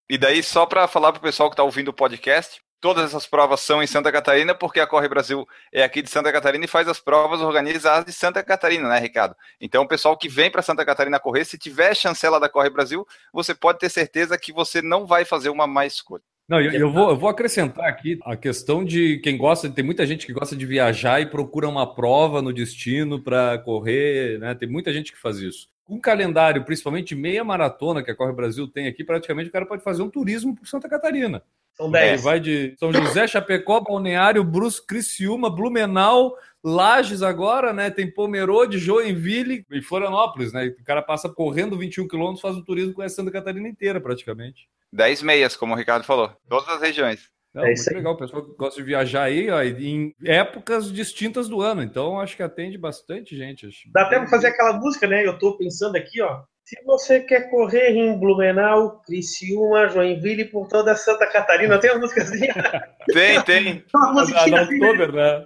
E 0.09 0.19
daí, 0.19 0.43
só 0.43 0.67
para 0.67 0.87
falar 0.87 1.13
para 1.13 1.19
o 1.19 1.23
pessoal 1.23 1.49
que 1.49 1.55
está 1.55 1.63
ouvindo 1.63 1.89
o 1.89 1.95
podcast, 1.95 2.63
todas 2.85 3.07
essas 3.07 3.27
provas 3.27 3.61
são 3.61 3.83
em 3.83 3.87
Santa 3.87 4.13
Catarina, 4.13 4.55
porque 4.55 4.79
a 4.79 4.87
Corre 4.87 5.09
Brasil 5.09 5.49
é 5.73 5.83
aqui 5.83 6.03
de 6.03 6.11
Santa 6.11 6.31
Catarina 6.31 6.67
e 6.67 6.69
faz 6.69 6.87
as 6.87 7.01
provas 7.01 7.41
organizadas 7.41 8.05
de 8.05 8.13
Santa 8.13 8.43
Catarina, 8.43 8.87
né, 8.87 8.99
Ricardo? 8.99 9.35
Então, 9.59 9.85
o 9.85 9.89
pessoal 9.89 10.15
que 10.19 10.29
vem 10.29 10.51
para 10.51 10.61
Santa 10.61 10.85
Catarina 10.85 11.19
correr, 11.19 11.47
se 11.47 11.57
tiver 11.57 11.97
chancela 11.97 12.39
da 12.39 12.47
Corre 12.47 12.69
Brasil, 12.69 13.07
você 13.33 13.55
pode 13.55 13.79
ter 13.79 13.89
certeza 13.89 14.37
que 14.37 14.53
você 14.53 14.83
não 14.83 15.07
vai 15.07 15.25
fazer 15.25 15.49
uma 15.49 15.67
má 15.67 15.87
escolha. 15.87 16.23
Não, 16.47 16.61
eu, 16.61 16.73
eu, 16.73 16.93
vou, 16.93 17.09
eu 17.09 17.17
vou 17.17 17.31
acrescentar 17.31 17.87
aqui 17.87 18.19
a 18.23 18.37
questão 18.37 18.85
de 18.85 19.17
quem 19.21 19.39
gosta, 19.39 19.71
tem 19.71 19.83
muita 19.83 20.05
gente 20.05 20.27
que 20.27 20.33
gosta 20.35 20.55
de 20.55 20.67
viajar 20.67 21.23
e 21.23 21.27
procura 21.31 21.67
uma 21.67 21.95
prova 21.95 22.43
no 22.43 22.53
destino 22.53 23.19
para 23.19 23.57
correr, 23.61 24.39
né? 24.41 24.55
Tem 24.55 24.69
muita 24.69 24.93
gente 24.93 25.11
que 25.11 25.19
faz 25.19 25.39
isso. 25.39 25.71
Com 25.87 25.95
um 25.95 26.01
calendário, 26.01 26.63
principalmente 26.67 27.15
meia 27.15 27.43
maratona 27.43 28.03
que 28.03 28.11
a 28.11 28.15
Corre 28.15 28.35
Brasil 28.35 28.69
tem 28.69 28.89
aqui, 28.89 29.03
praticamente 29.03 29.49
o 29.49 29.53
cara 29.53 29.65
pode 29.65 29.83
fazer 29.83 30.03
um 30.03 30.11
turismo 30.11 30.55
por 30.55 30.69
Santa 30.69 30.87
Catarina. 30.87 31.43
São 31.75 31.87
Ele 31.87 31.93
10. 31.93 32.23
vai 32.23 32.41
de 32.41 32.75
São 32.79 32.93
José, 32.93 33.27
Chapecó, 33.27 33.81
Balneário, 33.81 34.45
Brusque, 34.45 34.87
Criciúma, 34.87 35.51
Blumenau, 35.51 36.37
Lages 36.63 37.23
agora, 37.23 37.73
né? 37.73 37.91
Tem 37.91 38.11
Pomerode, 38.11 38.79
Joinville 38.79 39.67
e 39.71 39.83
Florianópolis, 39.83 40.53
né? 40.53 40.67
O 40.81 40.85
cara 40.85 41.03
passa 41.03 41.29
correndo 41.29 41.77
21 41.77 42.09
quilômetros, 42.09 42.41
faz 42.41 42.57
um 42.57 42.63
turismo 42.65 42.95
com 42.95 43.03
a 43.03 43.09
Santa 43.09 43.31
Catarina 43.31 43.69
inteira, 43.69 44.01
praticamente. 44.01 44.69
10 44.93 45.23
meias, 45.23 45.57
como 45.57 45.75
o 45.75 45.77
Ricardo 45.77 46.05
falou. 46.05 46.31
Todas 46.49 46.69
as 46.69 46.81
regiões. 46.81 47.29
Não, 47.53 47.63
É 47.63 47.67
muito 47.67 47.79
isso 47.79 47.91
aí. 47.91 47.97
legal, 47.97 48.15
o 48.15 48.17
pessoal 48.17 48.45
que 48.45 48.57
gosta 48.57 48.81
de 48.81 48.87
viajar 48.87 49.25
aí, 49.25 49.51
ó, 49.51 49.63
em 49.63 50.15
épocas 50.25 50.91
distintas 50.93 51.49
do 51.49 51.61
ano. 51.61 51.83
Então, 51.83 52.19
acho 52.19 52.35
que 52.37 52.43
atende 52.43 52.79
bastante 52.79 53.37
gente. 53.37 53.67
acho. 53.67 53.91
Dá 53.93 54.03
até 54.03 54.19
pra 54.19 54.29
fazer 54.29 54.47
aquela 54.49 54.73
música, 54.73 55.07
né? 55.07 55.25
Eu 55.27 55.39
tô 55.39 55.57
pensando 55.59 55.97
aqui, 55.97 56.21
ó. 56.23 56.43
Se 56.65 56.83
você 56.87 57.21
quer 57.21 57.51
correr 57.51 57.91
em 57.91 58.19
Blumenau, 58.19 59.03
Criciúma, 59.05 59.87
Joinville, 59.89 60.47
por 60.47 60.67
toda 60.67 60.97
Santa 60.97 61.27
Catarina, 61.27 61.79
tem 61.79 61.91
uma 61.91 62.01
musicazinha. 62.01 62.55
Tem, 63.13 63.41
tem. 63.43 63.85
Uma 63.95 64.07
A, 64.07 64.09
a 64.09 64.13
musiquinha 64.15 64.57
da 64.57 64.63
assim, 64.63 64.79
né? 64.79 64.89
Oktober, 64.91 65.13
né? 65.13 65.45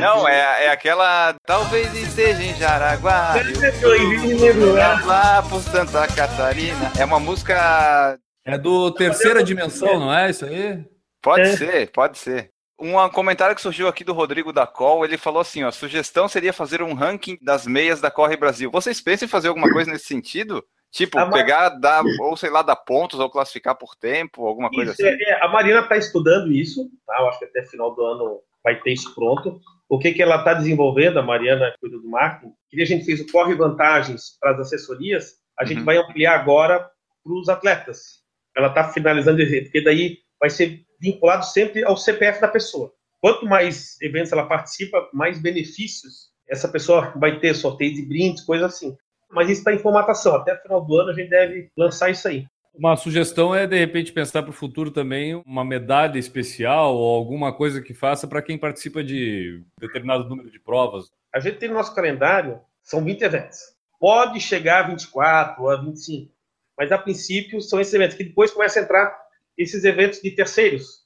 Não, 0.00 0.26
é, 0.26 0.64
é 0.64 0.70
aquela. 0.70 1.34
Talvez 1.44 1.92
esteja 1.94 2.42
em 2.42 2.54
Jaraguá. 2.54 3.34
Joinville, 3.80 4.52
Blumenau. 4.54 5.06
Lá 5.06 5.42
por 5.42 5.60
Santa 5.60 6.06
Catarina. 6.08 6.90
É 6.98 7.04
uma 7.04 7.20
música. 7.20 8.18
É 8.46 8.56
do 8.56 8.90
Terceira 8.92 9.42
Dimensão, 9.44 10.00
não 10.00 10.16
é 10.16 10.30
isso 10.30 10.46
aí? 10.46 10.82
Pode 11.22 11.42
É. 11.42 11.56
ser, 11.56 11.90
pode 11.90 12.16
ser. 12.16 12.50
Um 12.78 13.08
comentário 13.08 13.56
que 13.56 13.62
surgiu 13.62 13.88
aqui 13.88 14.04
do 14.04 14.12
Rodrigo 14.12 14.52
da 14.52 14.66
Col, 14.66 15.04
ele 15.04 15.16
falou 15.16 15.40
assim: 15.40 15.64
ó, 15.64 15.70
sugestão 15.70 16.28
seria 16.28 16.52
fazer 16.52 16.82
um 16.82 16.92
ranking 16.92 17.38
das 17.40 17.66
meias 17.66 18.00
da 18.00 18.10
Corre 18.10 18.36
Brasil. 18.36 18.70
Vocês 18.70 19.00
pensam 19.00 19.26
em 19.26 19.30
fazer 19.30 19.48
alguma 19.48 19.70
coisa 19.72 19.90
nesse 19.90 20.04
sentido? 20.06 20.62
Tipo, 20.90 21.18
A 21.18 21.30
pegar, 21.30 21.70
dar, 21.70 22.02
ou 22.20 22.36
sei 22.36 22.48
lá, 22.48 22.62
dar 22.62 22.76
pontos, 22.76 23.18
ou 23.18 23.28
classificar 23.28 23.76
por 23.76 23.94
tempo, 23.96 24.46
alguma 24.46 24.70
coisa 24.70 24.92
Isso, 24.92 25.02
assim. 25.06 25.16
é, 25.18 25.30
é, 25.30 25.44
a 25.44 25.48
Marina 25.48 25.80
está 25.80 25.96
estudando 25.96 26.52
isso, 26.52 26.88
tá? 27.06 27.16
Eu 27.20 27.28
acho 27.28 27.38
que 27.38 27.44
até 27.46 27.64
final 27.64 27.94
do 27.94 28.04
ano 28.04 28.40
vai 28.62 28.80
ter 28.80 28.92
isso 28.92 29.14
pronto. 29.14 29.60
O 29.88 29.98
que, 29.98 30.12
que 30.12 30.22
ela 30.22 30.36
está 30.36 30.54
desenvolvendo, 30.54 31.18
a 31.18 31.22
Mariana 31.22 31.74
cuida 31.80 31.98
do 31.98 32.08
marketing, 32.08 32.52
que 32.70 32.80
a 32.80 32.86
gente 32.86 33.04
fez 33.04 33.20
o 33.20 33.30
Corre 33.30 33.54
Vantagens 33.54 34.38
para 34.40 34.52
as 34.52 34.60
assessorias, 34.60 35.34
a 35.58 35.64
gente 35.64 35.78
Uhum. 35.80 35.84
vai 35.84 35.96
ampliar 35.98 36.34
agora 36.38 36.78
para 36.78 37.32
os 37.32 37.48
atletas. 37.48 38.22
Ela 38.56 38.68
está 38.68 38.84
finalizando 38.88 39.38
porque 39.64 39.82
daí 39.82 40.18
vai 40.40 40.48
ser 40.50 40.85
vinculado 41.12 41.44
sempre 41.44 41.84
ao 41.84 41.96
CPF 41.96 42.40
da 42.40 42.48
pessoa. 42.48 42.92
Quanto 43.20 43.46
mais 43.46 44.00
eventos 44.00 44.32
ela 44.32 44.46
participa, 44.46 45.08
mais 45.12 45.40
benefícios 45.40 46.30
essa 46.48 46.68
pessoa 46.68 47.12
vai 47.16 47.40
ter, 47.40 47.54
sorteio 47.54 47.94
de 47.94 48.02
brindes, 48.02 48.44
coisa 48.44 48.66
assim. 48.66 48.96
Mas 49.30 49.50
isso 49.50 49.60
está 49.60 49.72
em 49.72 49.78
formatação. 49.78 50.36
Até 50.36 50.54
o 50.54 50.62
final 50.62 50.84
do 50.84 50.96
ano 51.00 51.10
a 51.10 51.14
gente 51.14 51.28
deve 51.28 51.70
lançar 51.76 52.10
isso 52.10 52.28
aí. 52.28 52.46
Uma 52.74 52.94
sugestão 52.94 53.54
é, 53.54 53.66
de 53.66 53.76
repente, 53.76 54.12
pensar 54.12 54.42
para 54.42 54.50
o 54.50 54.54
futuro 54.54 54.90
também 54.90 55.34
uma 55.46 55.64
medalha 55.64 56.18
especial 56.18 56.94
ou 56.94 57.16
alguma 57.16 57.52
coisa 57.52 57.80
que 57.80 57.94
faça 57.94 58.28
para 58.28 58.42
quem 58.42 58.58
participa 58.58 59.02
de 59.02 59.62
determinado 59.80 60.28
número 60.28 60.50
de 60.50 60.60
provas. 60.60 61.10
A 61.34 61.40
gente 61.40 61.56
tem 61.56 61.68
no 61.68 61.74
nosso 61.74 61.94
calendário, 61.94 62.60
são 62.82 63.02
20 63.02 63.22
eventos. 63.22 63.58
Pode 63.98 64.40
chegar 64.40 64.84
a 64.84 64.88
24 64.88 65.62
ou 65.62 65.70
a 65.70 65.76
25, 65.76 66.30
mas 66.78 66.92
a 66.92 66.98
princípio 66.98 67.62
são 67.62 67.80
esses 67.80 67.94
eventos, 67.94 68.16
que 68.16 68.24
depois 68.24 68.52
começam 68.52 68.82
a 68.82 68.84
entrar 68.84 69.25
esses 69.56 69.84
eventos 69.84 70.20
de 70.20 70.30
terceiros, 70.30 71.04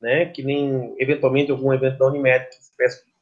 né? 0.00 0.26
que 0.26 0.42
nem 0.42 0.94
eventualmente 0.98 1.50
algum 1.50 1.72
evento 1.72 1.98
da 1.98 2.06
Unimed 2.06 2.46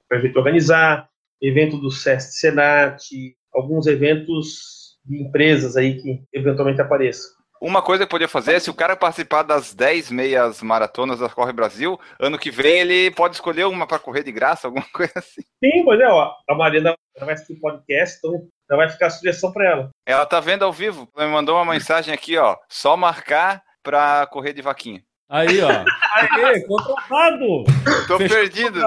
para 0.08 0.18
a 0.18 0.20
gente 0.20 0.36
organizar, 0.36 1.08
evento 1.40 1.78
do 1.78 1.90
SESC 1.90 2.32
Senat, 2.32 3.08
alguns 3.52 3.86
eventos 3.86 4.98
de 5.04 5.22
empresas 5.22 5.76
aí 5.76 6.00
que 6.00 6.22
eventualmente 6.32 6.80
apareçam. 6.80 7.40
Uma 7.60 7.82
coisa 7.82 8.06
que 8.06 8.10
podia 8.10 8.26
fazer 8.26 8.54
é 8.54 8.58
se 8.58 8.70
o 8.70 8.74
cara 8.74 8.96
participar 8.96 9.42
das 9.42 9.74
10 9.74 10.10
meias 10.10 10.62
maratonas 10.62 11.18
da 11.18 11.28
Corre 11.28 11.52
Brasil, 11.52 12.00
ano 12.18 12.38
que 12.38 12.50
vem 12.50 12.80
ele 12.80 13.10
pode 13.10 13.34
escolher 13.34 13.66
uma 13.66 13.86
para 13.86 13.98
correr 13.98 14.22
de 14.22 14.32
graça, 14.32 14.66
alguma 14.66 14.84
coisa 14.94 15.12
assim. 15.16 15.42
Sim, 15.62 15.84
pois 15.84 16.00
é, 16.00 16.08
ó, 16.08 16.32
a 16.48 16.54
Mariana 16.54 16.94
vai 17.18 17.34
assistir 17.34 17.52
o 17.52 17.60
podcast, 17.60 18.16
então 18.16 18.48
já 18.70 18.76
vai 18.76 18.88
ficar 18.88 19.08
a 19.08 19.10
sugestão 19.10 19.52
para 19.52 19.68
ela. 19.68 19.90
Ela 20.06 20.24
tá 20.24 20.40
vendo 20.40 20.64
ao 20.64 20.72
vivo, 20.72 21.06
ela 21.14 21.26
me 21.26 21.34
mandou 21.34 21.56
uma 21.56 21.70
mensagem 21.70 22.14
aqui, 22.14 22.38
ó, 22.38 22.56
só 22.66 22.96
marcar 22.96 23.62
para 23.82 24.26
correr 24.26 24.52
de 24.52 24.62
vaquinha. 24.62 25.02
Aí, 25.28 25.60
ó. 25.62 25.68
Aí, 26.14 26.66
contratado! 26.66 27.64
Tô 28.08 28.18
Fechou 28.18 28.36
perdido. 28.36 28.86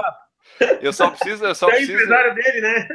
Eu 0.80 0.92
só 0.92 1.10
preciso, 1.10 1.44
eu 1.44 1.54
só 1.54 1.68
É 1.68 1.76
preciso. 1.76 1.92
empresário 1.94 2.34
dele, 2.34 2.60
né? 2.60 2.88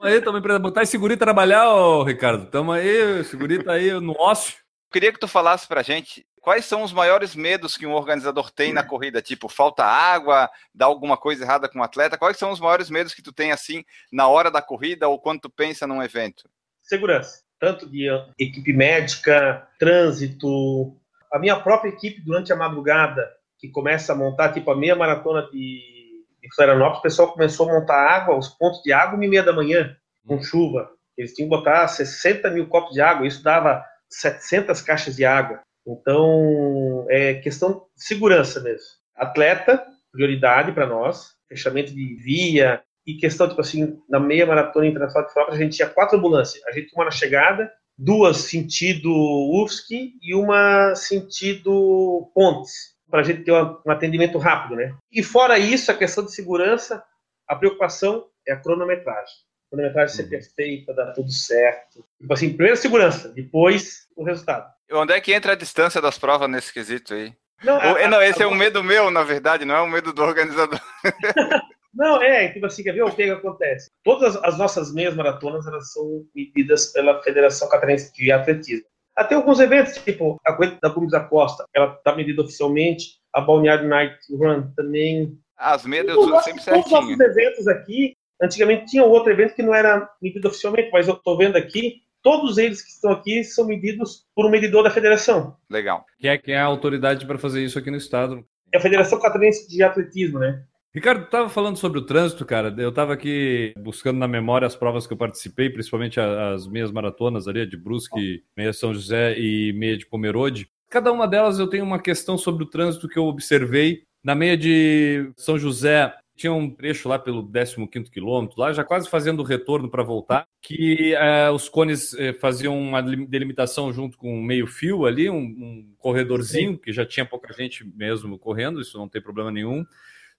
Aí, 0.00 0.20
também 0.22 0.40
para 0.40 0.58
botar 0.58 0.82
esse 0.82 0.96
guri 0.96 1.16
trabalhar, 1.16 1.68
ô, 1.68 2.02
Ricardo. 2.04 2.46
Tamo 2.46 2.72
aí, 2.72 3.20
esse 3.20 3.36
guri 3.36 3.62
tá 3.62 3.72
aí 3.72 3.90
no 4.00 4.14
ócio. 4.18 4.54
Queria 4.92 5.12
que 5.12 5.18
tu 5.20 5.28
falasse 5.28 5.68
pra 5.68 5.82
gente 5.82 6.24
quais 6.40 6.64
são 6.64 6.82
os 6.82 6.92
maiores 6.92 7.34
medos 7.34 7.76
que 7.76 7.86
um 7.86 7.92
organizador 7.92 8.50
tem 8.50 8.72
na 8.72 8.82
corrida, 8.82 9.20
tipo, 9.20 9.48
falta 9.48 9.84
água, 9.84 10.48
dá 10.74 10.86
alguma 10.86 11.16
coisa 11.16 11.44
errada 11.44 11.68
com 11.68 11.80
o 11.80 11.82
atleta. 11.82 12.16
Quais 12.16 12.36
são 12.38 12.50
os 12.50 12.58
maiores 12.58 12.88
medos 12.90 13.12
que 13.12 13.22
tu 13.22 13.32
tem 13.32 13.52
assim 13.52 13.84
na 14.10 14.26
hora 14.26 14.50
da 14.50 14.62
corrida 14.62 15.06
ou 15.08 15.20
quando 15.20 15.40
tu 15.42 15.50
pensa 15.50 15.86
num 15.86 16.02
evento? 16.02 16.48
segurança, 16.82 17.42
tanto 17.60 17.86
de 17.86 18.08
equipe 18.38 18.72
médica, 18.72 19.68
trânsito, 19.78 20.96
a 21.30 21.38
minha 21.38 21.60
própria 21.60 21.90
equipe 21.90 22.22
durante 22.22 22.52
a 22.52 22.56
madrugada, 22.56 23.30
que 23.58 23.68
começa 23.68 24.12
a 24.12 24.16
montar 24.16 24.52
tipo 24.52 24.70
a 24.70 24.76
meia 24.76 24.96
maratona 24.96 25.42
de, 25.52 26.24
de 26.42 26.54
Florianópolis, 26.54 26.98
o 26.98 27.02
pessoal 27.02 27.32
começou 27.32 27.68
a 27.68 27.72
montar 27.74 27.94
água, 27.94 28.36
os 28.36 28.48
pontos 28.48 28.82
de 28.82 28.92
água, 28.92 29.14
uma 29.14 29.24
e 29.24 29.28
meia 29.28 29.42
da 29.42 29.52
manhã, 29.52 29.94
com 30.26 30.42
chuva. 30.42 30.90
Eles 31.16 31.34
tinham 31.34 31.48
que 31.50 31.56
botar 31.56 31.86
60 31.86 32.50
mil 32.50 32.66
copos 32.66 32.94
de 32.94 33.02
água, 33.02 33.26
isso 33.26 33.42
dava 33.42 33.84
700 34.08 34.80
caixas 34.80 35.14
de 35.14 35.24
água. 35.24 35.60
Então, 35.86 37.06
é 37.10 37.34
questão 37.34 37.86
de 37.94 38.04
segurança 38.04 38.60
mesmo. 38.60 38.88
Atleta, 39.14 39.84
prioridade 40.10 40.72
para 40.72 40.86
nós, 40.86 41.34
fechamento 41.46 41.94
de 41.94 42.14
via, 42.16 42.82
e 43.06 43.14
questão, 43.14 43.48
tipo 43.48 43.60
assim, 43.60 43.98
na 44.08 44.20
meia 44.20 44.46
maratona 44.46 44.86
internacional 44.86 45.26
de 45.26 45.32
Florianópolis, 45.32 45.60
a 45.60 45.64
gente 45.64 45.76
tinha 45.76 45.88
quatro 45.88 46.18
ambulâncias. 46.18 46.64
A 46.66 46.72
gente 46.72 46.88
tinha 46.88 46.98
uma 46.98 47.06
na 47.06 47.10
chegada, 47.10 47.70
duas 47.98 48.36
sentido 48.38 49.10
UFSC 49.12 50.12
e 50.22 50.34
uma 50.34 50.94
sentido 50.94 52.30
Pontes, 52.34 52.72
para 53.10 53.20
a 53.20 53.22
gente 53.22 53.42
ter 53.42 53.52
um 53.52 53.90
atendimento 53.90 54.38
rápido, 54.38 54.76
né? 54.76 54.94
E 55.10 55.22
fora 55.22 55.58
isso, 55.58 55.90
a 55.90 55.94
questão 55.94 56.24
de 56.24 56.32
segurança, 56.34 57.02
a 57.48 57.56
preocupação 57.56 58.26
é 58.46 58.52
a 58.52 58.56
cronometragem. 58.60 59.34
A 59.66 59.70
cronometragem 59.76 60.16
ser 60.16 60.24
perfeita, 60.24 60.94
dar 60.94 61.12
tudo 61.12 61.30
certo. 61.32 62.04
Tipo 62.20 62.32
assim, 62.32 62.50
primeiro 62.50 62.76
segurança, 62.76 63.28
depois 63.30 64.06
o 64.16 64.24
resultado. 64.24 64.70
Onde 64.92 65.12
é 65.12 65.20
que 65.20 65.32
entra 65.32 65.52
a 65.52 65.56
distância 65.56 66.00
das 66.00 66.18
provas 66.18 66.48
nesse 66.50 66.72
quesito 66.72 67.14
aí? 67.14 67.32
Não, 67.62 67.74
Ou- 67.74 67.96
a- 67.96 68.08
não, 68.08 68.18
a- 68.18 68.26
esse 68.26 68.42
é 68.42 68.46
um 68.46 68.54
medo 68.54 68.82
meu, 68.82 69.10
na 69.10 69.22
verdade, 69.22 69.64
não 69.64 69.74
é 69.74 69.82
um 69.82 69.88
medo 69.88 70.12
do 70.12 70.22
organizador. 70.22 70.80
Não, 71.92 72.22
é, 72.22 72.48
tipo 72.52 72.66
assim, 72.66 72.82
quer 72.82 72.92
ver 72.92 73.02
o 73.02 73.10
que, 73.10 73.24
que 73.24 73.30
acontece? 73.30 73.90
Todas 74.04 74.36
as 74.36 74.56
nossas 74.56 74.92
meias 74.94 75.14
maratonas, 75.14 75.66
elas 75.66 75.92
são 75.92 76.24
medidas 76.34 76.92
pela 76.92 77.20
Federação 77.22 77.68
Catarinense 77.68 78.12
de 78.14 78.30
Atletismo. 78.30 78.86
Até 79.16 79.34
alguns 79.34 79.58
eventos, 79.60 79.96
tipo 79.98 80.36
a 80.46 80.52
corrida 80.52 80.78
da 80.80 80.88
Gomes 80.88 81.10
da 81.10 81.20
Costa, 81.20 81.64
ela 81.74 81.92
está 81.94 82.14
medida 82.14 82.42
oficialmente, 82.42 83.18
a 83.34 83.40
Balneário 83.40 83.88
Night 83.88 84.16
Run 84.30 84.70
também. 84.76 85.36
As 85.58 85.82
Todos 85.82 85.94
eu 85.96 86.06
sempre 86.14 86.30
nossos- 86.30 86.44
todos 86.44 86.56
os 86.58 86.64
certinho. 86.64 86.90
nossos 86.90 87.20
eventos 87.20 87.68
aqui, 87.68 88.14
antigamente 88.40 88.86
tinha 88.86 89.04
outro 89.04 89.30
evento 89.32 89.54
que 89.54 89.62
não 89.62 89.74
era 89.74 90.08
medido 90.22 90.48
oficialmente, 90.48 90.90
mas 90.92 91.06
eu 91.08 91.14
estou 91.14 91.36
vendo 91.36 91.56
aqui, 91.56 91.96
todos 92.22 92.56
eles 92.56 92.80
que 92.82 92.90
estão 92.92 93.10
aqui 93.10 93.44
são 93.44 93.66
medidos 93.66 94.24
por 94.34 94.46
um 94.46 94.50
medidor 94.50 94.82
da 94.84 94.90
federação. 94.90 95.56
Legal. 95.68 96.06
Quem 96.18 96.30
é, 96.30 96.38
quem 96.38 96.54
é 96.54 96.58
a 96.58 96.64
autoridade 96.64 97.26
para 97.26 97.36
fazer 97.36 97.62
isso 97.62 97.78
aqui 97.78 97.90
no 97.90 97.96
estado? 97.98 98.42
É 98.72 98.78
a 98.78 98.80
Federação 98.80 99.18
Catarinense 99.20 99.68
de 99.68 99.82
Atletismo, 99.82 100.38
né? 100.38 100.62
Ricardo, 100.92 101.24
tu 101.24 101.30
tava 101.30 101.48
falando 101.48 101.76
sobre 101.76 102.00
o 102.00 102.02
trânsito, 102.04 102.44
cara. 102.44 102.74
Eu 102.76 102.90
tava 102.92 103.12
aqui 103.12 103.72
buscando 103.78 104.18
na 104.18 104.26
memória 104.26 104.66
as 104.66 104.74
provas 104.74 105.06
que 105.06 105.12
eu 105.12 105.16
participei, 105.16 105.70
principalmente 105.70 106.18
as 106.20 106.66
meias 106.66 106.90
maratonas 106.90 107.46
ali, 107.46 107.64
de 107.64 107.76
Brusque, 107.76 108.42
meia 108.56 108.72
São 108.72 108.92
José 108.92 109.38
e 109.38 109.72
meia 109.72 109.96
de 109.96 110.04
Pomerode. 110.06 110.68
Cada 110.90 111.12
uma 111.12 111.28
delas 111.28 111.60
eu 111.60 111.68
tenho 111.68 111.84
uma 111.84 112.00
questão 112.00 112.36
sobre 112.36 112.64
o 112.64 112.66
trânsito 112.66 113.08
que 113.08 113.18
eu 113.18 113.26
observei. 113.26 114.02
Na 114.22 114.34
meia 114.34 114.56
de 114.56 115.30
São 115.36 115.56
José, 115.56 116.12
tinha 116.36 116.52
um 116.52 116.68
trecho 116.68 117.08
lá 117.08 117.18
pelo 117.20 117.42
15º 117.44 118.10
quilômetro, 118.10 118.58
lá 118.60 118.72
já 118.72 118.82
quase 118.82 119.08
fazendo 119.08 119.40
o 119.40 119.44
retorno 119.44 119.88
para 119.88 120.02
voltar, 120.02 120.46
que 120.60 121.14
eh, 121.14 121.50
os 121.50 121.68
cones 121.68 122.12
eh, 122.14 122.32
faziam 122.32 122.78
uma 122.78 123.00
lim- 123.00 123.26
delimitação 123.26 123.92
junto 123.92 124.18
com 124.18 124.34
um 124.38 124.42
meio 124.42 124.66
fio 124.66 125.06
ali, 125.06 125.30
um, 125.30 125.36
um 125.38 125.94
corredorzinho, 125.98 126.76
que 126.78 126.92
já 126.92 127.06
tinha 127.06 127.24
pouca 127.24 127.52
gente 127.52 127.84
mesmo 127.96 128.38
correndo, 128.38 128.80
isso 128.80 128.98
não 128.98 129.08
tem 129.08 129.22
problema 129.22 129.52
nenhum. 129.52 129.84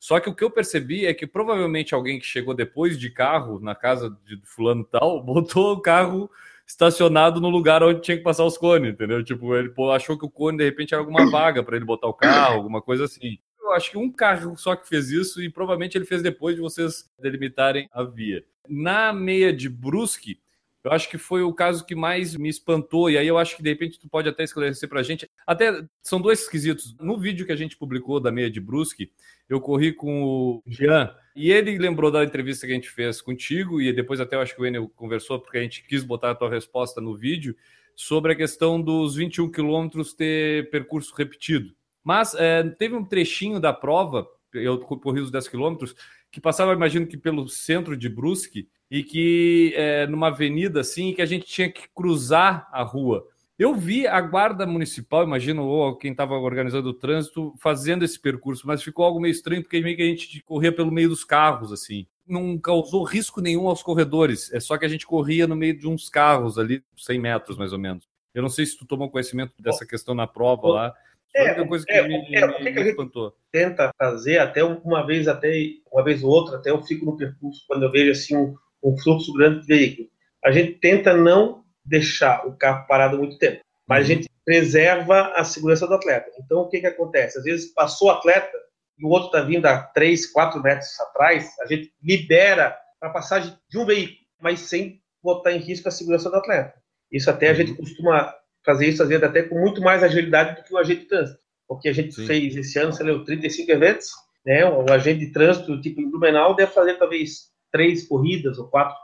Só 0.02 0.20
que 0.20 0.28
o 0.28 0.34
que 0.34 0.44
eu 0.44 0.50
percebi 0.50 1.06
é 1.06 1.14
que 1.14 1.28
provavelmente 1.28 1.94
alguém 1.94 2.20
que 2.20 2.26
chegou 2.26 2.56
depois 2.56 2.98
de 2.98 3.12
carro 3.12 3.60
na 3.60 3.76
casa 3.76 4.10
de 4.26 4.42
fulano 4.44 4.84
tal, 4.84 5.22
botou 5.24 5.74
o 5.74 5.80
carro 5.80 6.28
estacionado 6.66 7.40
no 7.40 7.52
lugar 7.52 7.84
onde 7.84 8.02
tinha 8.02 8.18
que 8.18 8.24
passar 8.24 8.44
os 8.44 8.58
cones, 8.58 8.94
entendeu? 8.94 9.24
Tipo, 9.24 9.56
ele 9.56 9.72
achou 9.94 10.18
que 10.18 10.26
o 10.26 10.30
cone 10.30 10.58
de 10.58 10.64
repente 10.64 10.96
era 10.96 11.04
alguma 11.04 11.30
vaga 11.30 11.62
para 11.62 11.76
ele 11.76 11.86
botar 11.86 12.08
o 12.08 12.16
carro, 12.16 12.56
alguma 12.56 12.82
coisa 12.82 13.06
assim. 13.06 13.38
Eu 13.62 13.74
acho 13.74 13.92
que 13.92 13.98
um 14.00 14.12
carro 14.12 14.58
só 14.58 14.76
que 14.76 14.90
fez 14.90 15.12
isso 15.12 15.40
e 15.40 15.52
provavelmente 15.52 15.96
ele 15.96 16.06
fez 16.06 16.24
depois 16.24 16.56
de 16.56 16.62
vocês 16.62 17.08
delimitarem 17.20 17.88
a 17.94 18.04
via. 18.04 18.44
Na 18.68 19.14
meia 19.14 19.54
de 19.54 19.70
Brusque, 19.70 20.40
eu 20.84 20.92
acho 20.92 21.10
que 21.10 21.18
foi 21.18 21.44
o 21.44 21.54
caso 21.54 21.86
que 21.86 21.96
mais 21.96 22.36
me 22.36 22.50
espantou, 22.50 23.10
e 23.10 23.18
aí 23.18 23.28
eu 23.28 23.38
acho 23.38 23.56
que 23.56 23.64
de 23.64 23.70
repente 23.70 24.00
tu 24.00 24.10
pode 24.10 24.28
até 24.28 24.44
esclarecer 24.44 24.90
pra 24.90 25.04
gente. 25.04 25.30
Até 25.46 25.84
são 26.02 26.20
dois 26.20 26.42
esquisitos. 26.42 26.96
No 27.00 27.18
vídeo 27.18 27.46
que 27.46 27.52
a 27.52 27.56
gente 27.56 27.78
publicou 27.78 28.20
da 28.20 28.32
meia 28.32 28.50
de 28.50 28.60
Brusque, 28.60 29.12
eu 29.48 29.62
corri 29.62 29.94
com 29.94 30.24
o 30.24 30.64
Jean, 30.66 31.14
e 31.36 31.52
ele 31.52 31.78
lembrou 31.78 32.10
da 32.10 32.24
entrevista 32.24 32.66
que 32.66 32.72
a 32.72 32.76
gente 32.76 32.90
fez 32.90 33.22
contigo, 33.22 33.82
e 33.82 33.94
depois 33.94 34.20
até 34.20 34.36
eu 34.36 34.42
acho 34.42 34.56
que 34.56 34.62
o 34.62 34.66
Enel 34.66 34.90
conversou, 34.96 35.40
porque 35.40 35.58
a 35.58 35.62
gente 35.62 35.84
quis 35.88 36.04
botar 36.04 36.32
a 36.32 36.36
tua 36.36 36.50
resposta 36.50 37.00
no 37.00 37.16
vídeo, 37.16 37.56
sobre 37.96 38.34
a 38.34 38.36
questão 38.36 38.82
dos 38.82 39.16
21 39.16 39.52
quilômetros 39.52 40.14
ter 40.14 40.70
percurso 40.70 41.14
repetido. 41.16 41.74
Mas 42.04 42.34
é, 42.34 42.64
teve 42.64 42.96
um 42.96 43.06
trechinho 43.06 43.60
da 43.60 43.72
prova, 43.72 44.28
eu 44.54 44.80
corri 44.80 45.22
os 45.22 45.30
10 45.30 45.48
quilômetros, 45.48 45.96
que 46.32 46.40
passava, 46.40 46.74
imagino 46.74 47.06
que 47.06 47.18
pelo 47.18 47.48
centro 47.50 47.98
de 47.98 48.08
Brusque, 48.08 48.68
e 48.90 49.04
que 49.04 49.74
é, 49.76 50.06
numa 50.06 50.28
avenida 50.28 50.82
assim, 50.82 51.14
que 51.14 51.22
a 51.22 51.26
gente 51.26 51.46
tinha 51.46 51.72
que 51.72 51.88
cruzar 51.96 52.68
a 52.72 52.84
rua. 52.84 53.26
Eu 53.58 53.76
vi 53.76 54.08
a 54.08 54.20
guarda 54.20 54.66
municipal, 54.66 55.24
imagino, 55.24 55.64
ou 55.64 55.96
quem 55.96 56.12
estava 56.12 56.34
organizando 56.34 56.90
o 56.90 56.94
trânsito, 56.94 57.54
fazendo 57.60 58.04
esse 58.04 58.20
percurso, 58.20 58.66
mas 58.66 58.84
ficou 58.84 59.06
algo 59.06 59.20
meio 59.20 59.32
estranho, 59.32 59.62
porque 59.62 59.80
meio 59.80 59.96
que 59.96 60.02
a 60.02 60.08
gente 60.08 60.42
corria 60.44 60.74
pelo 60.74 60.92
meio 60.92 61.10
dos 61.10 61.24
carros, 61.24 61.72
assim. 61.72 62.08
Não 62.28 62.58
causou 62.58 63.04
risco 63.04 63.40
nenhum 63.40 63.68
aos 63.68 63.84
corredores, 63.84 64.52
é 64.52 64.60
só 64.60 64.78
que 64.78 64.86
a 64.86 64.90
gente 64.90 65.06
corria 65.06 65.48
no 65.48 65.56
meio 65.56 65.78
de 65.78 65.88
uns 65.88 66.10
carros 66.10 66.58
ali, 66.58 66.84
100 66.98 67.20
metros 67.20 67.58
mais 67.58 67.72
ou 67.72 67.80
menos. 67.80 68.10
Eu 68.34 68.42
não 68.42 68.50
sei 68.50 68.66
se 68.66 68.78
tu 68.78 68.86
tomou 68.86 69.10
conhecimento 69.10 69.54
dessa 69.60 69.86
questão 69.86 70.16
na 70.16 70.26
prova 70.26 70.68
lá. 70.68 70.94
É, 71.36 71.50
a 71.52 71.68
coisa 71.68 71.86
que 71.86 71.94
é, 71.94 72.08
me, 72.08 72.36
é, 72.36 72.48
me, 72.48 72.74
que 72.74 72.84
me 72.84 72.90
espantou. 72.90 73.34
Tenta 73.52 73.92
fazer 73.98 74.40
até 74.40 74.64
uma 74.64 75.06
vez, 75.06 75.28
até 75.28 75.52
uma 75.92 76.04
vez 76.04 76.24
ou 76.24 76.30
outra, 76.30 76.58
até 76.58 76.72
eu 76.72 76.82
fico 76.84 77.06
no 77.06 77.18
percurso 77.18 77.64
quando 77.68 77.84
eu 77.84 77.92
vejo 77.92 78.12
assim 78.12 78.36
um, 78.36 78.56
um 78.84 78.98
fluxo 78.98 79.34
grande 79.34 79.62
de 79.62 79.68
veículo. 79.68 80.10
A 80.44 80.52
gente 80.52 80.74
tenta 80.80 81.16
não 81.16 81.64
deixar 81.86 82.46
o 82.46 82.56
carro 82.56 82.86
parado 82.88 83.18
muito 83.18 83.38
tempo, 83.38 83.62
mas 83.88 84.00
a 84.00 84.02
uhum. 84.02 84.16
gente 84.16 84.30
preserva 84.44 85.32
a 85.36 85.44
segurança 85.44 85.88
do 85.88 85.94
atleta. 85.94 86.30
Então, 86.44 86.62
o 86.62 86.70
que, 86.70 86.82
que 86.82 86.88
acontece? 86.88 87.38
Às 87.38 87.44
vezes 87.44 87.74
passou 87.74 88.08
o 88.08 88.12
atleta 88.12 88.58
e 88.98 89.06
o 89.06 89.10
outro 89.10 89.28
está 89.28 89.42
vindo 89.42 89.66
a 89.66 89.78
3, 89.78 90.32
4 90.32 90.62
metros 90.62 91.00
atrás, 91.00 91.56
a 91.62 91.66
gente 91.66 91.94
libera 92.04 92.78
a 93.00 93.10
passagem 93.10 93.56
de 93.70 93.78
um 93.78 93.86
veículo, 93.86 94.20
mas 94.40 94.60
sem 94.62 95.02
botar 95.24 95.52
em 95.52 95.60
risco 95.60 95.88
a 95.88 95.92
segurança 95.92 96.30
do 96.30 96.36
atleta. 96.36 96.74
Isso 97.12 97.30
até 97.30 97.50
a 97.50 97.54
gente 97.54 97.72
uhum. 97.72 97.78
costuma 97.78 98.34
fazer 98.66 98.88
isso, 98.88 99.04
às 99.04 99.10
vezes, 99.10 99.24
até 99.24 99.44
com 99.44 99.60
muito 99.60 99.82
mais 99.82 100.04
agilidade 100.04 100.56
do 100.56 100.64
que 100.64 100.74
o 100.74 100.78
agente 100.78 101.02
de 101.02 101.08
trânsito. 101.08 101.40
Porque 101.68 101.90
a 101.90 101.94
gente 101.94 102.14
Sim. 102.14 102.26
fez 102.26 102.56
esse 102.56 102.78
ano, 102.80 102.94
sei 102.94 103.06
lá, 103.06 103.24
35 103.24 103.72
eventos, 103.72 104.10
né? 104.46 104.66
O 104.66 104.92
agente 104.92 105.20
de 105.26 105.32
trânsito, 105.32 105.80
tipo 105.82 106.02
em 106.02 106.10
Blumenau, 106.10 106.56
deve 106.56 106.72
fazer 106.72 106.96
talvez 106.96 107.52
três 107.72 108.08
corridas 108.08 108.58
ou 108.58 108.68
quatro 108.68 108.96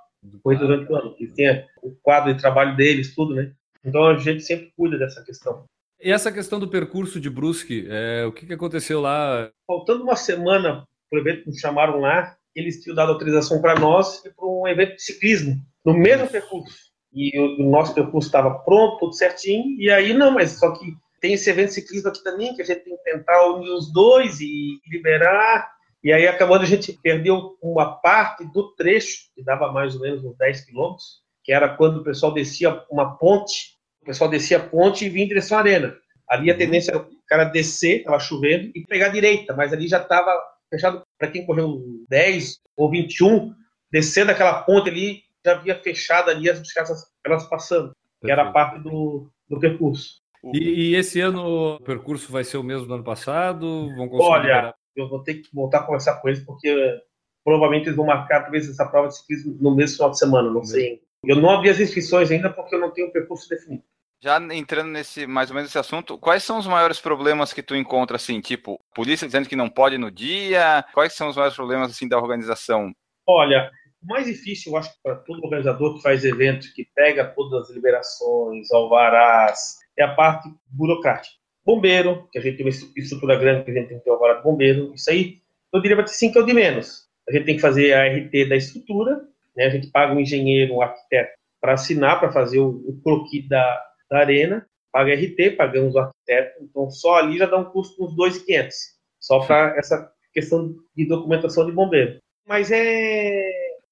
corridas 0.43 0.67
durante 0.67 0.91
o 0.91 0.95
ano, 0.95 1.15
que 1.15 1.27
tem 1.27 1.65
o 1.81 1.91
quadro 2.01 2.33
de 2.33 2.41
trabalho 2.41 2.75
deles, 2.75 3.15
tudo, 3.15 3.35
né? 3.35 3.53
Então 3.83 4.05
a 4.05 4.17
gente 4.17 4.43
sempre 4.43 4.71
cuida 4.75 4.97
dessa 4.97 5.23
questão. 5.23 5.65
E 5.99 6.11
essa 6.11 6.31
questão 6.31 6.59
do 6.59 6.67
percurso 6.67 7.19
de 7.19 7.29
Brusque, 7.29 7.87
é, 7.89 8.25
o 8.25 8.31
que, 8.31 8.45
que 8.45 8.53
aconteceu 8.53 9.01
lá? 9.01 9.49
Faltando 9.65 10.03
uma 10.03 10.15
semana 10.15 10.83
para 11.09 11.17
o 11.17 11.21
evento 11.21 11.43
que 11.43 11.49
nos 11.49 11.59
chamaram 11.59 11.99
lá, 11.99 12.35
eles 12.55 12.81
tinham 12.81 12.95
dado 12.95 13.11
autorização 13.11 13.61
para 13.61 13.79
nós 13.79 14.23
e 14.25 14.29
para 14.29 14.45
um 14.45 14.67
evento 14.67 14.95
de 14.95 15.03
ciclismo, 15.03 15.55
no 15.85 15.93
mesmo 15.93 16.27
percurso. 16.27 16.91
E 17.13 17.37
o, 17.39 17.61
o 17.65 17.69
nosso 17.69 17.93
percurso 17.93 18.27
estava 18.27 18.51
pronto, 18.59 18.99
tudo 18.99 19.13
certinho, 19.13 19.79
e 19.79 19.89
aí 19.89 20.13
não, 20.13 20.31
mas 20.31 20.51
só 20.59 20.71
que 20.71 20.95
tem 21.19 21.33
esse 21.33 21.49
evento 21.49 21.73
ciclismo 21.73 22.09
aqui 22.09 22.23
também, 22.23 22.53
que 22.55 22.61
a 22.61 22.65
gente 22.65 22.83
tem 22.83 22.95
que 22.95 23.03
tentar 23.03 23.47
unir 23.47 23.69
os 23.71 23.91
dois 23.91 24.39
e 24.39 24.79
liberar, 24.87 25.71
e 26.03 26.13
aí 26.13 26.27
acabou 26.27 26.57
a 26.57 26.65
gente 26.65 26.93
perdeu 27.01 27.57
uma 27.61 27.95
parte 27.99 28.45
do 28.53 28.73
trecho, 28.75 29.29
que 29.35 29.43
dava 29.43 29.71
mais 29.71 29.95
ou 29.95 30.01
menos 30.01 30.23
uns 30.23 30.37
10 30.37 30.65
quilômetros, 30.65 31.21
que 31.43 31.51
era 31.51 31.69
quando 31.69 31.97
o 31.97 32.03
pessoal 32.03 32.33
descia 32.33 32.83
uma 32.91 33.17
ponte, 33.17 33.77
o 34.01 34.05
pessoal 34.05 34.29
descia 34.29 34.57
a 34.57 34.63
ponte 34.63 35.05
e 35.05 35.09
vinha 35.09 35.25
em 35.25 35.27
direção 35.27 35.57
à 35.57 35.61
arena. 35.61 35.95
Ali 36.29 36.49
a 36.49 36.53
uhum. 36.53 36.59
tendência 36.59 36.91
era 36.91 36.99
o 36.99 37.09
cara 37.25 37.45
descer, 37.45 37.99
estava 37.99 38.19
chovendo, 38.19 38.71
e 38.75 38.85
pegar 38.85 39.07
a 39.07 39.09
direita, 39.09 39.53
mas 39.55 39.73
ali 39.73 39.87
já 39.87 40.01
estava 40.01 40.31
fechado 40.69 41.01
para 41.17 41.29
quem 41.29 41.45
correu 41.45 41.81
10 42.09 42.59
ou 42.75 42.91
21, 42.91 43.53
descer 43.91 44.25
daquela 44.25 44.61
ponte 44.63 44.89
ali, 44.89 45.21
já 45.47 45.53
havia 45.53 45.75
fechado 45.81 46.29
ali 46.29 46.49
as 46.49 46.59
bicicletas 46.59 47.05
elas 47.25 47.47
passando, 47.47 47.93
que 48.21 48.29
era 48.29 48.51
parte 48.51 48.79
do, 48.79 49.29
do 49.49 49.59
percurso. 49.59 50.21
E, 50.53 50.91
e, 50.91 50.95
esse 50.95 51.19
ano 51.19 51.75
o 51.75 51.79
percurso 51.79 52.31
vai 52.31 52.43
ser 52.43 52.57
o 52.57 52.63
mesmo 52.63 52.85
do 52.85 52.93
ano 52.93 53.03
passado? 53.03 53.89
Vão 53.95 54.07
conseguir 54.07 54.31
Olha, 54.31 54.41
liberar? 54.41 54.75
eu 54.95 55.09
vou 55.09 55.23
ter 55.23 55.35
que 55.35 55.49
voltar 55.53 55.79
a 55.79 55.83
conversar 55.83 56.21
com 56.21 56.27
eles, 56.27 56.43
porque 56.43 57.01
provavelmente 57.43 57.87
eles 57.87 57.95
vão 57.95 58.05
marcar 58.05 58.43
talvez 58.43 58.69
essa 58.69 58.85
prova 58.85 59.07
de 59.07 59.17
ciclismo 59.17 59.57
no 59.59 59.75
mesmo 59.75 59.95
final 59.95 60.11
de 60.11 60.19
semana, 60.19 60.51
não 60.51 60.63
sei. 60.63 61.01
Eu 61.23 61.37
não 61.37 61.49
abri 61.49 61.69
as 61.69 61.79
inscrições 61.79 62.29
ainda 62.29 62.49
porque 62.49 62.75
eu 62.75 62.79
não 62.79 62.91
tenho 62.91 63.07
o 63.07 63.11
percurso 63.11 63.49
definido. 63.49 63.83
Já 64.19 64.39
entrando 64.53 64.89
nesse 64.89 65.27
mais 65.27 65.49
ou 65.49 65.55
menos 65.55 65.69
esse 65.69 65.77
assunto, 65.77 66.17
quais 66.17 66.43
são 66.43 66.57
os 66.57 66.67
maiores 66.67 66.99
problemas 66.99 67.53
que 67.53 67.61
tu 67.61 67.75
encontra 67.75 68.15
assim, 68.15 68.39
tipo, 68.41 68.79
polícia 68.93 69.27
dizendo 69.27 69.47
que 69.47 69.55
não 69.55 69.69
pode 69.69 69.97
no 69.97 70.09
dia? 70.09 70.83
Quais 70.93 71.13
são 71.13 71.29
os 71.29 71.35
maiores 71.35 71.55
problemas 71.55 71.91
assim 71.91 72.07
da 72.07 72.17
organização? 72.17 72.91
Olha, 73.27 73.69
o 74.01 74.07
mais 74.07 74.25
difícil, 74.25 74.71
eu 74.71 74.77
acho, 74.77 74.91
para 75.01 75.15
todo 75.15 75.43
organizador 75.43 75.95
que 75.95 76.01
faz 76.01 76.23
eventos, 76.23 76.69
que 76.69 76.87
pega 76.95 77.25
todas 77.25 77.69
as 77.69 77.75
liberações, 77.75 78.71
alvarás, 78.71 79.77
é 79.97 80.03
a 80.03 80.13
parte 80.13 80.49
burocrática 80.67 81.37
bombeiro, 81.67 82.29
que 82.31 82.39
a 82.39 82.41
gente 82.41 82.55
tem 82.55 82.65
uma 82.65 82.71
estrutura 82.95 83.35
grande 83.35 83.65
que 83.65 83.71
a 83.71 83.73
gente 83.73 83.89
tem 83.89 83.97
que 83.97 84.05
ter 84.05 84.09
alvará 84.09 84.35
de 84.35 84.43
bombeiro, 84.43 84.93
isso 84.95 85.09
aí, 85.09 85.39
eu 85.73 85.81
diria 85.81 85.97
para 85.97 86.05
que 86.05 86.25
é 86.25 86.41
o 86.41 86.45
de 86.45 86.53
menos. 86.53 87.05
A 87.27 87.31
gente 87.33 87.43
tem 87.43 87.55
que 87.57 87.61
fazer 87.61 87.91
a 87.91 88.07
RT 88.07 88.47
da 88.47 88.55
estrutura, 88.55 89.19
né? 89.53 89.65
a 89.65 89.69
gente 89.69 89.91
paga 89.91 90.13
um 90.13 90.19
engenheiro, 90.21 90.75
um 90.75 90.81
arquiteto 90.81 91.35
para 91.59 91.73
assinar, 91.73 92.21
para 92.21 92.31
fazer 92.31 92.59
o, 92.59 92.69
o 92.69 93.01
croquis 93.03 93.49
da, 93.49 93.83
da 94.09 94.19
arena, 94.19 94.65
paga 94.93 95.13
RT, 95.13 95.57
pagamos 95.57 95.93
o 95.93 95.99
arquiteto, 95.99 96.63
então 96.63 96.89
só 96.89 97.15
ali 97.15 97.37
já 97.37 97.45
dá 97.45 97.57
um 97.57 97.65
custo 97.65 98.01
uns 98.01 98.15
2.500, 98.15 98.71
só 99.19 99.39
para 99.45 99.77
essa 99.77 100.09
questão 100.31 100.73
de 100.95 101.05
documentação 101.05 101.65
de 101.65 101.73
bombeiro. 101.73 102.17
Mas 102.47 102.71
é 102.71 103.46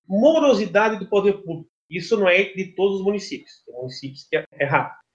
morosidade 0.08 0.97
do 0.97 1.08
poder 1.08 1.34
público. 1.43 1.70
Isso 1.89 2.18
não 2.18 2.28
é 2.28 2.43
de 2.43 2.74
todos 2.76 2.99
os 2.99 3.06
municípios. 3.06 3.64
Tem 3.66 3.76
municípios 3.76 4.28
que 4.30 4.38
é. 4.38 4.45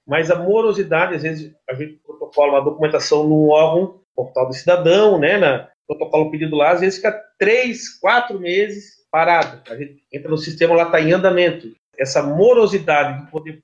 Mas 0.07 0.30
a 0.30 0.36
morosidade, 0.36 1.14
às 1.14 1.22
vezes, 1.22 1.55
a 1.68 1.74
gente 1.74 2.01
protocola 2.05 2.59
a 2.59 2.64
documentação 2.64 3.28
no 3.28 3.49
órgão, 3.49 4.01
portal 4.14 4.47
do 4.47 4.55
cidadão, 4.55 5.18
né, 5.18 5.38
na 5.38 5.68
protocolo 5.86 6.30
pedido 6.30 6.57
lá, 6.57 6.70
às 6.70 6.80
vezes 6.80 6.97
fica 6.97 7.20
três, 7.38 7.99
quatro 7.99 8.38
meses 8.38 9.01
parado. 9.11 9.61
A 9.68 9.76
gente 9.76 10.03
entra 10.12 10.30
no 10.30 10.38
sistema, 10.38 10.74
lá 10.74 10.84
está 10.84 11.01
em 11.01 11.12
andamento. 11.12 11.72
Essa 11.99 12.22
morosidade 12.22 13.24
de 13.24 13.30
poder 13.30 13.61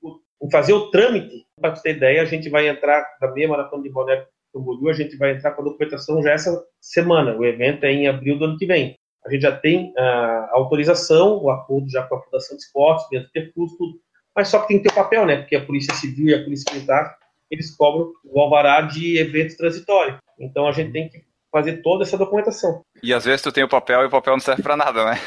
fazer 0.51 0.73
o 0.73 0.91
trâmite, 0.91 1.45
para 1.59 1.75
você 1.75 1.83
ter 1.83 1.95
ideia, 1.95 2.21
a 2.21 2.25
gente 2.25 2.49
vai 2.49 2.67
entrar 2.67 3.05
na 3.21 3.31
meia 3.31 3.47
maratona 3.47 3.83
de 3.83 3.89
Balneário 3.89 4.27
Camboriú, 4.53 4.89
a 4.89 4.93
gente 4.93 5.15
vai 5.17 5.31
entrar 5.31 5.51
com 5.51 5.61
a 5.61 5.65
documentação 5.65 6.21
já 6.21 6.31
essa 6.31 6.63
semana. 6.81 7.35
O 7.35 7.45
evento 7.45 7.85
é 7.85 7.91
em 7.91 8.07
abril 8.07 8.37
do 8.37 8.45
ano 8.45 8.57
que 8.57 8.65
vem. 8.65 8.95
A 9.27 9.29
gente 9.29 9.41
já 9.41 9.51
tem 9.51 9.93
a 9.97 10.49
autorização, 10.53 11.43
o 11.43 11.51
acordo 11.51 11.89
já 11.89 12.01
com 12.03 12.15
a 12.15 12.21
Fundação 12.21 12.55
de 12.55 12.63
Esportes, 12.63 13.07
dentro 13.11 13.27
do 13.27 13.31
percurso, 13.33 13.77
tudo 13.77 13.99
mas 14.37 14.49
só 14.49 14.59
que 14.59 14.67
tem 14.67 14.77
que 14.77 14.83
ter 14.83 14.91
o 14.91 15.03
papel, 15.03 15.25
né? 15.25 15.37
Porque 15.37 15.55
a 15.55 15.65
Polícia 15.65 15.95
Civil 15.95 16.27
e 16.27 16.35
a 16.35 16.43
Polícia 16.43 16.71
Militar, 16.71 17.17
eles 17.49 17.75
cobram 17.75 18.13
o 18.23 18.39
alvará 18.39 18.81
de 18.81 19.17
evento 19.17 19.57
transitório. 19.57 20.19
Então 20.39 20.67
a 20.67 20.71
gente 20.71 20.91
tem 20.91 21.09
que 21.09 21.25
fazer 21.51 21.81
toda 21.81 22.03
essa 22.03 22.19
documentação. 22.19 22.83
E 23.01 23.11
às 23.15 23.25
vezes 23.25 23.41
tu 23.41 23.51
tem 23.51 23.63
o 23.63 23.67
papel 23.67 24.03
e 24.03 24.05
o 24.05 24.11
papel 24.11 24.33
não 24.33 24.39
serve 24.39 24.61
para 24.61 24.77
nada, 24.77 25.05
né? 25.05 25.19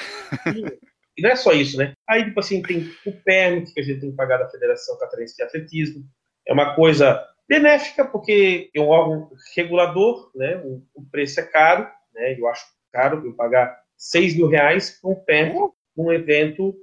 e 1.18 1.22
não 1.22 1.30
é 1.30 1.34
só 1.34 1.50
isso, 1.50 1.76
né? 1.76 1.92
Aí, 2.08 2.24
tipo 2.24 2.38
assim, 2.38 2.62
tem 2.62 2.88
o 3.04 3.10
permit 3.10 3.74
que 3.74 3.80
a 3.80 3.82
gente 3.82 4.00
tem 4.00 4.10
que 4.12 4.16
pagar 4.16 4.36
da 4.36 4.48
Federação 4.48 4.96
Catarinense 4.96 5.34
de 5.34 5.42
Atletismo. 5.42 6.04
É 6.46 6.52
uma 6.52 6.76
coisa 6.76 7.20
benéfica, 7.48 8.04
porque 8.04 8.70
é 8.72 8.80
um 8.80 8.90
órgão 8.90 9.28
regulador, 9.56 10.30
né? 10.36 10.62
O, 10.64 10.84
o 10.94 11.04
preço 11.10 11.40
é 11.40 11.42
caro, 11.42 11.88
né? 12.14 12.38
Eu 12.38 12.46
acho 12.46 12.64
caro 12.92 13.26
eu 13.26 13.34
pagar 13.34 13.79
6 14.00 14.36
mil 14.36 14.48
reais 14.48 14.98
por 15.00 15.12
um 15.12 15.14
permit, 15.14 15.72
um 15.96 16.10
evento 16.10 16.74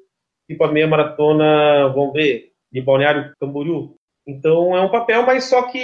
tipo 0.47 0.63
a 0.63 0.71
meia 0.71 0.87
maratona, 0.87 1.89
vamos 1.89 2.13
ver, 2.13 2.51
de 2.71 2.81
Balneário 2.81 3.33
Camboriú. 3.39 3.95
Então 4.25 4.75
é 4.75 4.81
um 4.81 4.91
papel, 4.91 5.25
mas 5.25 5.45
só 5.45 5.63
que 5.63 5.79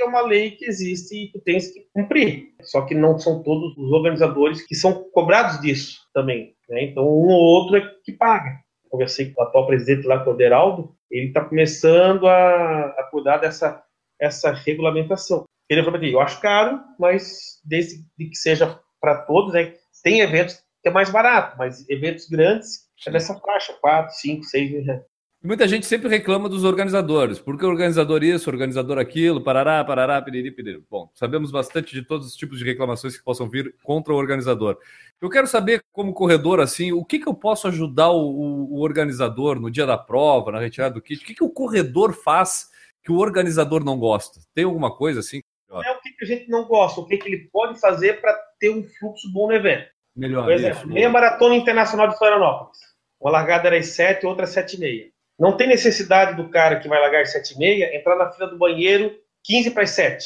é 0.00 0.04
uma 0.04 0.20
lei 0.20 0.52
que 0.52 0.64
existe 0.64 1.24
e 1.24 1.32
tu 1.32 1.40
tens 1.40 1.72
que 1.72 1.86
cumprir. 1.92 2.52
Só 2.62 2.82
que 2.82 2.94
não 2.94 3.18
são 3.18 3.42
todos 3.42 3.76
os 3.76 3.92
organizadores 3.92 4.64
que 4.66 4.74
são 4.74 5.08
cobrados 5.10 5.60
disso 5.60 6.00
também. 6.12 6.54
Né? 6.68 6.84
Então 6.84 7.04
um 7.04 7.28
ou 7.28 7.40
outro 7.40 7.76
é 7.76 7.94
que 8.04 8.12
paga. 8.12 8.60
Conversei 8.90 9.30
com 9.32 9.40
o 9.40 9.44
atual 9.44 9.66
presidente 9.66 10.06
lá, 10.06 10.22
que 10.22 10.28
é 10.28 10.32
o 10.32 10.36
Deraldo, 10.36 10.94
ele 11.10 11.28
está 11.28 11.44
começando 11.44 12.26
a, 12.26 12.86
a 12.98 13.08
cuidar 13.10 13.38
dessa 13.38 13.82
essa 14.18 14.52
regulamentação. 14.52 15.44
Ele 15.68 15.82
falou 15.82 15.98
para 15.98 16.06
mim, 16.06 16.12
eu 16.12 16.20
acho 16.20 16.40
caro, 16.40 16.80
mas 16.98 17.60
desde 17.64 18.02
que 18.16 18.34
seja 18.34 18.80
para 19.00 19.22
todos, 19.22 19.52
né? 19.52 19.74
Tem 20.02 20.20
eventos 20.20 20.62
é 20.88 20.90
mais 20.90 21.10
barato, 21.10 21.56
mas 21.58 21.88
eventos 21.88 22.28
grandes 22.28 22.86
é 23.06 23.10
nessa 23.10 23.34
faixa, 23.34 23.72
4, 23.80 24.14
5, 24.14 24.44
6 24.44 24.70
mil 24.70 24.84
reais. 24.84 25.02
Muita 25.46 25.68
gente 25.68 25.86
sempre 25.86 26.08
reclama 26.08 26.48
dos 26.48 26.64
organizadores. 26.64 27.38
Porque 27.38 27.64
o 27.64 27.68
organizador 27.68 28.24
isso, 28.24 28.50
organizador 28.50 28.98
aquilo, 28.98 29.44
parará, 29.44 29.84
parará, 29.84 30.20
piriri, 30.20 30.50
piriri. 30.50 30.82
Bom, 30.90 31.08
sabemos 31.14 31.52
bastante 31.52 31.94
de 31.94 32.02
todos 32.02 32.26
os 32.26 32.34
tipos 32.34 32.58
de 32.58 32.64
reclamações 32.64 33.16
que 33.16 33.22
possam 33.22 33.48
vir 33.48 33.72
contra 33.84 34.12
o 34.12 34.16
organizador. 34.16 34.76
Eu 35.20 35.30
quero 35.30 35.46
saber, 35.46 35.84
como 35.92 36.12
corredor, 36.12 36.58
assim, 36.58 36.90
o 36.90 37.04
que, 37.04 37.20
que 37.20 37.28
eu 37.28 37.34
posso 37.34 37.68
ajudar 37.68 38.10
o, 38.10 38.72
o 38.72 38.80
organizador 38.80 39.60
no 39.60 39.70
dia 39.70 39.86
da 39.86 39.96
prova, 39.96 40.50
na 40.50 40.58
retirada 40.58 40.94
do 40.94 41.02
kit? 41.02 41.22
O 41.22 41.26
que, 41.26 41.34
que 41.34 41.44
o 41.44 41.50
corredor 41.50 42.12
faz 42.12 42.68
que 43.04 43.12
o 43.12 43.18
organizador 43.18 43.84
não 43.84 43.98
gosta? 43.98 44.40
Tem 44.52 44.64
alguma 44.64 44.96
coisa 44.96 45.20
assim? 45.20 45.42
É 45.70 45.90
o 45.92 46.00
que, 46.00 46.10
que 46.12 46.24
a 46.24 46.26
gente 46.26 46.48
não 46.48 46.64
gosta, 46.64 47.00
o 47.00 47.06
que, 47.06 47.18
que 47.18 47.28
ele 47.28 47.48
pode 47.52 47.78
fazer 47.78 48.20
para 48.20 48.36
ter 48.58 48.70
um 48.70 48.82
fluxo 48.82 49.32
bom 49.32 49.46
no 49.46 49.54
evento. 49.54 49.86
Melhor. 50.16 50.44
Por 50.44 50.52
exemplo, 50.52 50.78
isso. 50.78 50.88
meia 50.88 51.08
maratona 51.10 51.54
internacional 51.54 52.08
de 52.08 52.16
Florianópolis. 52.16 52.78
Uma 53.20 53.30
largada 53.30 53.68
era 53.68 53.76
às 53.78 53.88
7, 53.88 54.26
outra 54.26 54.44
às 54.44 54.50
7 54.50 54.76
e 54.76 54.80
meia. 54.80 55.04
Não 55.38 55.56
tem 55.56 55.68
necessidade 55.68 56.34
do 56.34 56.48
cara 56.48 56.80
que 56.80 56.88
vai 56.88 57.00
largar 57.00 57.22
às 57.22 57.32
7 57.32 57.54
e 57.54 57.58
meia 57.58 57.96
entrar 57.96 58.16
na 58.16 58.30
fila 58.32 58.48
do 58.48 58.58
banheiro 58.58 59.14
15 59.44 59.70
para 59.72 59.82
as 59.82 59.90
7. 59.90 60.24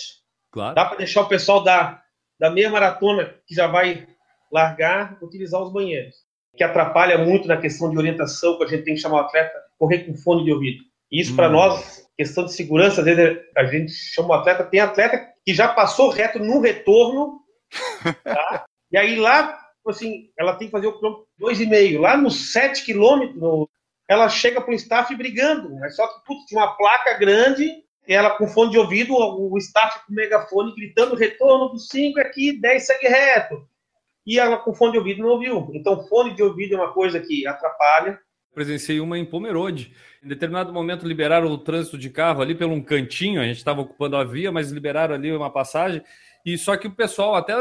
Claro. 0.52 0.74
Dá 0.74 0.84
para 0.84 0.98
deixar 0.98 1.22
o 1.22 1.28
pessoal 1.28 1.62
da, 1.62 2.00
da 2.38 2.50
meia 2.50 2.70
maratona 2.70 3.34
que 3.46 3.54
já 3.54 3.66
vai 3.66 4.06
largar 4.52 5.18
utilizar 5.22 5.60
os 5.60 5.72
banheiros. 5.72 6.14
Que 6.56 6.64
atrapalha 6.64 7.18
muito 7.18 7.46
na 7.46 7.56
questão 7.56 7.90
de 7.90 7.96
orientação, 7.98 8.56
que 8.58 8.64
a 8.64 8.66
gente 8.66 8.84
tem 8.84 8.94
que 8.94 9.00
chamar 9.00 9.16
o 9.22 9.26
atleta 9.26 9.52
correr 9.78 10.00
com 10.00 10.14
fone 10.14 10.44
de 10.44 10.52
ouvido. 10.52 10.82
E 11.10 11.20
isso, 11.20 11.34
para 11.34 11.48
Hum. 11.48 11.52
nós, 11.52 12.06
questão 12.16 12.44
de 12.44 12.52
segurança, 12.52 13.00
às 13.00 13.04
vezes 13.06 13.38
a 13.56 13.64
gente 13.64 13.92
chama 13.92 14.28
o 14.28 14.32
atleta, 14.34 14.64
tem 14.64 14.80
atleta 14.80 15.26
que 15.44 15.54
já 15.54 15.68
passou 15.68 16.10
reto 16.10 16.38
no 16.38 16.60
retorno, 16.60 17.40
tá? 18.24 18.64
e 18.92 18.96
aí 18.98 19.16
lá, 19.16 19.58
assim, 19.90 20.30
ela 20.38 20.54
tem 20.56 20.68
que 20.68 20.72
fazer 20.72 20.86
o 20.86 20.92
quilômetro 20.98 21.26
dois 21.38 21.60
e 21.60 21.66
meio. 21.66 22.00
Lá 22.00 22.16
nos 22.16 22.52
sete 22.52 22.84
quilômetros, 22.84 23.40
no- 23.40 23.68
ela 24.08 24.28
chega 24.28 24.60
para 24.60 24.72
o 24.72 24.74
staff 24.74 25.14
brigando. 25.14 25.70
Mas 25.78 25.96
só 25.96 26.06
que, 26.06 26.24
putz, 26.24 26.44
tinha 26.46 26.60
uma 26.60 26.76
placa 26.76 27.14
grande, 27.18 27.70
ela 28.08 28.30
com 28.30 28.48
fone 28.48 28.72
de 28.72 28.78
ouvido, 28.78 29.14
o 29.14 29.52
o 29.52 29.58
staff 29.58 30.00
com 30.06 30.12
megafone 30.12 30.74
gritando 30.74 31.14
retorno 31.14 31.68
dos 31.68 31.88
5 31.88 32.20
aqui, 32.20 32.58
10 32.60 32.86
segue 32.86 33.06
reto. 33.08 33.68
E 34.26 34.38
ela 34.38 34.56
com 34.58 34.74
fone 34.74 34.92
de 34.92 34.98
ouvido 34.98 35.22
não 35.22 35.30
ouviu. 35.30 35.70
Então, 35.74 36.06
fone 36.08 36.34
de 36.34 36.42
ouvido 36.42 36.74
é 36.74 36.78
uma 36.78 36.92
coisa 36.92 37.20
que 37.20 37.46
atrapalha. 37.46 38.18
Presenciei 38.52 39.00
uma 39.00 39.16
em 39.16 39.24
Pomerode. 39.24 39.94
Em 40.22 40.28
determinado 40.28 40.72
momento 40.72 41.06
liberaram 41.06 41.46
o 41.48 41.56
trânsito 41.56 41.96
de 41.96 42.10
carro 42.10 42.42
ali 42.42 42.54
pelo 42.54 42.72
um 42.74 42.82
cantinho, 42.82 43.40
a 43.40 43.44
gente 43.44 43.58
estava 43.58 43.80
ocupando 43.80 44.16
a 44.16 44.24
via, 44.24 44.50
mas 44.50 44.70
liberaram 44.72 45.14
ali 45.14 45.32
uma 45.32 45.50
passagem. 45.50 46.02
E 46.44 46.56
só 46.56 46.76
que 46.76 46.86
o 46.86 46.94
pessoal, 46.94 47.34
até 47.34 47.54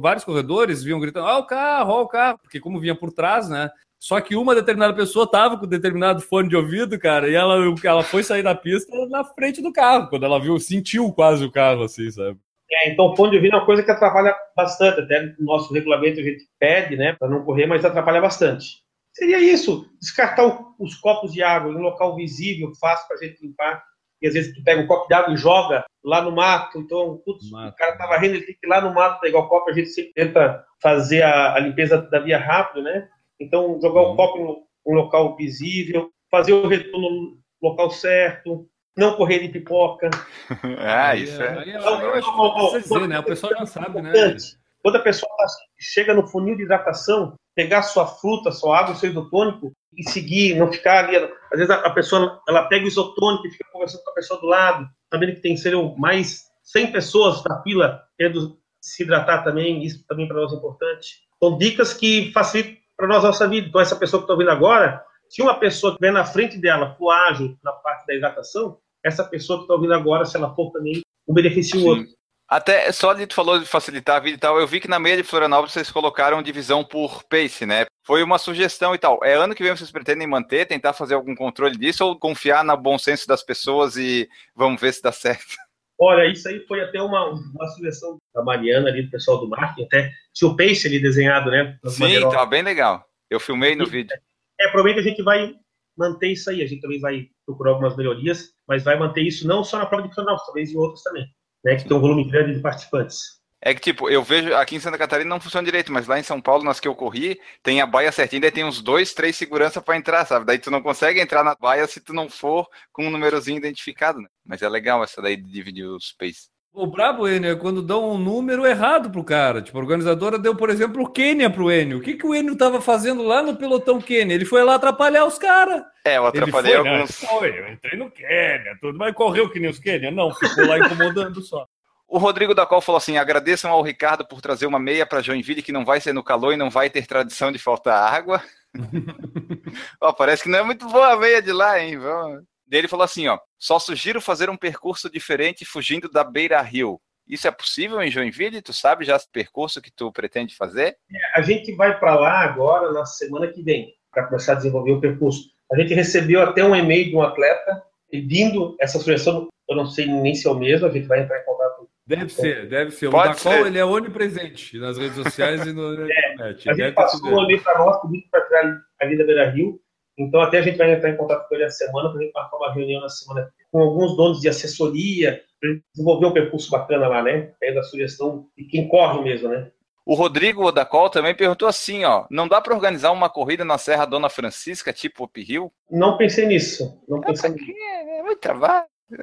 vários 0.00 0.24
corredores, 0.24 0.82
vinham 0.82 1.00
gritando: 1.00 1.26
ó, 1.26 1.38
o 1.38 1.46
carro, 1.46 1.92
ó, 1.92 2.02
o 2.02 2.08
carro, 2.08 2.38
porque 2.38 2.60
como 2.60 2.80
vinha 2.80 2.94
por 2.94 3.12
trás, 3.12 3.48
né? 3.48 3.70
Só 3.98 4.20
que 4.20 4.34
uma 4.34 4.54
determinada 4.54 4.94
pessoa 4.94 5.24
estava 5.24 5.56
com 5.56 5.66
determinado 5.66 6.20
fone 6.20 6.48
de 6.48 6.56
ouvido, 6.56 6.98
cara, 6.98 7.28
e 7.28 7.34
ela, 7.34 7.56
ela 7.84 8.02
foi 8.02 8.24
sair 8.24 8.42
da 8.42 8.54
pista 8.54 8.90
na 9.06 9.22
frente 9.22 9.62
do 9.62 9.72
carro, 9.72 10.08
quando 10.08 10.24
ela 10.24 10.40
viu, 10.40 10.58
sentiu 10.58 11.12
quase 11.12 11.44
o 11.44 11.52
carro, 11.52 11.84
assim, 11.84 12.10
sabe? 12.10 12.36
É, 12.68 12.90
então, 12.90 13.14
fone 13.14 13.30
de 13.30 13.36
ouvido 13.36 13.54
é 13.54 13.58
uma 13.58 13.66
coisa 13.66 13.82
que 13.82 13.90
atrapalha 13.90 14.34
bastante. 14.56 15.00
Até 15.00 15.22
no 15.38 15.46
nosso 15.46 15.72
regulamento 15.72 16.18
a 16.18 16.22
gente 16.22 16.48
pede, 16.58 16.96
né, 16.96 17.14
para 17.18 17.28
não 17.28 17.44
correr, 17.44 17.66
mas 17.66 17.84
atrapalha 17.84 18.20
bastante. 18.20 18.82
Seria 19.12 19.38
isso: 19.38 19.86
descartar 20.00 20.58
os 20.78 20.96
copos 20.96 21.32
de 21.32 21.42
água 21.42 21.70
em 21.70 21.76
um 21.76 21.82
local 21.82 22.16
visível, 22.16 22.72
fácil 22.80 23.06
para 23.06 23.18
a 23.18 23.20
gente 23.20 23.46
limpar. 23.46 23.84
E 24.22 24.28
às 24.28 24.34
vezes 24.34 24.54
tu 24.54 24.62
pega 24.62 24.80
um 24.80 24.86
copo 24.86 25.08
de 25.08 25.14
água 25.14 25.34
e 25.34 25.36
joga 25.36 25.84
lá 26.04 26.22
no 26.22 26.30
mato. 26.32 26.78
Então, 26.78 27.20
putz, 27.24 27.50
Mato. 27.50 27.72
o 27.74 27.76
cara 27.76 27.96
tá 27.98 28.06
varrendo, 28.06 28.36
ele 28.36 28.46
tem 28.46 28.54
que 28.58 28.66
ir 28.66 28.70
lá 28.70 28.80
no 28.80 28.94
mato 28.94 29.20
pegar 29.20 29.40
o 29.40 29.48
copo. 29.48 29.68
A 29.68 29.72
gente 29.72 29.88
sempre 29.88 30.12
tenta 30.14 30.64
fazer 30.80 31.22
a, 31.22 31.54
a 31.54 31.58
limpeza 31.60 31.98
da 32.02 32.20
via 32.20 32.38
rápido, 32.38 32.82
né? 32.82 33.08
Então, 33.40 33.78
jogar 33.82 34.02
Uhum. 34.02 34.12
o 34.12 34.16
copo 34.16 34.38
em 34.38 34.44
um- 34.44 34.94
local 34.94 35.36
visível, 35.36 36.10
fazer 36.30 36.52
o 36.52 36.66
retorno 36.66 37.08
no 37.10 37.38
local 37.62 37.90
certo, 37.90 38.66
não 38.96 39.14
correr 39.16 39.38
de 39.40 39.48
pipoca. 39.48 40.10
Ah, 40.78 41.14
isso 41.16 41.40
é. 41.42 41.58
Aí, 41.58 41.70
eu 41.72 42.14
acho 42.14 42.30
que 42.30 42.36
não 42.36 42.52
precisa 42.54 42.80
dizer, 42.80 43.08
né? 43.08 43.18
O 43.18 43.24
pessoal 43.24 43.52
já 43.58 43.66
sabe, 43.66 44.02
né? 44.02 44.10
Importante. 44.10 44.44
Quando 44.82 44.96
a 44.96 45.00
pessoa 45.00 45.30
tá- 45.36 45.46
chega 45.78 46.12
no 46.14 46.26
funil 46.26 46.56
de 46.56 46.64
hidratação, 46.64 47.34
pegar 47.54 47.82
sua 47.82 48.06
fruta, 48.06 48.50
sua 48.50 48.78
água, 48.80 48.94
seu 48.96 49.10
isotônico 49.10 49.72
e 49.96 50.08
seguir, 50.08 50.56
não 50.56 50.72
ficar 50.72 51.04
ali. 51.04 51.16
Às 51.16 51.58
vezes 51.58 51.70
a, 51.70 51.90
pessoa 51.90 52.40
ela 52.48 52.66
pega 52.68 52.84
o 52.84 52.88
isotônico 52.88 53.46
e 53.46 53.50
fica 53.50 53.64
conversando 53.72 54.02
com 54.04 54.10
a 54.10 54.14
pessoa 54.14 54.40
do 54.40 54.46
lado, 54.46 54.88
sabendo 55.12 55.34
que 55.34 55.40
tem 55.40 55.56
seriam 55.56 55.94
mais 55.96 56.44
100 56.64 56.92
pessoas 56.92 57.42
na 57.44 57.62
fila 57.62 58.02
querendo 58.16 58.58
se 58.80 59.02
hidratar 59.02 59.44
também, 59.44 59.84
isso 59.84 60.04
também 60.06 60.26
para 60.26 60.40
nós 60.40 60.52
é 60.52 60.56
importante. 60.56 61.20
São 61.42 61.56
dicas 61.58 61.92
que 61.92 62.32
facilitam 62.32 62.76
para 62.96 63.08
nós 63.08 63.24
a 63.24 63.28
nossa 63.28 63.48
vida. 63.48 63.68
Então, 63.68 63.80
essa 63.80 63.96
pessoa 63.96 64.20
que 64.20 64.24
está 64.24 64.32
ouvindo 64.32 64.50
agora, 64.50 65.02
se 65.28 65.42
uma 65.42 65.58
pessoa 65.58 65.94
que 65.94 66.00
vem 66.00 66.12
na 66.12 66.24
frente 66.24 66.58
dela 66.58 66.94
for 66.96 67.10
ágil 67.10 67.56
na 67.62 67.72
parte 67.72 68.06
da 68.06 68.14
hidratação, 68.14 68.78
essa 69.04 69.24
pessoa 69.24 69.58
que 69.58 69.64
está 69.64 69.74
ouvindo 69.74 69.94
agora, 69.94 70.24
se 70.24 70.36
ela 70.36 70.54
for 70.54 70.70
também, 70.70 71.00
um 71.26 71.34
beneficia 71.34 71.80
o 71.80 71.86
outro. 71.86 72.06
Até 72.48 72.92
só 72.92 73.14
de 73.14 73.26
tu 73.26 73.34
falou 73.34 73.58
de 73.58 73.64
facilitar 73.64 74.16
a 74.16 74.20
vida 74.20 74.36
e 74.36 74.38
tal, 74.38 74.60
eu 74.60 74.66
vi 74.66 74.78
que 74.78 74.88
na 74.88 74.98
meia 74.98 75.16
de 75.16 75.22
Florianópolis 75.22 75.72
vocês 75.72 75.90
colocaram 75.90 76.42
divisão 76.42 76.84
por 76.84 77.22
pace, 77.24 77.64
né? 77.64 77.86
Foi 78.04 78.22
uma 78.22 78.38
sugestão 78.38 78.94
e 78.94 78.98
tal. 78.98 79.20
É 79.22 79.34
ano 79.34 79.54
que 79.54 79.62
vem 79.62 79.74
vocês 79.74 79.90
pretendem 79.90 80.26
manter, 80.26 80.66
tentar 80.66 80.92
fazer 80.92 81.14
algum 81.14 81.34
controle 81.34 81.76
disso 81.76 82.04
ou 82.04 82.18
confiar 82.18 82.64
no 82.64 82.76
bom 82.76 82.98
senso 82.98 83.26
das 83.28 83.42
pessoas 83.42 83.96
e 83.96 84.28
vamos 84.54 84.80
ver 84.80 84.92
se 84.92 85.02
dá 85.02 85.12
certo? 85.12 85.56
Olha, 86.00 86.26
isso 86.26 86.48
aí 86.48 86.58
foi 86.66 86.80
até 86.80 87.00
uma, 87.00 87.28
uma 87.28 87.68
sugestão 87.68 88.18
da 88.34 88.42
Mariana 88.42 88.88
ali, 88.88 89.02
do 89.02 89.10
pessoal 89.10 89.38
do 89.38 89.48
marketing, 89.48 89.84
até 89.84 90.10
tinha 90.34 90.50
o 90.50 90.56
Pace 90.56 90.88
ali 90.88 91.00
desenhado, 91.00 91.48
né? 91.48 91.78
Sim, 91.86 92.28
tá 92.28 92.44
bem 92.44 92.62
legal. 92.62 93.06
Eu 93.30 93.38
filmei 93.38 93.76
no 93.76 93.86
vídeo. 93.86 94.12
É, 94.60 94.64
provavelmente 94.68 95.06
a 95.06 95.08
gente 95.08 95.22
vai 95.22 95.54
manter 95.96 96.32
isso 96.32 96.50
aí, 96.50 96.60
a 96.60 96.66
gente 96.66 96.80
também 96.80 96.98
vai 96.98 97.28
procurar 97.46 97.70
algumas 97.70 97.96
melhorias, 97.96 98.52
mas 98.66 98.82
vai 98.82 98.98
manter 98.98 99.22
isso 99.22 99.46
não 99.46 99.62
só 99.62 99.78
na 99.78 99.86
prova 99.86 100.08
de 100.08 100.12
Florianópolis, 100.12 100.46
talvez 100.46 100.70
em 100.72 100.76
outras 100.76 101.02
também, 101.04 101.26
né? 101.64 101.76
Que 101.76 101.86
tem 101.86 101.96
um 101.96 102.00
volume 102.00 102.28
grande 102.28 102.54
de 102.54 102.60
participantes. 102.60 103.40
É 103.64 103.72
que, 103.72 103.80
tipo, 103.80 104.10
eu 104.10 104.24
vejo 104.24 104.52
aqui 104.56 104.74
em 104.74 104.80
Santa 104.80 104.98
Catarina 104.98 105.30
não 105.30 105.40
funciona 105.40 105.64
direito, 105.64 105.92
mas 105.92 106.08
lá 106.08 106.18
em 106.18 106.24
São 106.24 106.40
Paulo, 106.40 106.64
nas 106.64 106.80
que 106.80 106.88
eu 106.88 106.96
corri, 106.96 107.40
tem 107.62 107.80
a 107.80 107.86
baia 107.86 108.10
certinha, 108.10 108.40
daí 108.40 108.50
tem 108.50 108.64
uns 108.64 108.82
dois, 108.82 109.14
três 109.14 109.36
segurança 109.36 109.80
para 109.80 109.96
entrar, 109.96 110.26
sabe? 110.26 110.44
Daí 110.44 110.58
tu 110.58 110.68
não 110.68 110.82
consegue 110.82 111.20
entrar 111.20 111.44
na 111.44 111.54
baia 111.54 111.86
se 111.86 112.00
tu 112.00 112.12
não 112.12 112.28
for 112.28 112.66
com 112.90 113.06
um 113.06 113.10
númerozinho 113.10 113.58
identificado, 113.58 114.20
né? 114.20 114.28
Mas 114.44 114.62
é 114.62 114.68
legal 114.68 115.04
essa 115.04 115.22
daí 115.22 115.36
de 115.36 115.48
dividir 115.48 115.86
os 115.86 116.12
pace. 116.18 116.50
O 116.74 116.86
brabo, 116.86 117.28
Enio, 117.28 117.52
é 117.52 117.54
quando 117.54 117.82
dão 117.82 118.12
um 118.12 118.18
número 118.18 118.66
errado 118.66 119.10
pro 119.10 119.22
cara. 119.22 119.60
Tipo, 119.60 119.78
a 119.78 119.82
organizadora 119.82 120.38
deu, 120.38 120.56
por 120.56 120.70
exemplo, 120.70 121.02
o 121.02 121.08
Quênia 121.08 121.50
pro 121.50 121.70
Enio. 121.70 121.98
O 121.98 122.00
que, 122.00 122.14
que 122.14 122.26
o 122.26 122.34
Enio 122.34 122.56
tava 122.56 122.80
fazendo 122.80 123.22
lá 123.22 123.42
no 123.42 123.56
pelotão 123.56 124.00
Quênia? 124.00 124.34
Ele 124.34 124.46
foi 124.46 124.64
lá 124.64 124.74
atrapalhar 124.76 125.26
os 125.26 125.38
caras. 125.38 125.82
É, 126.04 126.16
eu 126.16 126.22
Ele 126.22 126.28
atrapalhei 126.28 126.74
foi, 126.74 126.88
alguns. 126.88 127.20
Foi, 127.20 127.58
eu 127.60 127.68
entrei 127.68 127.98
no 127.98 128.10
Quênia, 128.10 128.76
tudo. 128.80 128.98
Mas 128.98 129.14
correu 129.14 129.50
que 129.50 129.60
nem 129.60 129.70
os 129.70 129.78
Quênia? 129.78 130.10
Não, 130.10 130.34
ficou 130.34 130.66
lá 130.66 130.78
incomodando 130.78 131.42
só. 131.42 131.66
O 132.12 132.18
Rodrigo 132.18 132.54
da 132.54 132.66
Col 132.66 132.82
falou 132.82 132.98
assim: 132.98 133.16
agradeçam 133.16 133.70
ao 133.70 133.80
Ricardo 133.80 134.22
por 134.22 134.42
trazer 134.42 134.66
uma 134.66 134.78
meia 134.78 135.06
para 135.06 135.22
Joinville 135.22 135.62
que 135.62 135.72
não 135.72 135.82
vai 135.82 135.98
ser 135.98 136.12
no 136.12 136.22
calor 136.22 136.52
e 136.52 136.58
não 136.58 136.68
vai 136.68 136.90
ter 136.90 137.06
tradição 137.06 137.50
de 137.50 137.58
faltar 137.58 138.12
água. 138.12 138.42
ó, 139.98 140.12
parece 140.12 140.42
que 140.42 140.50
não 140.50 140.58
é 140.58 140.62
muito 140.62 140.86
boa 140.86 141.14
a 141.14 141.16
meia 141.16 141.40
de 141.40 141.50
lá, 141.50 141.80
hein? 141.80 141.98
Vamos. 141.98 142.42
Ele 142.70 142.86
falou 142.86 143.04
assim: 143.04 143.28
ó, 143.28 143.38
só 143.58 143.78
sugiro 143.78 144.20
fazer 144.20 144.50
um 144.50 144.58
percurso 144.58 145.08
diferente 145.08 145.64
fugindo 145.64 146.06
da 146.06 146.22
Beira 146.22 146.60
Rio. 146.60 147.00
Isso 147.26 147.48
é 147.48 147.50
possível 147.50 148.02
em 148.02 148.10
Joinville? 148.10 148.60
Tu 148.60 148.74
sabe 148.74 149.06
já 149.06 149.16
o 149.16 149.20
percurso 149.32 149.80
que 149.80 149.90
tu 149.90 150.12
pretende 150.12 150.54
fazer? 150.54 150.98
A 151.34 151.40
gente 151.40 151.74
vai 151.74 151.98
para 151.98 152.14
lá 152.14 152.40
agora, 152.40 152.92
na 152.92 153.06
semana 153.06 153.48
que 153.48 153.62
vem, 153.62 153.94
para 154.10 154.26
começar 154.26 154.52
a 154.52 154.56
desenvolver 154.56 154.92
o 154.92 155.00
percurso. 155.00 155.48
A 155.72 155.80
gente 155.80 155.94
recebeu 155.94 156.42
até 156.42 156.62
um 156.62 156.76
e-mail 156.76 157.08
de 157.08 157.16
um 157.16 157.22
atleta 157.22 157.82
pedindo 158.10 158.76
essa 158.78 158.98
sugestão, 158.98 159.48
eu 159.66 159.74
não 159.74 159.86
sei 159.86 160.04
nem 160.06 160.34
se 160.34 160.46
é 160.46 160.50
o 160.50 160.54
mesmo, 160.54 160.86
a 160.86 160.90
gente 160.90 161.06
vai 161.06 161.22
entrar 161.22 161.40
em 161.40 161.44
contato. 161.46 161.61
Deve 162.06 162.28
ser, 162.30 162.68
deve 162.68 162.90
ser. 162.90 163.10
Pode 163.10 163.28
o 163.28 163.34
Dacol, 163.34 163.52
ser. 163.52 163.66
ele 163.66 163.78
é 163.78 163.84
onipresente 163.84 164.78
nas 164.78 164.98
redes 164.98 165.16
sociais 165.16 165.64
e 165.66 165.72
no, 165.72 165.94
na 165.96 166.04
internet. 166.04 166.70
A 166.70 166.74
gente 166.74 166.94
passou 166.94 167.30
um 167.30 167.44
e-mail 167.44 167.62
para 167.62 167.78
nós 167.78 168.00
pedindo 168.02 168.24
para 168.30 168.40
criar 168.42 168.82
ali 169.00 169.16
da 169.16 169.24
Beira 169.24 169.50
Rio, 169.50 169.80
então 170.18 170.40
até 170.40 170.58
a 170.58 170.62
gente 170.62 170.76
vai 170.76 170.92
entrar 170.92 171.10
em 171.10 171.16
contato 171.16 171.48
com 171.48 171.54
ele 171.54 171.64
essa 171.64 171.86
semana 171.86 172.10
para 172.10 172.18
a 172.18 172.22
gente 172.22 172.32
marcar 172.32 172.56
uma 172.56 172.74
reunião 172.74 173.00
na 173.00 173.08
semana 173.08 173.48
com 173.70 173.80
alguns 173.80 174.16
donos 174.16 174.40
de 174.40 174.48
assessoria, 174.48 175.42
para 175.60 175.70
desenvolver 175.94 176.26
um 176.26 176.32
percurso 176.32 176.70
bacana 176.70 177.06
lá, 177.06 177.22
né? 177.22 177.52
É 177.62 177.72
da 177.72 177.82
sugestão 177.84 178.48
de 178.58 178.64
quem 178.64 178.88
corre 178.88 179.22
mesmo, 179.22 179.48
né? 179.48 179.70
O 180.04 180.14
Rodrigo 180.14 180.72
da 180.72 180.84
Col 180.84 181.08
também 181.08 181.34
perguntou 181.34 181.68
assim: 181.68 182.04
ó, 182.04 182.26
não 182.28 182.48
dá 182.48 182.60
para 182.60 182.74
organizar 182.74 183.12
uma 183.12 183.30
corrida 183.30 183.64
na 183.64 183.78
Serra 183.78 184.04
Dona 184.04 184.28
Francisca, 184.28 184.92
tipo 184.92 185.24
Up 185.24 185.40
Hill? 185.40 185.72
Não 185.88 186.16
pensei 186.16 186.46
nisso, 186.46 187.00
não 187.08 187.20
pensei 187.20 187.50
nisso. 187.50 187.72
É 188.18 188.22
muito 188.24 188.40
trabalho. 188.40 188.86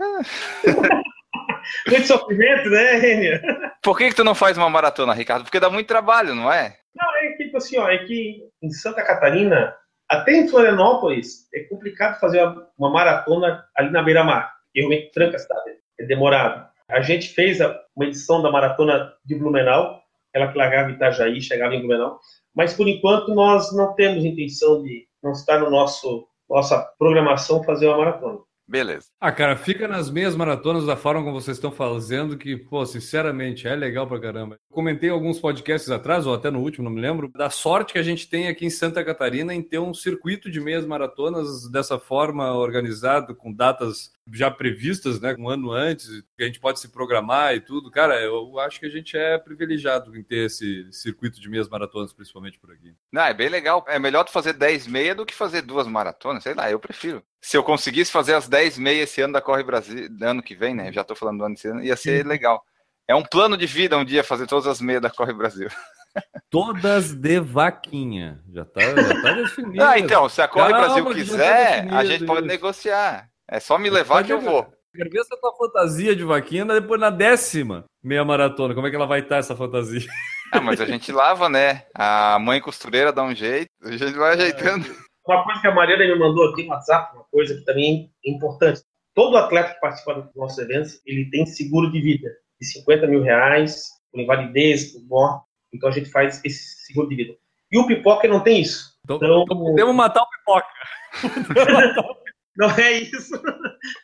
Muito 1.88 2.08
sofrimento, 2.08 2.70
né, 2.70 2.94
Rênia? 2.96 3.42
Por 3.82 3.98
que, 3.98 4.10
que 4.10 4.16
tu 4.16 4.24
não 4.24 4.36
faz 4.36 4.58
uma 4.58 4.70
maratona, 4.70 5.14
Ricardo? 5.14 5.44
Porque 5.44 5.60
dá 5.60 5.70
muito 5.70 5.88
trabalho, 5.88 6.34
não 6.36 6.52
é? 6.52 6.76
Não, 6.96 7.16
é 7.18 7.34
tipo 7.38 7.58
assim, 7.58 7.78
ó, 7.78 7.88
é 7.88 8.00
que 8.00 8.44
em 8.62 8.70
Santa 8.72 9.04
Catarina, 9.04 9.76
até 10.10 10.34
em 10.34 10.48
Florianópolis, 10.48 11.48
é 11.54 11.62
complicado 11.66 12.20
fazer 12.20 12.44
uma, 12.78 12.90
maratona 12.92 13.64
ali 13.76 13.92
na 13.92 14.02
beira-mar. 14.02 14.54
E 14.74 14.80
realmente 14.82 15.12
tranca 15.12 15.36
a 15.38 15.40
cidade, 15.40 15.72
é 16.00 16.06
demorado. 16.06 16.68
A 16.90 17.02
gente 17.02 17.30
fez 17.30 17.62
a- 17.62 17.80
uma 17.96 18.06
edição 18.06 18.42
da 18.42 18.52
maratona 18.52 19.14
de 19.24 19.36
Blumenau, 19.36 20.02
ela 20.34 20.52
que 20.52 20.58
largava 20.58 20.90
em 20.90 20.94
Itajaí, 20.94 21.42
chegava 21.42 21.74
em 21.76 21.80
Blumenau, 21.80 22.20
mas 22.56 22.74
por 22.74 22.88
enquanto 22.88 23.34
nós 23.34 23.76
não 23.76 23.94
temos 23.96 24.26
intenção 24.26 24.82
de, 24.84 25.08
não 25.24 25.32
está 25.32 25.58
no 25.60 25.70
nosso 25.70 26.28
nossa 26.50 26.82
programação 26.98 27.64
fazer 27.64 27.88
uma 27.88 28.00
maratona. 28.00 28.40
Beleza. 28.70 29.08
Ah, 29.20 29.32
cara, 29.32 29.56
fica 29.56 29.88
nas 29.88 30.12
meias 30.12 30.36
maratonas 30.36 30.86
da 30.86 30.96
forma 30.96 31.24
como 31.24 31.42
vocês 31.42 31.58
estão 31.58 31.72
fazendo, 31.72 32.38
que, 32.38 32.56
pô, 32.56 32.86
sinceramente, 32.86 33.68
é 33.68 33.76
legal 33.76 34.06
pra 34.06 34.20
caramba. 34.20 34.60
Comentei 34.72 35.10
alguns 35.10 35.40
podcasts 35.40 35.90
atrás, 35.90 36.28
ou 36.28 36.36
até 36.36 36.52
no 36.52 36.60
último, 36.60 36.84
não 36.84 36.92
me 36.92 37.02
lembro, 37.02 37.32
da 37.34 37.50
sorte 37.50 37.94
que 37.94 38.00
a 38.00 38.04
gente 38.04 38.30
tem 38.30 38.48
aqui 38.48 38.68
em 38.68 38.70
Santa 38.70 39.04
Catarina 39.04 39.56
em 39.56 39.64
ter 39.64 39.80
um 39.80 39.92
circuito 39.92 40.52
de 40.52 40.62
meias 40.62 40.86
maratonas 40.86 41.68
dessa 41.72 41.98
forma 41.98 42.54
organizado, 42.54 43.36
com 43.36 43.52
datas 43.52 44.12
já 44.32 44.52
previstas, 44.52 45.20
né, 45.20 45.36
um 45.40 45.50
ano 45.50 45.72
antes, 45.72 46.22
que 46.38 46.44
a 46.44 46.46
gente 46.46 46.60
pode 46.60 46.80
se 46.80 46.90
programar 46.90 47.56
e 47.56 47.62
tudo. 47.62 47.90
Cara, 47.90 48.22
eu 48.22 48.60
acho 48.60 48.80
que 48.80 48.86
a 48.86 48.90
gente 48.90 49.18
é 49.18 49.36
privilegiado 49.40 50.16
em 50.16 50.22
ter 50.22 50.46
esse 50.46 50.88
circuito 50.92 51.42
de 51.42 51.50
meias 51.50 51.68
maratonas, 51.68 52.14
principalmente 52.14 52.60
por 52.60 52.72
aqui. 52.72 52.94
Não, 53.12 53.24
é 53.24 53.34
bem 53.34 53.50
legal. 53.50 53.84
É 53.88 53.98
melhor 53.98 54.24
tu 54.26 54.32
fazer 54.32 54.54
10 54.54 54.86
meia 54.86 55.16
do 55.16 55.26
que 55.26 55.34
fazer 55.34 55.64
duas 55.64 55.88
maratonas. 55.88 56.44
Sei 56.44 56.54
lá, 56.54 56.70
eu 56.70 56.80
prefiro. 56.80 57.24
Se 57.42 57.56
eu 57.56 57.64
conseguisse 57.64 58.12
fazer 58.12 58.34
as 58.34 58.48
10 58.48 58.78
meia 58.78 59.04
esse 59.04 59.22
ano 59.22 59.34
da 59.34 59.42
Corre 59.42 59.64
Brasil, 59.64 60.10
ano 60.22 60.44
que 60.44 60.56
vem, 60.56 60.76
né? 60.76 60.92
Já 60.92 61.04
tô 61.04 61.16
falando 61.16 61.40
do 61.40 61.46
ano 61.46 61.56
esse 61.56 61.68
ano, 61.68 61.84
ia 61.84 61.96
ser 61.96 62.26
legal. 62.26 62.64
É 63.08 63.16
um 63.16 63.24
plano 63.24 63.58
de 63.58 63.66
vida 63.66 63.98
um 63.98 64.06
dia 64.06 64.24
fazer 64.24 64.46
todas 64.46 64.68
as 64.68 64.82
meias 64.82 65.02
da 65.02 65.10
Corre 65.10 65.34
Brasil. 65.34 65.70
Todas 66.50 67.14
de 67.14 67.40
vaquinha. 67.40 68.42
Já 68.52 68.66
tá, 68.66 68.82
já 68.82 69.22
tá 69.22 69.32
definido. 69.34 69.84
Ah, 69.84 70.00
então, 70.00 70.28
se 70.28 70.42
a 70.42 70.48
Corre 70.48 70.72
Calma, 70.72 70.88
Brasil 70.88 71.06
tá 71.06 71.14
quiser, 71.14 71.78
a 71.80 71.82
definido 71.82 72.06
gente 72.08 72.26
pode 72.26 72.40
isso. 72.40 72.48
negociar. 72.48 73.30
É 73.48 73.60
só 73.60 73.78
me 73.78 73.90
levar 73.90 74.24
que 74.24 74.34
eu 74.34 74.42
vou. 74.42 74.68
Quero 74.96 75.10
ver 75.10 75.20
essa 75.20 75.38
tua 75.40 75.56
fantasia 75.56 76.16
de 76.16 76.24
vaquinha 76.24 76.66
depois 76.66 77.00
na 77.00 77.12
décima 77.12 77.86
meia 78.04 78.26
maratona. 78.26 78.74
Como 78.74 78.88
é 78.88 78.90
que 78.90 78.96
ela 78.96 79.06
vai 79.06 79.20
estar, 79.20 79.38
essa 79.38 79.56
fantasia? 79.56 80.10
Ah, 80.52 80.62
mas 80.62 80.82
a 80.82 80.86
gente 80.86 81.12
lava, 81.12 81.48
né? 81.48 81.84
A 81.94 82.40
mãe 82.40 82.60
costureira 82.60 83.14
dá 83.14 83.24
um 83.24 83.36
jeito, 83.36 83.70
a 83.84 83.92
gente 83.92 84.14
vai 84.14 84.34
ajeitando. 84.34 84.86
Uma 85.28 85.44
coisa 85.44 85.62
que 85.62 85.68
a 85.68 85.76
Mariana 85.76 86.06
me 86.06 86.20
mandou 86.20 86.50
aqui 86.50 86.64
no 86.64 86.70
WhatsApp, 86.70 87.16
uma 87.16 87.24
coisa 87.26 87.56
que 87.56 87.64
também 87.66 88.12
é 88.26 88.32
importante. 88.32 88.82
Todo 89.14 89.38
atleta 89.38 89.74
que 89.74 89.80
participa 89.80 90.16
dos 90.16 90.36
nossos 90.36 90.58
eventos, 90.58 91.02
ele 91.06 91.30
tem 91.30 91.46
seguro 91.46 91.92
de 91.92 92.02
vida 92.02 92.30
de 92.60 92.68
50 92.68 93.08
mil 93.08 93.22
reais, 93.22 93.88
por 94.12 94.20
invalidez, 94.20 94.92
por 94.94 95.04
morte. 95.06 95.46
Então 95.74 95.90
a 95.90 95.92
gente 95.92 96.10
faz 96.10 96.42
esse 96.44 96.86
seguro 96.86 97.10
de 97.10 97.16
vida. 97.16 97.36
E 97.72 97.78
o 97.78 97.86
pipoca 97.86 98.28
não 98.28 98.42
tem 98.42 98.62
isso. 98.62 98.98
Então, 99.04 99.18
Então- 99.18 99.44
então 99.44 99.58
podemos 99.58 99.96
matar 99.96 100.24
o 100.24 100.30
pipoca. 100.30 100.68
Não 102.60 102.70
é 102.72 102.92
isso. 102.92 103.42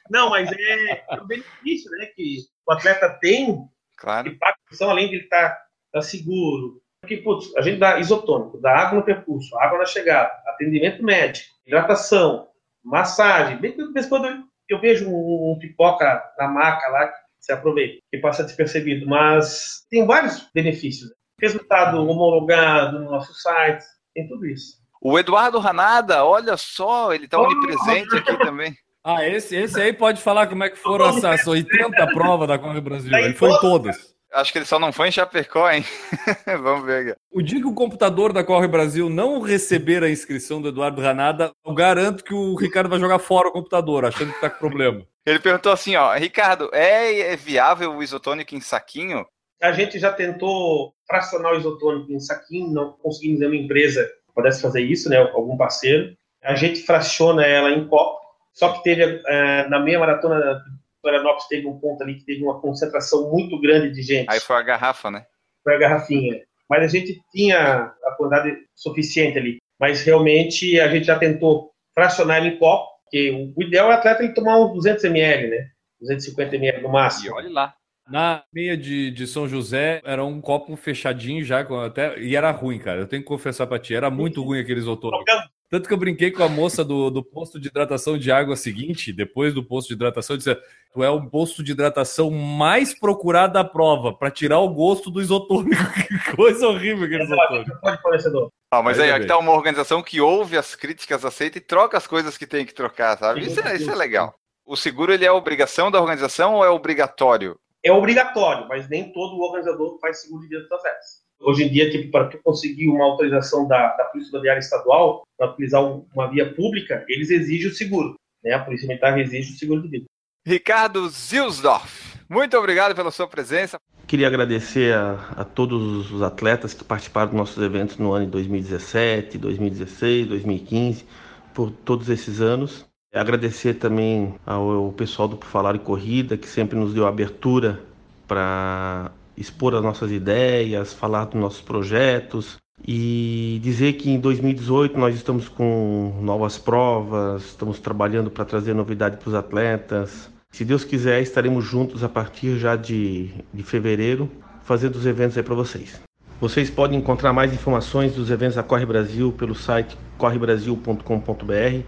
Não, 0.10 0.30
mas 0.30 0.50
é, 0.50 1.06
é 1.12 1.22
um 1.22 1.28
benefício 1.28 1.92
né, 1.92 2.06
que 2.16 2.38
o 2.66 2.72
atleta 2.72 3.10
tem 3.20 3.68
Claro. 3.98 4.30
e 4.30 4.38
paga 4.38 4.56
a 4.82 4.86
além 4.86 5.10
de 5.10 5.16
ele 5.16 5.24
estar 5.26 5.58
tá 5.92 6.02
seguro. 6.02 6.82
Porque, 7.06 7.18
putz, 7.18 7.56
a 7.56 7.62
gente 7.62 7.78
dá 7.78 8.00
isotônico, 8.00 8.60
dá 8.60 8.72
água 8.72 8.98
no 9.00 9.06
percurso, 9.06 9.56
água 9.60 9.78
na 9.78 9.86
chegada, 9.86 10.32
atendimento 10.48 11.04
médico, 11.04 11.54
hidratação, 11.66 12.48
massagem. 12.84 13.58
Bem 13.58 13.74
que 13.74 13.94
vez 13.94 14.08
quando 14.08 14.26
eu, 14.26 14.38
eu 14.68 14.82
vejo 14.82 15.08
um, 15.08 15.52
um 15.52 15.60
pipoca 15.60 16.24
na 16.40 16.48
maca 16.48 16.88
lá, 16.90 17.08
que 17.08 17.18
se 17.40 17.52
aproveita, 17.52 18.00
que 18.12 18.18
passa 18.18 18.44
despercebido, 18.44 19.06
mas 19.08 19.86
tem 19.88 20.04
vários 20.04 20.50
benefícios. 20.52 21.12
né? 21.12 21.16
Resultado 21.40 21.98
homologado 21.98 23.00
no 23.00 23.12
nosso 23.12 23.34
site, 23.36 23.86
tem 24.16 24.28
tudo 24.28 24.48
isso. 24.48 24.84
O 25.00 25.20
Eduardo 25.20 25.60
Ranada, 25.60 26.26
olha 26.26 26.58
só, 26.58 27.14
ele 27.14 27.28
tá 27.28 27.40
Oh, 27.40 27.44
onipresente 27.44 28.16
aqui 28.16 28.36
também. 28.40 28.76
Ah, 29.04 29.28
esse, 29.28 29.56
esse 29.56 29.80
aí 29.80 29.94
pode 29.94 30.20
falar 30.20 30.48
como 30.48 30.64
é 30.64 30.70
que 30.72 30.78
foram 30.78 31.06
essas 31.10 31.46
80 31.46 32.08
provas 32.08 32.48
da 32.48 32.58
Corre 32.58 32.82
Brasil. 32.82 33.12
Tá 33.12 33.22
Ele 33.22 33.36
foi 33.36 33.52
em 33.52 33.60
todas. 33.60 34.15
Acho 34.36 34.52
que 34.52 34.58
ele 34.58 34.66
só 34.66 34.78
não 34.78 34.92
foi 34.92 35.08
em 35.08 35.12
Chapecó, 35.14 35.72
hein? 35.72 35.86
Vamos 36.62 36.86
ver 36.86 37.12
aqui. 37.12 37.20
O 37.32 37.42
dia 37.42 37.62
que 37.62 37.68
o 37.68 37.74
computador 37.74 38.34
da 38.34 38.44
Corre 38.44 38.68
Brasil 38.68 39.10
não 39.10 39.40
receber 39.40 40.04
a 40.04 40.10
inscrição 40.10 40.62
do 40.62 40.68
Eduardo 40.68 41.02
Ranada, 41.02 41.52
eu 41.66 41.74
garanto 41.74 42.22
que 42.22 42.34
o 42.34 42.54
Ricardo 42.54 42.90
vai 42.90 43.00
jogar 43.00 43.20
fora 43.20 43.48
o 43.48 43.52
computador, 43.54 44.04
achando 44.04 44.34
que 44.34 44.42
tá 44.42 44.50
com 44.50 44.60
problema. 44.60 45.06
Ele 45.26 45.40
perguntou 45.40 45.72
assim, 45.72 45.96
ó, 45.96 46.14
Ricardo, 46.14 46.70
é, 46.74 47.32
é 47.32 47.36
viável 47.38 47.96
o 47.96 48.04
isotônico 48.04 48.54
em 48.54 48.60
saquinho? 48.60 49.26
A 49.64 49.72
gente 49.72 49.98
já 49.98 50.12
tentou 50.12 50.94
fracionar 51.08 51.54
o 51.54 51.58
isotônico 51.58 52.12
em 52.12 52.20
saquinho, 52.20 52.74
não 52.74 52.92
conseguimos 52.92 53.40
nenhuma 53.40 53.56
empresa 53.56 54.04
que 54.04 54.34
pudesse 54.36 54.62
fazer 54.62 54.82
isso, 54.82 55.08
né? 55.08 55.16
Algum 55.16 55.56
parceiro. 55.56 56.14
A 56.44 56.56
gente 56.56 56.82
fraciona 56.82 57.46
ela 57.46 57.72
em 57.72 57.88
copo, 57.88 58.20
só 58.54 58.74
que 58.74 58.84
teve, 58.84 59.22
eh, 59.26 59.68
na 59.70 59.80
meia 59.80 59.98
maratona 59.98 60.62
Florianópolis, 61.06 61.48
teve 61.48 61.68
um 61.68 61.80
ponto 61.80 62.02
ali 62.02 62.16
que 62.16 62.26
teve 62.26 62.44
uma 62.44 62.60
concentração 62.60 63.30
muito 63.30 63.62
grande 63.62 63.92
de 63.94 64.02
gente. 64.02 64.28
Aí 64.28 64.40
foi 64.40 64.56
a 64.56 64.62
garrafa, 64.64 65.12
né? 65.12 65.24
Foi 65.64 65.76
a 65.76 65.78
garrafinha. 65.78 66.42
Mas 66.68 66.84
a 66.84 66.88
gente 66.88 67.22
tinha 67.32 67.94
a 68.04 68.12
quantidade 68.18 68.58
suficiente 68.74 69.38
ali. 69.38 69.58
Mas 69.80 70.02
realmente 70.02 70.80
a 70.80 70.88
gente 70.88 71.06
já 71.06 71.20
tentou 71.20 71.70
fracionar 71.94 72.38
ele 72.38 72.56
em 72.56 72.58
copo, 72.58 72.90
porque 73.04 73.54
o 73.56 73.62
ideal 73.62 73.92
é 73.92 73.96
o 73.96 73.98
atleta 73.98 74.24
ele 74.24 74.34
tomar 74.34 74.60
uns 74.60 74.74
200 74.74 75.04
ml, 75.04 75.50
né? 75.50 75.68
250 76.02 76.56
ml 76.56 76.82
no 76.82 76.90
E 76.90 76.92
máximo. 76.92 77.36
olha 77.36 77.50
lá. 77.50 77.76
Na 78.10 78.44
meia 78.54 78.78
de, 78.78 79.10
de 79.12 79.26
São 79.28 79.48
José, 79.48 80.00
era 80.04 80.24
um 80.24 80.40
copo 80.40 80.76
fechadinho 80.76 81.44
já, 81.44 81.64
com 81.64 81.80
até, 81.80 82.20
e 82.20 82.36
era 82.36 82.52
ruim, 82.52 82.78
cara. 82.78 83.02
Eu 83.02 83.08
tenho 83.08 83.22
que 83.22 83.28
confessar 83.28 83.66
pra 83.66 83.80
ti, 83.80 83.96
era 83.96 84.10
muito 84.12 84.44
ruim 84.44 84.60
aquele 84.60 84.80
isotônico. 84.80 85.24
Tanto 85.70 85.88
que 85.88 85.94
eu 85.94 85.98
brinquei 85.98 86.32
com 86.32 86.44
a 86.44 86.50
moça 86.50 86.84
do, 86.84 87.10
do 87.10 87.24
posto 87.24 87.60
de 87.60 87.68
hidratação 87.68 88.18
de 88.18 88.32
água 88.32 88.56
seguinte, 88.56 89.12
depois 89.12 89.54
do 89.54 89.64
posto 89.64 89.90
de 89.90 89.94
hidratação, 89.96 90.36
eu 90.36 90.38
disse: 90.38 90.56
Tu 90.94 91.04
é 91.04 91.10
o 91.10 91.28
posto 91.30 91.64
de 91.64 91.72
hidratação 91.72 92.30
mais 92.30 92.98
procurado 92.98 93.54
da 93.54 93.64
prova, 93.64 94.14
pra 94.14 94.30
tirar 94.30 94.60
o 94.60 94.70
gosto 94.70 95.10
do 95.10 95.22
isotônico. 95.22 95.76
Que 96.08 96.36
coisa 96.36 96.68
horrível 96.68 97.06
aquele 97.06 97.24
isotônico. 97.24 98.52
Ó, 98.74 98.82
mas 98.84 99.00
Aí 99.00 99.10
aí, 99.10 99.18
aqui 99.18 99.28
tá 99.28 99.38
uma 99.38 99.54
organização 99.54 100.04
que 100.04 100.22
ouve 100.22 100.58
as 100.58 100.76
críticas, 100.76 101.24
aceita 101.24 101.58
e 101.58 101.62
troca 101.62 101.98
as 101.98 102.06
coisas 102.08 102.38
que 102.38 102.46
tem 102.46 102.66
que 102.66 102.74
trocar, 102.74 103.18
sabe? 103.18 103.42
Isso 103.42 103.60
é, 103.60 103.76
isso 103.76 103.90
é 103.90 103.96
legal. 103.96 104.36
O 104.66 104.76
seguro, 104.76 105.14
ele 105.14 105.26
é 105.26 105.32
obrigação 105.32 105.92
da 105.92 106.00
organização 106.00 106.56
ou 106.56 106.66
é 106.66 106.70
obrigatório? 106.70 107.58
é 107.86 107.92
obrigatório, 107.92 108.68
mas 108.68 108.90
nem 108.90 109.14
todo 109.14 109.40
organizador 109.40 110.00
faz 110.00 110.22
seguro 110.22 110.48
de 110.48 110.60
dos 110.60 110.72
atletas. 110.72 111.24
Hoje 111.46 111.64
em 111.64 111.70
dia, 111.72 111.92
tipo, 111.92 112.10
para 112.12 112.28
tu 112.28 112.40
conseguir 112.44 112.88
uma 112.88 113.06
autorização 113.06 113.68
da, 113.68 113.96
da 113.96 114.06
Polícia 114.06 114.32
Rodoviária 114.32 114.60
Estadual 114.60 115.22
para 115.38 115.52
utilizar 115.52 115.84
um- 115.84 116.04
uma 116.14 116.28
via 116.28 116.52
pública, 116.54 117.06
eles 117.08 117.30
exigem 117.30 117.68
o 117.70 117.74
seguro. 117.74 118.16
Né? 118.44 118.54
A 118.54 118.60
Polícia 118.60 118.88
Militar 118.88 119.18
exige 119.20 119.54
o 119.54 119.58
seguro 119.58 119.84
de 119.84 119.88
vida. 119.90 120.06
Ricardo 120.46 121.08
Zilsdorf, 121.10 122.18
muito 122.28 122.58
obrigado 122.58 122.96
pela 122.96 123.12
sua 123.12 123.28
presença. 123.28 123.78
Queria 124.08 124.28
agradecer 124.28 124.94
a, 124.94 125.14
a 125.38 125.44
todos 125.44 126.12
os 126.12 126.22
atletas 126.22 126.74
que 126.74 126.84
participaram 126.84 127.28
dos 127.30 127.38
nossos 127.38 127.64
eventos 127.64 127.98
no 127.98 128.12
ano 128.14 128.26
de 128.26 128.32
2017, 128.32 129.38
2016, 129.38 130.28
2015, 130.28 131.06
por 131.54 131.70
todos 131.72 132.10
esses 132.10 132.42
anos. 132.42 132.86
Agradecer 133.14 133.76
também 133.76 134.36
ao, 134.46 134.70
ao 134.70 134.92
pessoal 134.92 135.28
do 135.28 135.38
Por 135.38 135.48
Falar 135.48 135.76
em 135.76 135.80
Corrida, 135.80 136.38
que 136.38 136.48
sempre 136.48 136.78
nos 136.78 136.94
deu 136.94 137.08
abertura 137.08 137.80
para 138.28 139.12
expor 139.38 139.76
as 139.76 139.84
nossas 139.84 140.12
ideias, 140.12 140.94
falar 140.94 141.26
dos 141.26 141.40
nossos 141.40 141.62
projetos 141.62 142.58
e 142.88 143.60
dizer 143.64 143.94
que 143.94 144.10
em 144.10 144.20
2018 144.20 144.98
nós 145.00 145.16
estamos 145.16 145.48
com 145.48 146.20
novas 146.22 146.58
provas, 146.58 147.46
estamos 147.46 147.80
trabalhando 147.80 148.30
para 148.30 148.46
trazer 148.46 148.74
novidade 148.74 149.18
para 149.18 149.30
os 149.30 149.36
atletas. 149.36 150.30
Se 150.52 150.64
Deus 150.64 150.84
quiser, 150.84 151.22
estaremos 151.22 151.66
juntos 151.66 152.04
a 152.04 152.10
partir 152.10 152.58
já 152.58 152.76
de, 152.76 153.30
de 153.54 153.64
fevereiro, 153.64 154.30
fazendo 154.64 154.96
os 154.96 155.06
eventos 155.06 155.38
aí 155.38 155.44
para 155.44 155.56
vocês. 155.56 156.00
Vocês 156.40 156.70
podem 156.70 157.00
encontrar 157.00 157.34
mais 157.34 157.54
informações 157.54 158.14
dos 158.14 158.30
eventos 158.30 158.56
da 158.56 158.64
Corre 158.64 158.86
Brasil 158.86 159.32
pelo 159.32 159.56
site 159.56 159.98
correbrasil.com.br. 160.18 161.84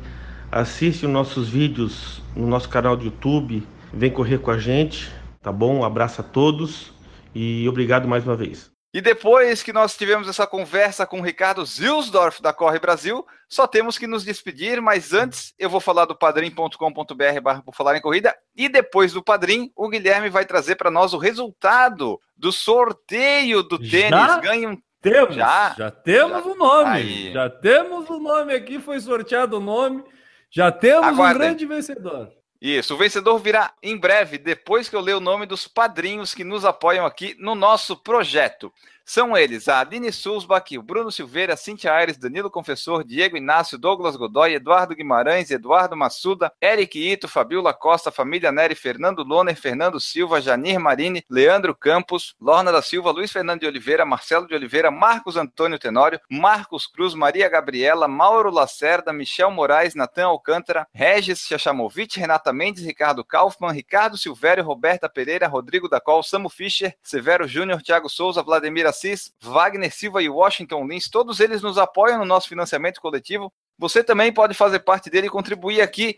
Assiste 0.50 1.06
os 1.06 1.12
nossos 1.12 1.50
vídeos 1.50 2.22
no 2.36 2.48
nosso 2.48 2.70
canal 2.70 2.96
do 2.96 3.06
YouTube. 3.06 3.64
Vem 3.94 4.10
correr 4.10 4.40
com 4.40 4.52
a 4.52 4.58
gente, 4.58 5.12
tá 5.42 5.52
bom? 5.52 5.80
Um 5.80 5.84
abraço 5.84 6.22
a 6.22 6.24
todos 6.24 6.97
e 7.34 7.68
obrigado 7.68 8.08
mais 8.08 8.24
uma 8.24 8.36
vez. 8.36 8.72
E 8.94 9.02
depois 9.02 9.62
que 9.62 9.74
nós 9.74 9.96
tivemos 9.96 10.28
essa 10.28 10.48
conversa 10.48 11.06
com 11.06 11.20
o 11.20 11.24
Ricardo 11.24 11.64
Zilsdorf 11.66 12.42
da 12.42 12.54
Corre 12.54 12.80
Brasil, 12.80 13.24
só 13.48 13.68
temos 13.68 13.98
que 13.98 14.08
nos 14.08 14.24
despedir, 14.24 14.82
mas 14.82 15.14
antes 15.14 15.54
eu 15.60 15.70
vou 15.70 15.80
falar 15.80 16.06
do 16.06 16.16
padrim.com.br 16.16 17.42
barra 17.44 17.62
por 17.62 17.76
falar 17.76 17.96
em 17.98 18.02
corrida 18.02 18.36
e 18.56 18.68
depois 18.70 19.14
do 19.14 19.22
Padrim, 19.22 19.72
o 19.76 19.90
Guilherme 19.90 20.30
vai 20.30 20.46
trazer 20.46 20.76
para 20.78 20.90
nós 20.90 21.14
o 21.14 21.18
resultado 21.18 22.20
do 22.36 22.52
sorteio 22.52 23.62
do 23.62 23.78
Já? 23.84 23.92
tênis. 24.10 24.42
Ganha 24.42 24.70
um 24.70 24.78
Temos, 25.02 25.36
Já? 25.36 25.76
já, 25.78 25.92
temos 25.92 26.44
Já. 26.44 26.50
o 26.52 26.56
nome. 26.56 26.90
Aí. 26.90 27.34
Já 27.34 27.50
temos 27.50 28.10
o 28.10 28.20
nome 28.20 28.54
aqui, 28.54 28.80
foi 28.80 29.00
sorteado 29.00 29.58
o 29.58 29.62
nome. 29.62 30.04
Já 30.50 30.72
temos 30.72 31.06
Aguardem. 31.08 31.36
um 31.36 31.40
grande 31.40 31.66
vencedor. 31.66 32.32
Isso, 32.62 32.96
o 32.96 32.98
vencedor 32.98 33.38
virá 33.38 33.74
em 33.84 33.96
breve, 33.96 34.38
depois 34.38 34.90
que 34.90 34.96
eu 34.96 35.02
ler 35.02 35.16
o 35.16 35.20
nome 35.20 35.46
dos 35.46 35.68
padrinhos 35.68 36.34
que 36.34 36.44
nos 36.44 36.66
apoiam 36.66 37.06
aqui 37.06 37.36
no 37.40 37.54
nosso 37.54 37.96
projeto. 37.96 38.74
São 39.10 39.38
eles 39.38 39.70
a 39.70 39.80
Aline 39.80 40.12
Sulzbach, 40.12 40.78
o 40.78 40.84
Bruno 40.84 41.10
Silveira, 41.10 41.56
Cintia 41.56 41.94
Aires, 41.94 42.18
Danilo 42.18 42.52
Confessor, 42.52 43.06
Diego 43.06 43.38
Inácio, 43.38 43.78
Douglas 43.78 44.18
Godoy, 44.18 44.54
Eduardo 44.54 44.94
Guimarães, 44.94 45.50
Eduardo 45.50 45.96
Massuda, 45.96 46.52
Eric 46.60 47.00
Ito, 47.00 47.26
Fabiola 47.26 47.74
Costa, 47.74 48.12
Família 48.12 48.52
Neri, 48.52 48.76
Fernando 48.76 49.24
Loner, 49.24 49.56
Fernando 49.56 49.98
Silva, 49.98 50.42
Janir 50.42 50.78
Marini, 50.78 51.24
Leandro 51.30 51.74
Campos, 51.74 52.36
Lorna 52.40 52.70
da 52.70 52.82
Silva, 52.82 53.10
Luiz 53.12 53.32
Fernando 53.32 53.62
de 53.62 53.68
Oliveira, 53.68 54.06
Marcelo 54.06 54.46
de 54.46 54.54
Oliveira, 54.54 54.92
Marcos 54.92 55.38
Antônio 55.38 55.80
Tenório, 55.80 56.20
Marcos 56.30 56.86
Cruz, 56.86 57.14
Maria 57.14 57.48
Gabriela, 57.48 58.10
Mauro 58.10 58.52
Lacerda, 58.52 59.14
Michel 59.14 59.52
Moraes, 59.52 59.96
Natan 59.96 60.26
Alcântara, 60.26 60.86
Regis 60.94 61.48
Chachamovic, 61.48 62.20
Renata 62.20 62.52
Mendes, 62.52 62.84
Ricardo 62.84 63.24
Kaufmann, 63.24 63.74
Ricardo 63.74 64.18
Silvério, 64.18 64.66
Roberta 64.66 65.08
Pereira, 65.08 65.48
Rodrigo 65.48 65.88
da 65.88 66.02
Col, 66.02 66.24
Samu 66.24 66.50
Fischer, 66.50 66.94
Severo 67.02 67.48
Júnior, 67.48 67.82
Thiago 67.82 68.10
Souza, 68.10 68.44
Vladimir 68.44 68.86
Assis, 68.98 69.32
Wagner 69.40 69.94
Silva 69.94 70.24
e 70.24 70.30
Washington 70.30 70.88
Lins, 70.88 71.08
todos 71.08 71.40
eles 71.40 71.62
nos 71.62 71.78
apoiam 71.78 72.18
no 72.18 72.26
nosso 72.26 72.50
financiamento 72.50 73.00
coletivo. 73.00 73.54
Você 73.78 74.04
também 74.04 74.34
pode 74.34 74.56
fazer 74.56 74.80
parte 74.80 75.10
dele 75.10 75.28
e 75.28 75.30
contribuir 75.30 75.82
aqui 75.82 76.18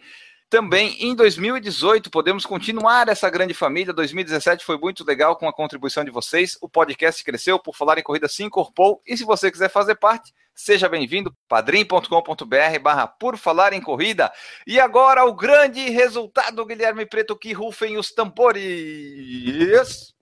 também 0.50 0.96
em 1.00 1.14
2018. 1.14 2.10
Podemos 2.10 2.46
continuar 2.46 3.10
essa 3.10 3.30
grande 3.30 3.54
família. 3.54 3.94
2017 3.94 4.64
foi 4.64 4.78
muito 4.78 5.06
legal 5.06 5.36
com 5.36 5.48
a 5.48 5.54
contribuição 5.54 6.06
de 6.06 6.10
vocês. 6.10 6.58
O 6.62 6.70
podcast 6.70 7.22
cresceu, 7.22 7.60
por 7.60 7.76
falar 7.76 8.00
em 8.00 8.04
corrida 8.04 8.30
se 8.30 8.44
incorporou. 8.44 9.02
E 9.06 9.18
se 9.18 9.26
você 9.26 9.52
quiser 9.52 9.70
fazer 9.70 9.96
parte, 9.96 10.34
seja 10.56 10.88
bem-vindo, 10.88 11.36
padrim.com.br 11.50 12.80
barra 12.82 13.08
por 13.08 13.38
falar 13.38 13.74
em 13.74 13.82
corrida. 13.82 14.32
E 14.66 14.80
agora 14.80 15.26
o 15.26 15.34
grande 15.34 15.90
resultado, 15.90 16.66
Guilherme 16.66 17.06
Preto, 17.06 17.36
que 17.36 17.52
rufem 17.52 17.98
os 17.98 18.12
tambores. 18.12 20.18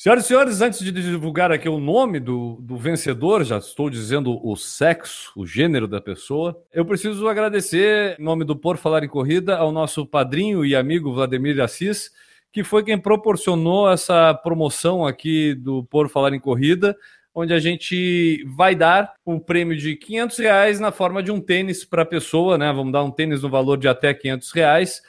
Senhoras 0.00 0.26
e 0.26 0.28
senhores, 0.28 0.60
antes 0.60 0.78
de 0.78 0.92
divulgar 0.92 1.50
aqui 1.50 1.68
o 1.68 1.80
nome 1.80 2.20
do, 2.20 2.56
do 2.60 2.76
vencedor, 2.76 3.42
já 3.42 3.58
estou 3.58 3.90
dizendo 3.90 4.38
o 4.46 4.54
sexo, 4.54 5.32
o 5.34 5.44
gênero 5.44 5.88
da 5.88 6.00
pessoa, 6.00 6.56
eu 6.72 6.84
preciso 6.84 7.26
agradecer, 7.26 8.14
em 8.16 8.22
nome 8.22 8.44
do 8.44 8.54
Por 8.54 8.76
Falar 8.76 9.02
em 9.02 9.08
Corrida, 9.08 9.56
ao 9.56 9.72
nosso 9.72 10.06
padrinho 10.06 10.64
e 10.64 10.76
amigo 10.76 11.12
Vladimir 11.12 11.60
Assis, 11.60 12.12
que 12.52 12.62
foi 12.62 12.84
quem 12.84 12.96
proporcionou 12.96 13.90
essa 13.90 14.32
promoção 14.34 15.04
aqui 15.04 15.52
do 15.52 15.82
Por 15.82 16.08
Falar 16.08 16.32
em 16.32 16.38
Corrida, 16.38 16.96
onde 17.34 17.52
a 17.52 17.58
gente 17.58 18.44
vai 18.56 18.76
dar 18.76 19.14
um 19.26 19.40
prêmio 19.40 19.76
de 19.76 19.96
500 19.96 20.38
reais 20.38 20.78
na 20.78 20.92
forma 20.92 21.24
de 21.24 21.32
um 21.32 21.40
tênis 21.40 21.84
para 21.84 22.02
a 22.02 22.06
pessoa, 22.06 22.56
né? 22.56 22.72
Vamos 22.72 22.92
dar 22.92 23.02
um 23.02 23.10
tênis 23.10 23.42
no 23.42 23.50
valor 23.50 23.76
de 23.76 23.88
até 23.88 24.14
500 24.14 24.52
reais 24.52 25.02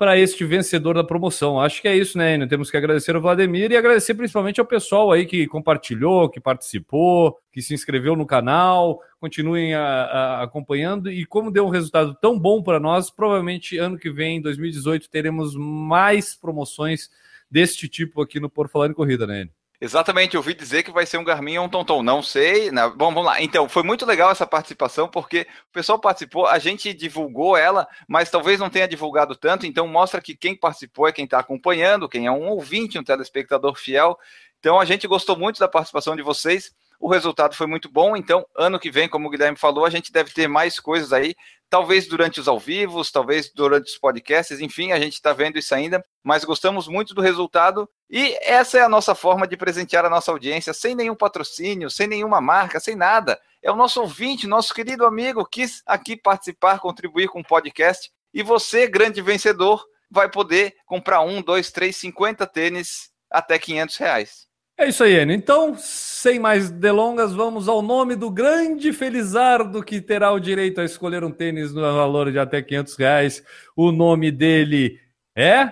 para 0.00 0.18
este 0.18 0.46
vencedor 0.46 0.94
da 0.94 1.04
promoção. 1.04 1.60
Acho 1.60 1.82
que 1.82 1.86
é 1.86 1.94
isso, 1.94 2.16
né, 2.16 2.34
Enio? 2.34 2.48
Temos 2.48 2.70
que 2.70 2.76
agradecer 2.78 3.14
ao 3.14 3.20
Vladimir 3.20 3.70
e 3.70 3.76
agradecer 3.76 4.14
principalmente 4.14 4.58
ao 4.58 4.64
pessoal 4.64 5.12
aí 5.12 5.26
que 5.26 5.46
compartilhou, 5.46 6.30
que 6.30 6.40
participou, 6.40 7.36
que 7.52 7.60
se 7.60 7.74
inscreveu 7.74 8.16
no 8.16 8.24
canal, 8.24 8.98
continuem 9.20 9.74
a, 9.74 9.82
a, 9.82 10.42
acompanhando. 10.42 11.12
E 11.12 11.26
como 11.26 11.50
deu 11.50 11.66
um 11.66 11.68
resultado 11.68 12.16
tão 12.18 12.38
bom 12.38 12.62
para 12.62 12.80
nós, 12.80 13.10
provavelmente 13.10 13.76
ano 13.76 13.98
que 13.98 14.10
vem, 14.10 14.40
2018, 14.40 15.10
teremos 15.10 15.54
mais 15.54 16.34
promoções 16.34 17.10
deste 17.50 17.86
tipo 17.86 18.22
aqui 18.22 18.40
no 18.40 18.48
Por 18.48 18.70
Falar 18.70 18.86
em 18.86 18.94
Corrida, 18.94 19.26
né, 19.26 19.42
Enio? 19.42 19.59
Exatamente, 19.82 20.34
eu 20.34 20.40
ouvi 20.40 20.52
dizer 20.52 20.82
que 20.82 20.92
vai 20.92 21.06
ser 21.06 21.16
um 21.16 21.24
Garmin 21.24 21.56
ou 21.56 21.64
um 21.64 21.68
Tonton, 21.68 22.02
não 22.02 22.22
sei. 22.22 22.70
Né? 22.70 22.86
Bom, 22.90 23.06
vamos 23.06 23.24
lá. 23.24 23.40
Então, 23.40 23.66
foi 23.66 23.82
muito 23.82 24.04
legal 24.04 24.30
essa 24.30 24.46
participação, 24.46 25.08
porque 25.08 25.46
o 25.70 25.72
pessoal 25.72 25.98
participou, 25.98 26.46
a 26.46 26.58
gente 26.58 26.92
divulgou 26.92 27.56
ela, 27.56 27.88
mas 28.06 28.30
talvez 28.30 28.60
não 28.60 28.68
tenha 28.68 28.86
divulgado 28.86 29.34
tanto, 29.34 29.64
então 29.64 29.88
mostra 29.88 30.20
que 30.20 30.36
quem 30.36 30.54
participou 30.54 31.08
é 31.08 31.12
quem 31.12 31.24
está 31.24 31.38
acompanhando, 31.38 32.10
quem 32.10 32.26
é 32.26 32.30
um 32.30 32.48
ouvinte, 32.50 32.98
um 32.98 33.04
telespectador 33.04 33.74
fiel. 33.74 34.18
Então, 34.58 34.78
a 34.78 34.84
gente 34.84 35.08
gostou 35.08 35.34
muito 35.38 35.58
da 35.58 35.66
participação 35.66 36.14
de 36.14 36.22
vocês. 36.22 36.74
O 37.00 37.08
resultado 37.08 37.56
foi 37.56 37.66
muito 37.66 37.90
bom, 37.90 38.14
então 38.14 38.44
ano 38.54 38.78
que 38.78 38.90
vem, 38.90 39.08
como 39.08 39.26
o 39.26 39.30
Guilherme 39.30 39.56
falou, 39.56 39.86
a 39.86 39.90
gente 39.90 40.12
deve 40.12 40.34
ter 40.34 40.46
mais 40.46 40.78
coisas 40.78 41.14
aí, 41.14 41.34
talvez 41.70 42.06
durante 42.06 42.38
os 42.38 42.46
ao 42.46 42.58
vivos, 42.58 43.10
talvez 43.10 43.50
durante 43.54 43.90
os 43.90 43.96
podcasts, 43.96 44.60
enfim, 44.60 44.92
a 44.92 45.00
gente 45.00 45.14
está 45.14 45.32
vendo 45.32 45.58
isso 45.58 45.74
ainda, 45.74 46.04
mas 46.22 46.44
gostamos 46.44 46.86
muito 46.86 47.14
do 47.14 47.22
resultado 47.22 47.88
e 48.10 48.36
essa 48.42 48.76
é 48.76 48.82
a 48.82 48.88
nossa 48.88 49.14
forma 49.14 49.48
de 49.48 49.56
presentear 49.56 50.04
a 50.04 50.10
nossa 50.10 50.30
audiência, 50.30 50.74
sem 50.74 50.94
nenhum 50.94 51.14
patrocínio, 51.14 51.88
sem 51.88 52.06
nenhuma 52.06 52.38
marca, 52.38 52.78
sem 52.78 52.94
nada. 52.94 53.40
É 53.62 53.72
o 53.72 53.76
nosso 53.76 54.02
ouvinte, 54.02 54.46
nosso 54.46 54.74
querido 54.74 55.06
amigo, 55.06 55.46
quis 55.46 55.82
aqui 55.86 56.18
participar, 56.18 56.80
contribuir 56.80 57.28
com 57.28 57.40
o 57.40 57.46
podcast 57.46 58.10
e 58.34 58.42
você, 58.42 58.86
grande 58.86 59.22
vencedor, 59.22 59.82
vai 60.10 60.30
poder 60.30 60.74
comprar 60.84 61.22
um, 61.22 61.40
dois, 61.40 61.70
três, 61.72 61.96
cinquenta 61.96 62.46
tênis 62.46 63.10
até 63.30 63.58
500 63.58 63.96
reais. 63.96 64.49
É 64.80 64.88
isso 64.88 65.04
aí, 65.04 65.20
Enio. 65.20 65.36
Então, 65.36 65.76
sem 65.76 66.38
mais 66.38 66.70
delongas, 66.70 67.34
vamos 67.34 67.68
ao 67.68 67.82
nome 67.82 68.16
do 68.16 68.30
grande 68.30 68.94
Felizardo 68.94 69.82
que 69.82 70.00
terá 70.00 70.32
o 70.32 70.40
direito 70.40 70.80
a 70.80 70.84
escolher 70.86 71.22
um 71.22 71.30
tênis 71.30 71.74
no 71.74 71.82
valor 71.82 72.32
de 72.32 72.38
até 72.38 72.62
500 72.62 72.96
reais. 72.96 73.44
O 73.76 73.92
nome 73.92 74.30
dele 74.30 74.98
é 75.36 75.70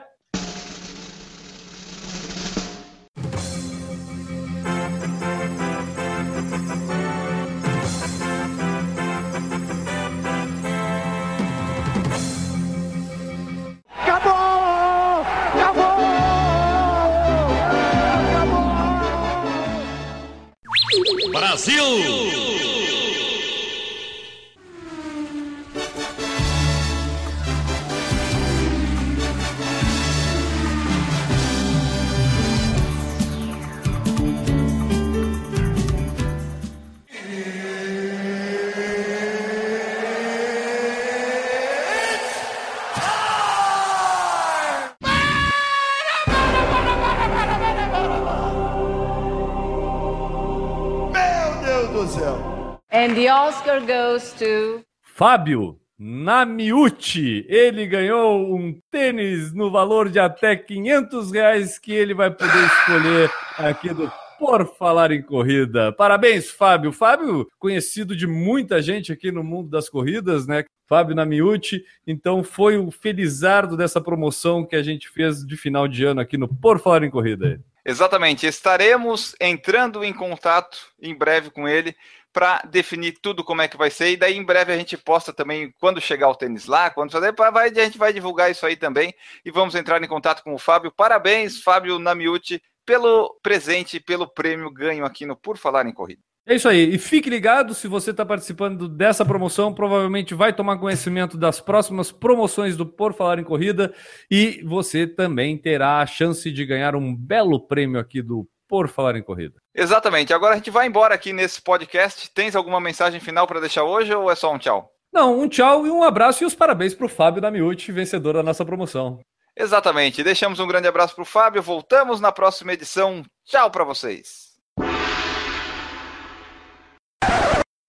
And 52.99 53.15
the 53.15 53.33
Oscar 53.33 53.81
goes 53.81 54.33
to 54.41 54.85
Fábio 55.01 55.79
Namiuti. 55.97 57.47
Ele 57.49 57.87
ganhou 57.87 58.53
um 58.53 58.77
tênis 58.91 59.55
no 59.55 59.71
valor 59.71 60.09
de 60.09 60.19
até 60.19 60.57
500 60.57 61.31
reais 61.31 61.79
que 61.79 61.93
ele 61.93 62.13
vai 62.13 62.29
poder 62.29 62.67
escolher 62.67 63.31
aqui 63.57 63.95
do 63.95 64.11
Por 64.37 64.67
Falar 64.77 65.13
em 65.13 65.23
Corrida. 65.23 65.93
Parabéns, 65.93 66.51
Fábio. 66.51 66.91
Fábio, 66.91 67.47
conhecido 67.57 68.17
de 68.17 68.27
muita 68.27 68.83
gente 68.83 69.13
aqui 69.13 69.31
no 69.31 69.45
mundo 69.45 69.71
das 69.71 69.89
corridas, 69.89 70.49
né? 70.49 70.65
Fábio 70.89 71.15
Namiuti. 71.15 71.85
Então, 72.05 72.43
foi 72.43 72.79
o 72.79 72.91
felizardo 72.91 73.77
dessa 73.77 74.01
promoção 74.01 74.67
que 74.67 74.75
a 74.75 74.83
gente 74.83 75.09
fez 75.09 75.47
de 75.47 75.57
final 75.57 75.87
de 75.87 76.05
ano 76.05 76.21
aqui 76.21 76.37
no 76.37 76.49
Por 76.49 76.81
Falar 76.81 77.05
em 77.05 77.11
Corrida. 77.11 77.61
Exatamente. 77.89 78.47
Estaremos 78.47 79.35
entrando 79.41 80.05
em 80.05 80.13
contato 80.13 80.79
em 81.01 81.15
breve 81.15 81.49
com 81.49 81.67
ele 81.67 81.97
para 82.39 82.63
definir 82.71 83.19
tudo 83.21 83.43
como 83.43 83.63
é 83.63 83.67
que 83.67 83.77
vai 83.77 83.91
ser. 83.91 84.13
E 84.13 84.17
daí 84.17 84.37
em 84.37 84.45
breve 84.45 84.73
a 84.73 84.77
gente 84.77 84.97
posta 84.97 85.33
também 85.33 85.75
quando 85.81 86.01
chegar 86.01 86.29
o 86.29 86.37
tênis 86.37 86.67
lá, 86.67 86.89
quando 86.89 87.11
fazer, 87.11 87.35
a 87.37 87.85
gente 87.85 87.99
vai 87.99 88.13
divulgar 88.13 88.49
isso 88.49 88.65
aí 88.65 88.77
também 88.77 89.13
e 89.45 89.51
vamos 89.51 89.75
entrar 89.75 90.01
em 90.01 90.07
contato 90.07 90.45
com 90.45 90.55
o 90.55 90.59
Fábio. 90.59 90.93
Parabéns, 90.93 91.61
Fábio 91.61 91.99
Namiuti, 91.99 92.63
pelo 92.87 93.37
presente, 93.43 93.99
pelo 93.99 94.29
prêmio 94.29 94.71
ganho 94.71 95.05
aqui 95.05 95.27
no 95.27 95.35
Por 95.35 95.59
Falar 95.59 95.85
em 95.85 95.93
Corrida. 95.93 96.23
É 96.47 96.55
isso 96.55 96.69
aí. 96.69 96.95
E 96.95 96.97
fique 96.97 97.29
ligado, 97.29 97.75
se 97.75 97.89
você 97.89 98.13
está 98.13 98.25
participando 98.25 98.89
dessa 98.89 99.25
promoção, 99.25 99.75
provavelmente 99.75 100.33
vai 100.33 100.53
tomar 100.53 100.79
conhecimento 100.79 101.37
das 101.37 101.61
próximas 101.61 102.13
promoções 102.13 102.77
do 102.77 102.87
Por 102.87 103.15
Falar 103.15 103.41
em 103.41 103.45
Corrida 103.45 103.93
e 104.31 104.63
você 104.65 105.09
também 105.09 105.59
terá 105.59 106.01
a 106.01 106.07
chance 106.07 106.53
de 106.53 106.65
ganhar 106.65 106.95
um 106.95 107.17
belo 107.17 107.59
prêmio 107.67 107.99
aqui 107.99 108.23
do 108.23 108.49
Por 108.69 108.89
Falar 108.89 109.17
em 109.17 109.23
Corrida. 109.23 109.55
Exatamente. 109.75 110.35
Agora 110.35 110.53
a 110.55 110.57
gente 110.57 110.71
vai 110.71 110.87
embora 110.87 111.15
aqui 111.15 111.33
nesse 111.33 111.63
podcast. 111.63 112.31
Tens 112.31 112.55
alguma 112.55 112.81
mensagem 112.81 113.19
final 113.19 113.47
para 113.47 113.61
deixar 113.61 113.85
hoje 113.85 114.15
ou 114.15 114.31
é 114.31 114.35
só 114.35 114.53
um 114.53 114.59
tchau? 114.59 114.93
Não, 115.13 115.41
um 115.41 115.49
tchau 115.49 115.87
e 115.87 115.91
um 115.91 116.03
abraço 116.03 116.45
e 116.45 116.47
os 116.47 116.55
parabéns 116.55 116.95
para 116.95 117.07
o 117.07 117.09
Fábio 117.09 117.41
da 117.41 117.51
Miúti, 117.51 117.91
vencedor 117.91 118.35
da 118.35 118.43
nossa 118.43 118.65
promoção. 118.65 119.21
Exatamente. 119.57 120.23
Deixamos 120.23 120.61
um 120.61 120.67
grande 120.67 120.87
abraço 120.87 121.15
para 121.15 121.23
o 121.23 121.27
Fábio. 121.27 121.63
Voltamos 121.63 122.21
na 122.21 122.31
próxima 122.31 122.75
edição. 122.75 123.25
Tchau 123.45 123.71
para 123.71 123.85
vocês. 123.85 124.49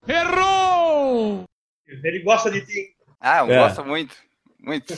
Errou! 0.07 1.43
Ele 1.85 2.19
gosta 2.23 2.49
de 2.49 2.65
ti. 2.65 2.95
Ah, 3.19 3.39
eu 3.39 3.51
é. 3.51 3.59
gosto 3.59 3.83
muito. 3.83 4.15
Muito. 4.59 4.95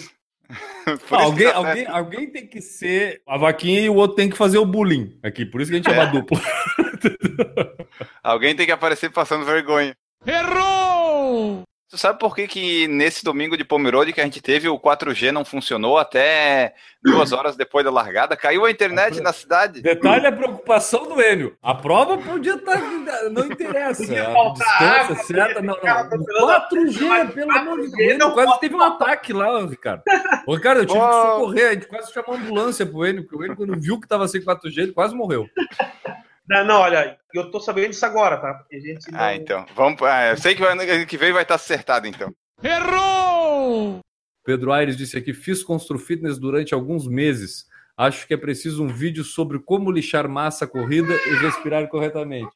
Alguém, 1.12 1.47
que 1.47 1.52
tá 1.54 1.58
alguém, 1.58 1.86
alguém 1.88 2.32
tem 2.32 2.47
que 2.47 2.62
ser 2.62 3.22
a 3.28 3.38
vaquinha 3.38 3.82
e 3.82 3.89
o 3.89 3.95
outro 3.95 4.16
tem 4.16 4.30
que 4.30 4.38
fazer 4.38 4.58
o 4.58 4.66
bullying 4.66 5.18
aqui. 5.24 5.45
Por 5.45 5.62
isso 5.62 5.70
que 5.72 5.76
a 5.78 5.80
gente 5.80 5.89
chama 5.89 6.04
É. 6.04 6.12
dupla. 6.12 6.41
Alguém 8.24 8.56
tem 8.56 8.66
que 8.66 8.72
aparecer 8.72 9.10
passando 9.12 9.45
vergonha. 9.45 9.95
Errou! 10.26 11.64
Tu 11.92 11.98
sabe 11.98 12.18
por 12.18 12.34
que, 12.34 12.48
que 12.48 12.88
nesse 12.88 13.22
domingo 13.22 13.58
de 13.58 13.66
Pomerode 13.66 14.14
que 14.14 14.22
a 14.22 14.24
gente 14.24 14.39
teve 14.39 14.70
o 14.70 14.80
4G 14.80 15.30
não 15.30 15.44
funcionou 15.44 15.98
até 15.98 16.74
duas 17.04 17.34
horas 17.36 17.58
depois 17.58 17.84
da 17.84 17.92
largada? 17.92 18.38
Caiu 18.38 18.64
a 18.64 18.72
internet 18.72 19.20
na 19.20 19.34
cidade. 19.34 19.82
Detalhe 19.82 20.26
a 20.26 20.32
preocupação 20.32 21.06
do 21.06 21.22
Enio. 21.22 21.54
A 21.62 21.76
prova 21.76 22.18
podia 22.18 22.56
estar. 22.56 22.80
Não 23.30 23.46
interessa. 23.46 24.04
A 24.04 24.06
distância 24.06 24.66
água, 24.74 25.16
certa. 25.18 25.62
Não, 25.62 25.76
não. 25.76 25.84
O 25.84 26.50
atropelando 26.50 26.70
4G, 26.70 27.32
pelo 27.34 27.52
amor 27.52 27.82
de 27.82 27.88
4G 27.88 28.18
Deus. 28.18 28.34
Quase 28.34 28.60
teve 28.62 28.76
um 28.76 28.82
ataque 28.82 29.34
lá, 29.34 29.66
Ricardo. 29.66 30.04
Ô, 30.48 30.56
Ricardo, 30.56 30.78
eu 30.80 30.86
tive 30.86 30.98
que 30.98 31.12
socorrer. 31.12 31.68
A 31.68 31.74
gente 31.74 31.88
quase 31.88 32.14
chamou 32.14 32.36
a 32.36 32.39
ambulância 32.39 32.86
pro 32.86 33.06
Enio, 33.06 33.24
porque 33.24 33.36
o 33.36 33.44
Enio, 33.44 33.58
quando 33.58 33.78
viu 33.78 34.00
que 34.00 34.08
tava 34.08 34.30
sem 34.30 34.39
4G, 34.39 34.78
ele 34.78 34.94
quase 34.94 35.14
morreu. 35.14 35.46
Não, 36.52 36.66
não, 36.66 36.82
olha, 36.82 37.18
eu 37.34 37.49
tô 37.49 37.62
sabendo 37.62 37.91
disso 37.91 38.06
agora, 38.06 38.36
tá? 38.36 38.54
Porque 38.56 38.76
a 38.76 38.80
gente 38.82 39.10
não... 39.10 39.18
Ah, 39.18 39.34
então. 39.34 39.66
Vamos, 39.74 40.02
ah, 40.02 40.32
eu 40.32 40.38
sei 40.38 40.54
que 40.54 40.62
ano 40.62 40.82
que 41.08 41.16
vem 41.16 41.32
vai 41.32 41.43
estar 41.43 41.56
acertado, 41.56 42.08
então. 42.08 42.36
Errou! 42.62 44.02
Pedro 44.43 44.74
Aires 44.74 44.97
disse 44.97 45.18
aqui: 45.18 45.34
fiz 45.34 45.64
Constru 45.64 45.97
Fitness 45.97 46.38
durante 46.38 46.74
alguns 46.74 47.08
meses. 47.08 47.66
Acho 47.95 48.28
que 48.28 48.34
é 48.34 48.38
preciso 48.38 48.84
um 48.84 48.89
vídeo 48.89 49.24
sobre 49.24 49.60
como 49.60 49.89
lixar 49.89 50.28
massa 50.28 50.68
corrida 50.68 51.14
e 51.14 51.36
respirar 51.36 51.88
corretamente. 51.88 52.52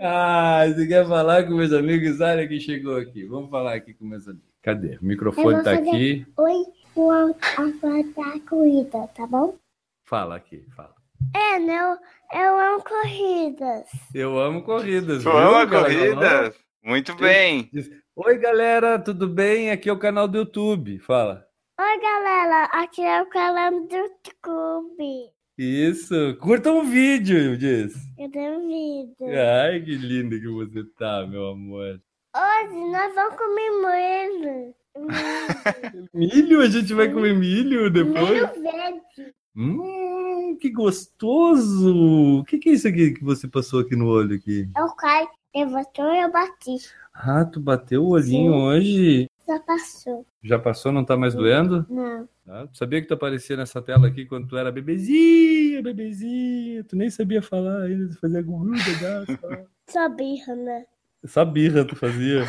Ah, 0.00 0.64
você 0.66 0.86
quer 0.86 1.06
falar 1.06 1.44
com 1.44 1.56
meus 1.56 1.74
amigos? 1.74 2.22
Olha 2.22 2.48
quem 2.48 2.58
chegou 2.58 2.96
aqui. 2.96 3.26
Vamos 3.26 3.50
falar 3.50 3.74
aqui 3.74 3.92
com 3.92 4.06
meus 4.06 4.26
amigos. 4.26 4.48
Cadê? 4.62 4.96
O 4.96 5.04
microfone 5.04 5.62
tá 5.62 5.72
aqui. 5.72 6.26
Oi, 6.38 6.64
o 6.96 7.10
a 7.10 7.26
da 7.26 8.40
corrida, 8.48 9.06
tá 9.08 9.26
bom? 9.26 9.58
Fala 10.06 10.36
aqui, 10.36 10.64
fala. 10.74 10.97
É, 11.34 11.58
não, 11.58 11.98
eu 12.32 12.58
amo 12.58 12.84
corridas. 12.84 13.88
Eu 14.14 14.38
amo 14.38 14.62
corridas. 14.62 15.22
Tu 15.22 15.30
ama 15.30 15.64
galera? 15.64 16.14
corrida? 16.14 16.54
Muito 16.82 17.14
bem. 17.16 17.70
Oi, 18.16 18.38
galera, 18.38 18.98
tudo 18.98 19.28
bem? 19.28 19.70
Aqui 19.70 19.88
é 19.88 19.92
o 19.92 19.98
canal 19.98 20.26
do 20.26 20.38
YouTube. 20.38 20.98
Fala. 21.00 21.44
Oi, 21.80 22.00
galera, 22.00 22.64
aqui 22.72 23.02
é 23.02 23.22
o 23.22 23.26
canal 23.26 23.70
do 23.70 23.96
YouTube. 23.96 25.30
Isso. 25.56 26.36
Curta 26.40 26.70
um 26.72 26.84
vídeo, 26.84 27.56
diz. 27.56 27.94
Eu 28.16 28.30
tenho 28.30 28.60
vídeo. 28.60 29.40
Ai, 29.62 29.80
que 29.80 29.96
linda 29.96 30.38
que 30.38 30.48
você 30.48 30.84
tá, 30.98 31.26
meu 31.26 31.48
amor. 31.48 32.00
Hoje 32.36 32.90
nós 32.90 33.14
vamos 33.14 33.36
comer 33.36 33.70
molho. 33.70 34.74
Milho? 36.14 36.60
A 36.60 36.66
gente 36.68 36.92
vai 36.92 37.12
comer 37.12 37.34
milho 37.34 37.90
depois? 37.90 38.30
Milho 38.30 38.62
verde. 38.62 39.34
Hum, 39.60 40.56
que 40.60 40.70
gostoso! 40.70 42.38
O 42.38 42.44
que, 42.44 42.58
que 42.58 42.68
é 42.68 42.72
isso 42.74 42.86
aqui 42.86 43.10
que 43.10 43.24
você 43.24 43.48
passou 43.48 43.80
aqui 43.80 43.96
no 43.96 44.06
olho 44.06 44.36
aqui? 44.36 44.70
Eu 44.76 44.86
caí, 44.94 45.26
levantou 45.52 46.14
e 46.14 46.20
eu 46.20 46.30
bati. 46.30 46.76
Ah, 47.12 47.44
tu 47.44 47.58
bateu 47.58 48.04
o 48.04 48.10
olhinho 48.10 48.52
Sim. 48.52 48.58
hoje? 48.60 49.30
Já 49.48 49.58
passou. 49.58 50.24
Já 50.44 50.60
passou, 50.60 50.92
não 50.92 51.04
tá 51.04 51.16
mais 51.16 51.34
doendo? 51.34 51.84
Não. 51.90 52.28
Ah, 52.46 52.68
tu 52.68 52.78
sabia 52.78 53.02
que 53.02 53.08
tu 53.08 53.14
aparecia 53.14 53.56
nessa 53.56 53.82
tela 53.82 54.06
aqui 54.06 54.26
quando 54.26 54.46
tu 54.46 54.56
era 54.56 54.70
bebezinha, 54.70 55.82
bebezinha? 55.82 56.84
Tu 56.84 56.94
nem 56.94 57.10
sabia 57.10 57.42
falar 57.42 57.82
ainda, 57.82 58.10
tu 58.10 58.20
fazia 58.20 58.40
gugu, 58.40 58.70
gato. 59.02 59.68
Só 59.90 60.08
birra, 60.08 60.54
né? 60.54 60.86
Só 61.24 61.44
birra 61.44 61.84
tu 61.84 61.96
fazia. 61.96 62.44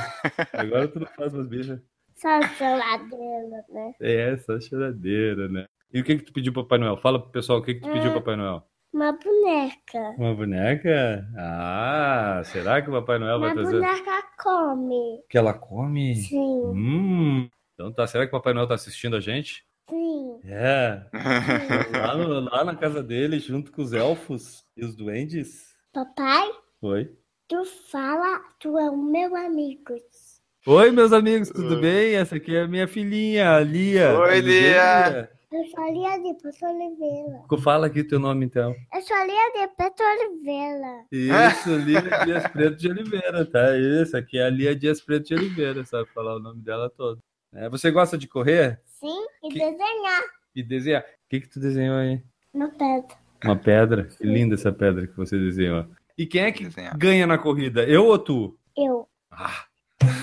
Agora 0.53 0.87
tu 0.87 0.99
não 0.99 1.07
faz 1.07 1.33
mais 1.33 1.47
birra. 1.47 1.81
Só 2.13 2.39
geladeira, 2.55 3.65
né? 3.67 3.93
É, 3.99 4.37
só 4.37 4.59
choradeira, 4.59 5.49
né? 5.49 5.65
E 5.91 6.01
o 6.01 6.03
que 6.03 6.17
que 6.17 6.23
tu 6.23 6.33
pediu 6.33 6.53
pro 6.53 6.63
Papai 6.63 6.77
Noel? 6.79 6.97
Fala 6.97 7.19
pro 7.19 7.31
pessoal 7.31 7.59
o 7.59 7.61
que 7.63 7.73
que 7.75 7.81
tu 7.81 7.91
pediu 7.91 8.11
pro 8.11 8.21
Papai 8.21 8.35
Noel. 8.35 8.63
Uma 8.93 9.11
boneca. 9.11 9.99
Uma 10.17 10.33
boneca? 10.35 11.27
Ah, 11.37 12.41
será 12.45 12.81
que 12.81 12.89
o 12.89 12.93
Papai 12.93 13.19
Noel 13.19 13.39
vai 13.39 13.49
Uma 13.53 13.55
trazer? 13.61 13.79
boneca 13.79 14.23
come. 14.43 15.23
Que 15.29 15.37
ela 15.37 15.53
come? 15.53 16.15
Sim, 16.15 16.61
Hum. 16.65 17.49
Então 17.73 17.91
tá, 17.93 18.05
será 18.07 18.25
que 18.25 18.29
o 18.35 18.37
Papai 18.37 18.53
Noel 18.53 18.67
tá 18.67 18.73
assistindo 18.75 19.15
a 19.15 19.19
gente? 19.19 19.63
sim. 19.89 20.39
É. 20.45 21.01
Lá, 21.91 22.15
no- 22.15 22.39
lá 22.39 22.63
na 22.63 22.75
casa 22.75 23.01
dele, 23.03 23.39
junto 23.39 23.71
com 23.71 23.81
os 23.81 23.91
elfos 23.93 24.63
e 24.77 24.85
os 24.85 24.95
duendes. 24.95 25.75
Papai, 25.93 26.49
Oi. 26.81 27.11
tu 27.47 27.63
fala, 27.91 28.39
tu 28.59 28.77
é 28.77 28.89
o 28.89 28.97
meu 28.97 29.35
amigo. 29.35 29.95
Oi, 30.65 30.91
meus 30.91 31.11
amigos, 31.11 31.49
tudo 31.49 31.79
bem? 31.81 32.15
Essa 32.15 32.35
aqui 32.35 32.55
é 32.55 32.61
a 32.61 32.67
minha 32.67 32.87
filhinha, 32.87 33.51
a 33.55 33.59
Lia. 33.59 34.17
Oi, 34.19 34.35
Tudo 34.35 34.45
bem, 34.45 34.59
Lia. 34.61 35.31
Eu 35.51 35.65
sou 35.65 35.83
a 35.83 35.89
Lia 35.89 36.17
de 36.21 36.39
Preto 36.39 36.63
Oliveira. 36.65 37.43
Fala 37.63 37.87
aqui 37.87 38.03
teu 38.03 38.19
nome, 38.19 38.45
então. 38.45 38.75
Eu 38.93 39.01
sou 39.01 39.15
a 39.17 39.25
Lia 39.25 39.51
de 39.53 39.67
Preto 39.75 40.03
Oliveira. 40.03 41.05
Isso, 41.11 41.75
Lia 41.75 42.01
Dias 42.25 42.47
Preto 42.49 42.75
de 42.77 42.87
Oliveira, 42.89 43.45
tá? 43.45 43.75
Isso, 43.75 44.15
aqui 44.15 44.37
é 44.37 44.43
a 44.45 44.49
Lia 44.49 44.75
Dias 44.75 45.01
Preto 45.01 45.27
de 45.29 45.33
Oliveira, 45.33 45.83
sabe 45.85 46.07
falar 46.13 46.35
o 46.35 46.39
nome 46.39 46.61
dela 46.61 46.87
todo. 46.89 47.19
É, 47.51 47.67
você 47.67 47.89
gosta 47.89 48.15
de 48.15 48.27
correr 48.27 48.79
Sim, 48.85 49.25
e 49.43 49.49
Que- 49.49 49.57
desenhar 49.59 50.21
e 50.55 50.61
desenhar? 50.61 51.01
O 51.01 51.05
que 51.29 51.41
que 51.41 51.49
tu 51.49 51.59
desenhou 51.59 51.97
aí? 51.97 52.21
no 52.53 52.69
pedra. 52.71 53.17
Uma 53.43 53.55
pedra? 53.55 54.03
Que 54.03 54.23
linda 54.27 54.53
essa 54.53 54.71
pedra 54.71 55.07
que 55.07 55.17
você 55.17 55.35
desenhou. 55.37 55.85
E 56.17 56.27
quem 56.27 56.41
é 56.43 56.51
que 56.51 56.65
Desenhar. 56.65 56.95
ganha 56.97 57.25
na 57.25 57.37
corrida? 57.39 57.83
Eu 57.85 58.05
ou 58.05 58.19
tu? 58.19 58.55
Eu. 58.77 59.07
Ah, 59.31 59.65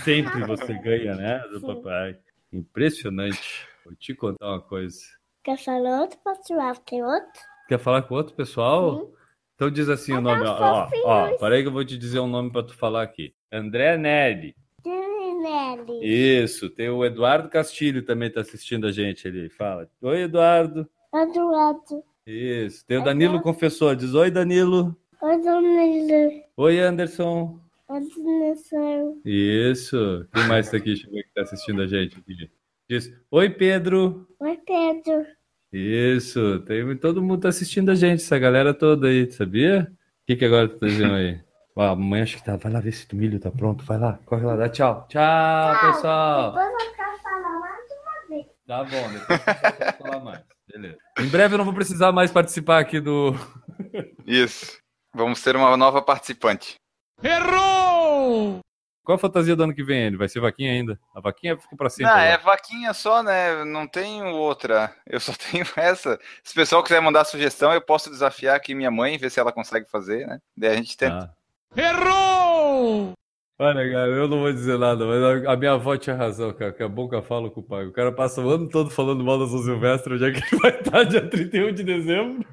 sempre 0.04 0.44
você 0.46 0.72
ganha, 0.74 1.16
né, 1.16 1.38
do 1.50 1.58
Sim. 1.60 1.66
papai. 1.66 2.16
Impressionante. 2.52 3.66
Vou 3.86 3.94
te 3.94 4.14
contar 4.14 4.48
uma 4.48 4.60
coisa. 4.60 4.98
Quer 5.44 5.56
falar 5.56 6.00
outro 6.00 6.18
pessoal? 6.24 6.74
Tem 6.76 7.04
outro? 7.04 7.40
Quer 7.68 7.78
falar 7.78 8.02
com 8.02 8.14
outro 8.16 8.34
pessoal? 8.34 8.98
Sim. 8.98 9.12
Então 9.54 9.70
diz 9.70 9.88
assim 9.88 10.12
o 10.12 10.20
Mas 10.20 10.42
nome. 10.42 10.50
Ó, 10.50 10.88
ó, 11.04 11.38
peraí 11.38 11.62
que 11.62 11.68
eu 11.68 11.72
vou 11.72 11.84
te 11.84 11.96
dizer 11.96 12.18
um 12.18 12.26
nome 12.26 12.50
pra 12.50 12.64
tu 12.64 12.74
falar 12.74 13.02
aqui. 13.02 13.32
André 13.52 13.96
Neri. 13.96 14.56
Nelly. 14.84 16.42
Isso, 16.42 16.68
tem 16.68 16.88
o 16.88 17.04
Eduardo 17.04 17.48
Castilho 17.48 18.04
também 18.04 18.30
tá 18.30 18.40
assistindo 18.40 18.86
a 18.86 18.92
gente 18.92 19.28
ali. 19.28 19.48
Fala. 19.48 19.88
Oi, 20.02 20.22
Eduardo. 20.22 20.88
Eduardo. 21.14 22.02
Isso. 22.26 22.84
Tem 22.86 22.98
o 22.98 23.04
Danilo 23.04 23.40
Confessor. 23.40 23.94
Diz 23.94 24.14
oi, 24.14 24.30
Danilo. 24.30 24.96
Oi, 25.22 25.42
Danilo. 25.42 26.42
Oi, 26.56 26.80
Anderson. 26.80 27.60
Anderson. 27.88 29.20
Isso. 29.24 30.26
Quem 30.34 30.48
mais 30.48 30.68
tá 30.68 30.76
aqui? 30.76 30.96
Que 30.96 31.24
tá 31.34 31.42
assistindo 31.42 31.82
a 31.82 31.86
gente 31.86 32.18
aqui. 32.18 32.50
Diz 32.88 33.12
oi, 33.32 33.50
Pedro. 33.50 34.28
Oi, 34.38 34.56
Pedro. 34.64 35.26
Isso. 35.72 36.60
Tem, 36.60 36.96
todo 36.96 37.20
mundo 37.20 37.40
tá 37.40 37.48
assistindo 37.48 37.90
a 37.90 37.96
gente, 37.96 38.22
essa 38.22 38.38
galera 38.38 38.72
toda 38.72 39.08
aí, 39.08 39.30
sabia? 39.32 39.90
O 39.90 40.26
que 40.26 40.36
que 40.36 40.44
agora 40.44 40.68
tu 40.68 40.78
tá 40.78 40.86
dizendo 40.86 41.14
aí? 41.14 41.40
Ó, 41.74 41.82
a 41.82 41.96
mamãe 41.96 42.22
acho 42.22 42.36
que 42.36 42.44
tá. 42.44 42.56
Vai 42.56 42.72
lá 42.72 42.80
ver 42.80 42.92
se 42.92 43.12
o 43.12 43.16
milho 43.16 43.40
tá 43.40 43.50
pronto. 43.50 43.84
Vai 43.84 43.98
lá. 43.98 44.18
Corre 44.24 44.46
lá. 44.46 44.56
Dá 44.56 44.68
tchau. 44.68 45.04
Tchau, 45.08 45.80
pessoal. 45.80 46.52
Depois 46.52 46.86
eu 46.86 46.94
quero 46.94 47.18
falar 47.18 47.60
mais 47.60 47.84
uma 47.90 48.28
vez. 48.28 48.46
Tá 48.66 48.84
bom, 48.84 49.12
depois 49.12 49.40
eu 49.40 49.84
posso 49.84 49.98
falar 49.98 50.24
mais. 50.24 50.44
Beleza. 50.72 50.98
Em 51.18 51.28
breve 51.28 51.54
eu 51.54 51.58
não 51.58 51.64
vou 51.64 51.74
precisar 51.74 52.12
mais 52.12 52.30
participar 52.30 52.78
aqui 52.78 53.00
do. 53.00 53.34
Isso. 54.24 54.78
Vamos 55.12 55.42
ter 55.42 55.56
uma 55.56 55.76
nova 55.76 56.00
participante. 56.00 56.76
Errou! 57.22 58.60
Qual 59.06 59.14
a 59.14 59.18
fantasia 59.20 59.54
do 59.54 59.62
ano 59.62 59.72
que 59.74 59.84
vem? 59.84 60.02
Ele 60.06 60.16
vai 60.16 60.28
ser 60.28 60.40
vaquinha 60.40 60.72
ainda? 60.72 60.98
A 61.14 61.20
vaquinha 61.20 61.56
fica 61.56 61.76
pra 61.76 61.88
sempre. 61.88 62.06
Não, 62.06 62.18
agora. 62.18 62.28
é 62.28 62.36
vaquinha 62.38 62.92
só, 62.92 63.22
né? 63.22 63.64
Não 63.64 63.86
tenho 63.86 64.26
outra. 64.34 64.92
Eu 65.06 65.20
só 65.20 65.32
tenho 65.50 65.64
essa. 65.76 66.18
Se 66.42 66.50
o 66.52 66.54
pessoal 66.56 66.82
quiser 66.82 67.00
mandar 67.00 67.24
sugestão, 67.24 67.72
eu 67.72 67.80
posso 67.80 68.10
desafiar 68.10 68.56
aqui 68.56 68.74
minha 68.74 68.90
mãe, 68.90 69.16
ver 69.16 69.30
se 69.30 69.38
ela 69.38 69.52
consegue 69.52 69.88
fazer, 69.88 70.26
né? 70.26 70.40
Daí 70.56 70.70
a 70.72 70.74
gente 70.74 70.96
tenta. 70.96 71.32
Ah. 71.76 71.80
Errou! 71.80 73.12
Olha, 73.60 73.90
cara, 73.92 74.08
eu 74.08 74.26
não 74.28 74.40
vou 74.40 74.52
dizer 74.52 74.76
nada, 74.78 75.06
mas 75.06 75.46
a- 75.46 75.56
minha 75.56 75.72
avó 75.72 75.96
tinha 75.96 76.16
razão, 76.16 76.52
cara, 76.52 76.72
que 76.72 76.82
a 76.82 76.88
boca 76.88 77.22
fala 77.22 77.48
com 77.48 77.60
o 77.60 77.62
pai. 77.62 77.86
O 77.86 77.92
cara 77.92 78.10
passa 78.12 78.42
o 78.42 78.50
ano 78.50 78.68
todo 78.68 78.90
falando 78.90 79.22
mal 79.24 79.38
da 79.38 79.46
São 79.46 79.62
Silvestre, 79.62 80.14
onde 80.14 80.24
é 80.26 80.30
que 80.32 80.38
ele 80.52 80.60
vai 80.60 80.78
estar 80.78 81.04
dia 81.04 81.26
31 81.30 81.72
de 81.72 81.84
dezembro? 81.84 82.44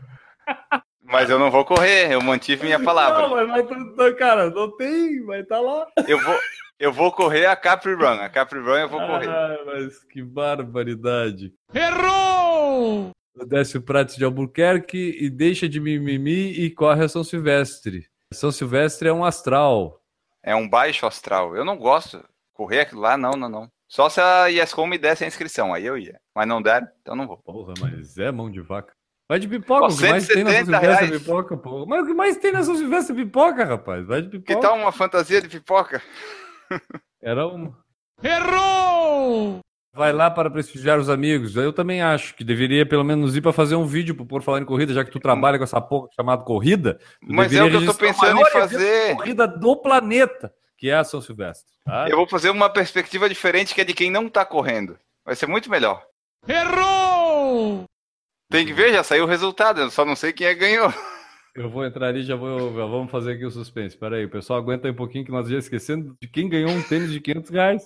Mas 1.14 1.30
eu 1.30 1.38
não 1.38 1.52
vou 1.52 1.64
correr, 1.64 2.12
eu 2.12 2.20
mantive 2.24 2.64
minha 2.66 2.80
palavra. 2.84 3.22
Não, 3.28 3.30
mas 3.30 3.48
vai, 3.48 3.64
tá- 3.96 4.14
cara, 4.18 4.50
não 4.50 4.76
tem, 4.76 5.24
vai 5.24 5.42
estar 5.42 5.60
lá. 5.60 5.88
Eu 6.08 6.20
vou, 6.20 6.40
eu 6.80 6.92
vou 6.92 7.12
correr 7.12 7.46
a 7.46 7.56
Capri 7.56 7.94
Run. 7.94 8.20
A 8.20 8.28
Capri 8.28 8.60
Run 8.60 8.78
eu 8.78 8.90
vou 8.90 9.00
correr. 9.00 9.30
Ah, 9.30 9.60
mas 9.64 10.04
que 10.06 10.24
barbaridade. 10.24 11.54
Errou! 11.72 13.12
Desce 13.48 13.78
o 13.78 13.82
Prato 13.84 14.18
de 14.18 14.26
Albuquerque 14.26 15.16
e 15.22 15.30
deixa 15.30 15.70
de 15.70 15.80
mimimi 15.80 16.52
e 16.52 16.72
corre 16.72 17.04
a 17.04 17.08
São 17.08 17.24
Silvestre. 17.24 18.08
São 18.34 18.52
Silvestre 18.52 19.08
é 19.08 19.14
um 19.14 19.24
astral. 19.24 20.02
É 20.42 20.56
um 20.56 20.68
baixo 20.68 21.06
astral. 21.06 21.56
Eu 21.56 21.64
não 21.64 21.78
gosto. 21.78 22.24
Correr 22.54 22.80
aquilo 22.82 23.02
lá, 23.02 23.16
não, 23.16 23.34
não, 23.34 23.50
não. 23.50 23.68
Só 23.88 24.10
se 24.10 24.20
a 24.20 24.50
ESCOM 24.50 24.88
me 24.88 24.98
desse 24.98 25.24
a 25.24 25.28
inscrição, 25.28 25.72
aí 25.76 25.86
eu 25.86 25.96
ia. 25.96 26.20
Mas 26.36 26.48
não 26.48 26.60
deram, 26.60 26.88
então 27.02 27.16
não 27.16 27.28
vou. 27.28 27.38
Porra, 27.38 27.76
mas 27.80 28.18
é 28.18 28.32
mão 28.32 28.50
de 28.50 28.62
vaca. 28.62 28.92
Vai 29.30 29.40
de 29.40 29.48
pipoca, 29.48 29.88
Pô, 29.88 29.94
o 29.94 29.98
que 29.98 30.10
mais 30.10 30.28
tem 30.28 30.44
na 30.44 30.52
São 30.52 30.66
170 30.66 30.66
Silvestre 30.66 30.76
é 30.76 31.08
reais. 31.08 31.22
pipoca, 31.22 31.58
pô. 31.58 31.86
Mas 31.86 32.04
o 32.04 32.06
que 32.08 32.14
mais 32.14 32.38
tem 32.38 32.52
na 32.52 32.64
São 32.64 32.76
Silvestre 32.76 33.14
é 33.20 33.24
pipoca, 33.24 33.64
rapaz. 33.66 34.06
Vai 34.06 34.22
de 34.22 34.30
Que 34.30 34.40
pipoca. 34.40 34.60
tal 34.68 34.78
uma 34.78 34.92
fantasia 34.92 35.42
de 35.42 35.48
pipoca? 35.48 36.02
Era 37.22 37.48
um. 37.48 37.74
Errou! 38.22 39.60
Vai 39.96 40.12
lá 40.12 40.30
para 40.32 40.50
prestigiar 40.50 40.98
os 41.00 41.08
amigos. 41.10 41.56
Eu 41.56 41.72
também 41.72 42.02
acho 42.02 42.34
que 42.36 42.44
deveria 42.44 42.86
pelo 42.86 43.04
menos 43.04 43.36
ir 43.36 43.42
para 43.42 43.54
fazer 43.54 43.76
um 43.76 43.86
vídeo 43.86 44.16
pro 44.16 44.26
Por 44.26 44.42
Falar 44.42 44.60
em 44.60 44.66
Corrida, 44.66 44.92
já 44.94 45.06
que 45.06 45.12
tu 45.12 45.20
trabalha 45.20 45.58
com 45.58 45.64
essa 45.64 45.80
porra 45.80 46.08
chamada 46.16 46.44
corrida. 46.44 47.00
Mas 47.22 47.54
é 47.54 47.64
o 47.64 47.70
que 47.70 47.76
eu 47.76 47.86
tô 47.86 47.92
o 47.92 47.96
pensando 47.96 48.40
em 48.42 48.46
fazer. 48.52 49.16
corrida 49.16 49.48
do 49.48 49.76
planeta, 49.78 50.52
que 50.78 50.90
é 50.90 50.96
a 50.96 51.04
São 51.04 51.22
Silvestre. 51.22 51.72
tá? 51.86 52.08
Eu 52.10 52.18
vou 52.18 52.28
fazer 52.28 52.50
uma 52.50 52.70
perspectiva 52.70 53.30
diferente 53.30 53.74
que 53.76 53.82
é 53.82 53.86
de 53.86 53.94
quem 53.94 54.10
não 54.10 54.28
tá 54.28 54.44
correndo. 54.44 54.98
Vai 55.24 55.36
ser 55.36 55.46
muito 55.48 55.70
melhor. 55.70 56.04
Errou! 56.48 57.13
Tem 58.54 58.68
que 58.68 58.72
ver, 58.72 58.94
já 58.94 59.02
saiu 59.02 59.24
o 59.24 59.28
resultado, 59.28 59.82
eu 59.82 59.90
só 59.90 60.06
não 60.06 60.16
sei 60.16 60.32
quem 60.32 60.46
é 60.46 60.54
que 60.54 60.60
ganhou. 60.60 60.94
Eu 61.56 61.72
vou 61.72 61.84
entrar 61.84 62.10
ali 62.10 62.20
e 62.20 62.24
já, 62.24 62.36
vou, 62.36 62.72
já 62.76 62.86
vamos 62.86 63.10
fazer 63.10 63.32
aqui 63.32 63.44
o 63.44 63.50
suspense. 63.50 63.98
Pera 63.98 64.18
aí, 64.18 64.26
o 64.26 64.30
pessoal 64.30 64.60
aguenta 64.60 64.88
aí 64.88 64.92
um 64.92 64.96
pouquinho 64.96 65.26
que 65.26 65.32
nós 65.32 65.50
já 65.50 65.58
esquecendo 65.58 66.16
de 66.22 66.28
quem 66.28 66.48
ganhou 66.48 66.70
um 66.70 66.84
tênis 66.84 67.12
de 67.12 67.20
500 67.20 67.50
reais. 67.50 67.84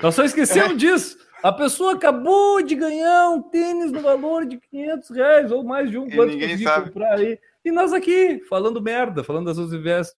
Nós 0.00 0.14
só 0.14 0.22
esquecemos 0.22 0.78
disso. 0.78 1.18
A 1.42 1.50
pessoa 1.50 1.94
acabou 1.94 2.62
de 2.62 2.76
ganhar 2.76 3.30
um 3.30 3.42
tênis 3.42 3.90
no 3.90 4.00
valor 4.00 4.46
de 4.46 4.56
500 4.70 5.10
reais 5.10 5.50
ou 5.50 5.64
mais 5.64 5.90
de 5.90 5.98
um. 5.98 6.06
E 6.06 6.14
quanto 6.14 6.30
ninguém 6.30 6.50
conseguir 6.50 6.64
sabe. 6.64 6.86
comprar 6.90 7.18
aí. 7.18 7.36
E 7.64 7.72
nós 7.72 7.92
aqui, 7.92 8.40
falando 8.48 8.80
merda, 8.80 9.24
falando 9.24 9.46
das 9.46 9.56
suas 9.56 9.72
investes. 9.72 10.14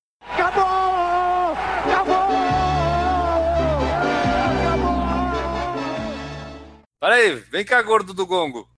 Para 7.01 7.15
aí, 7.15 7.35
vem 7.51 7.65
cá, 7.65 7.81
gordo 7.81 8.13
do 8.13 8.27
gongo. 8.27 8.76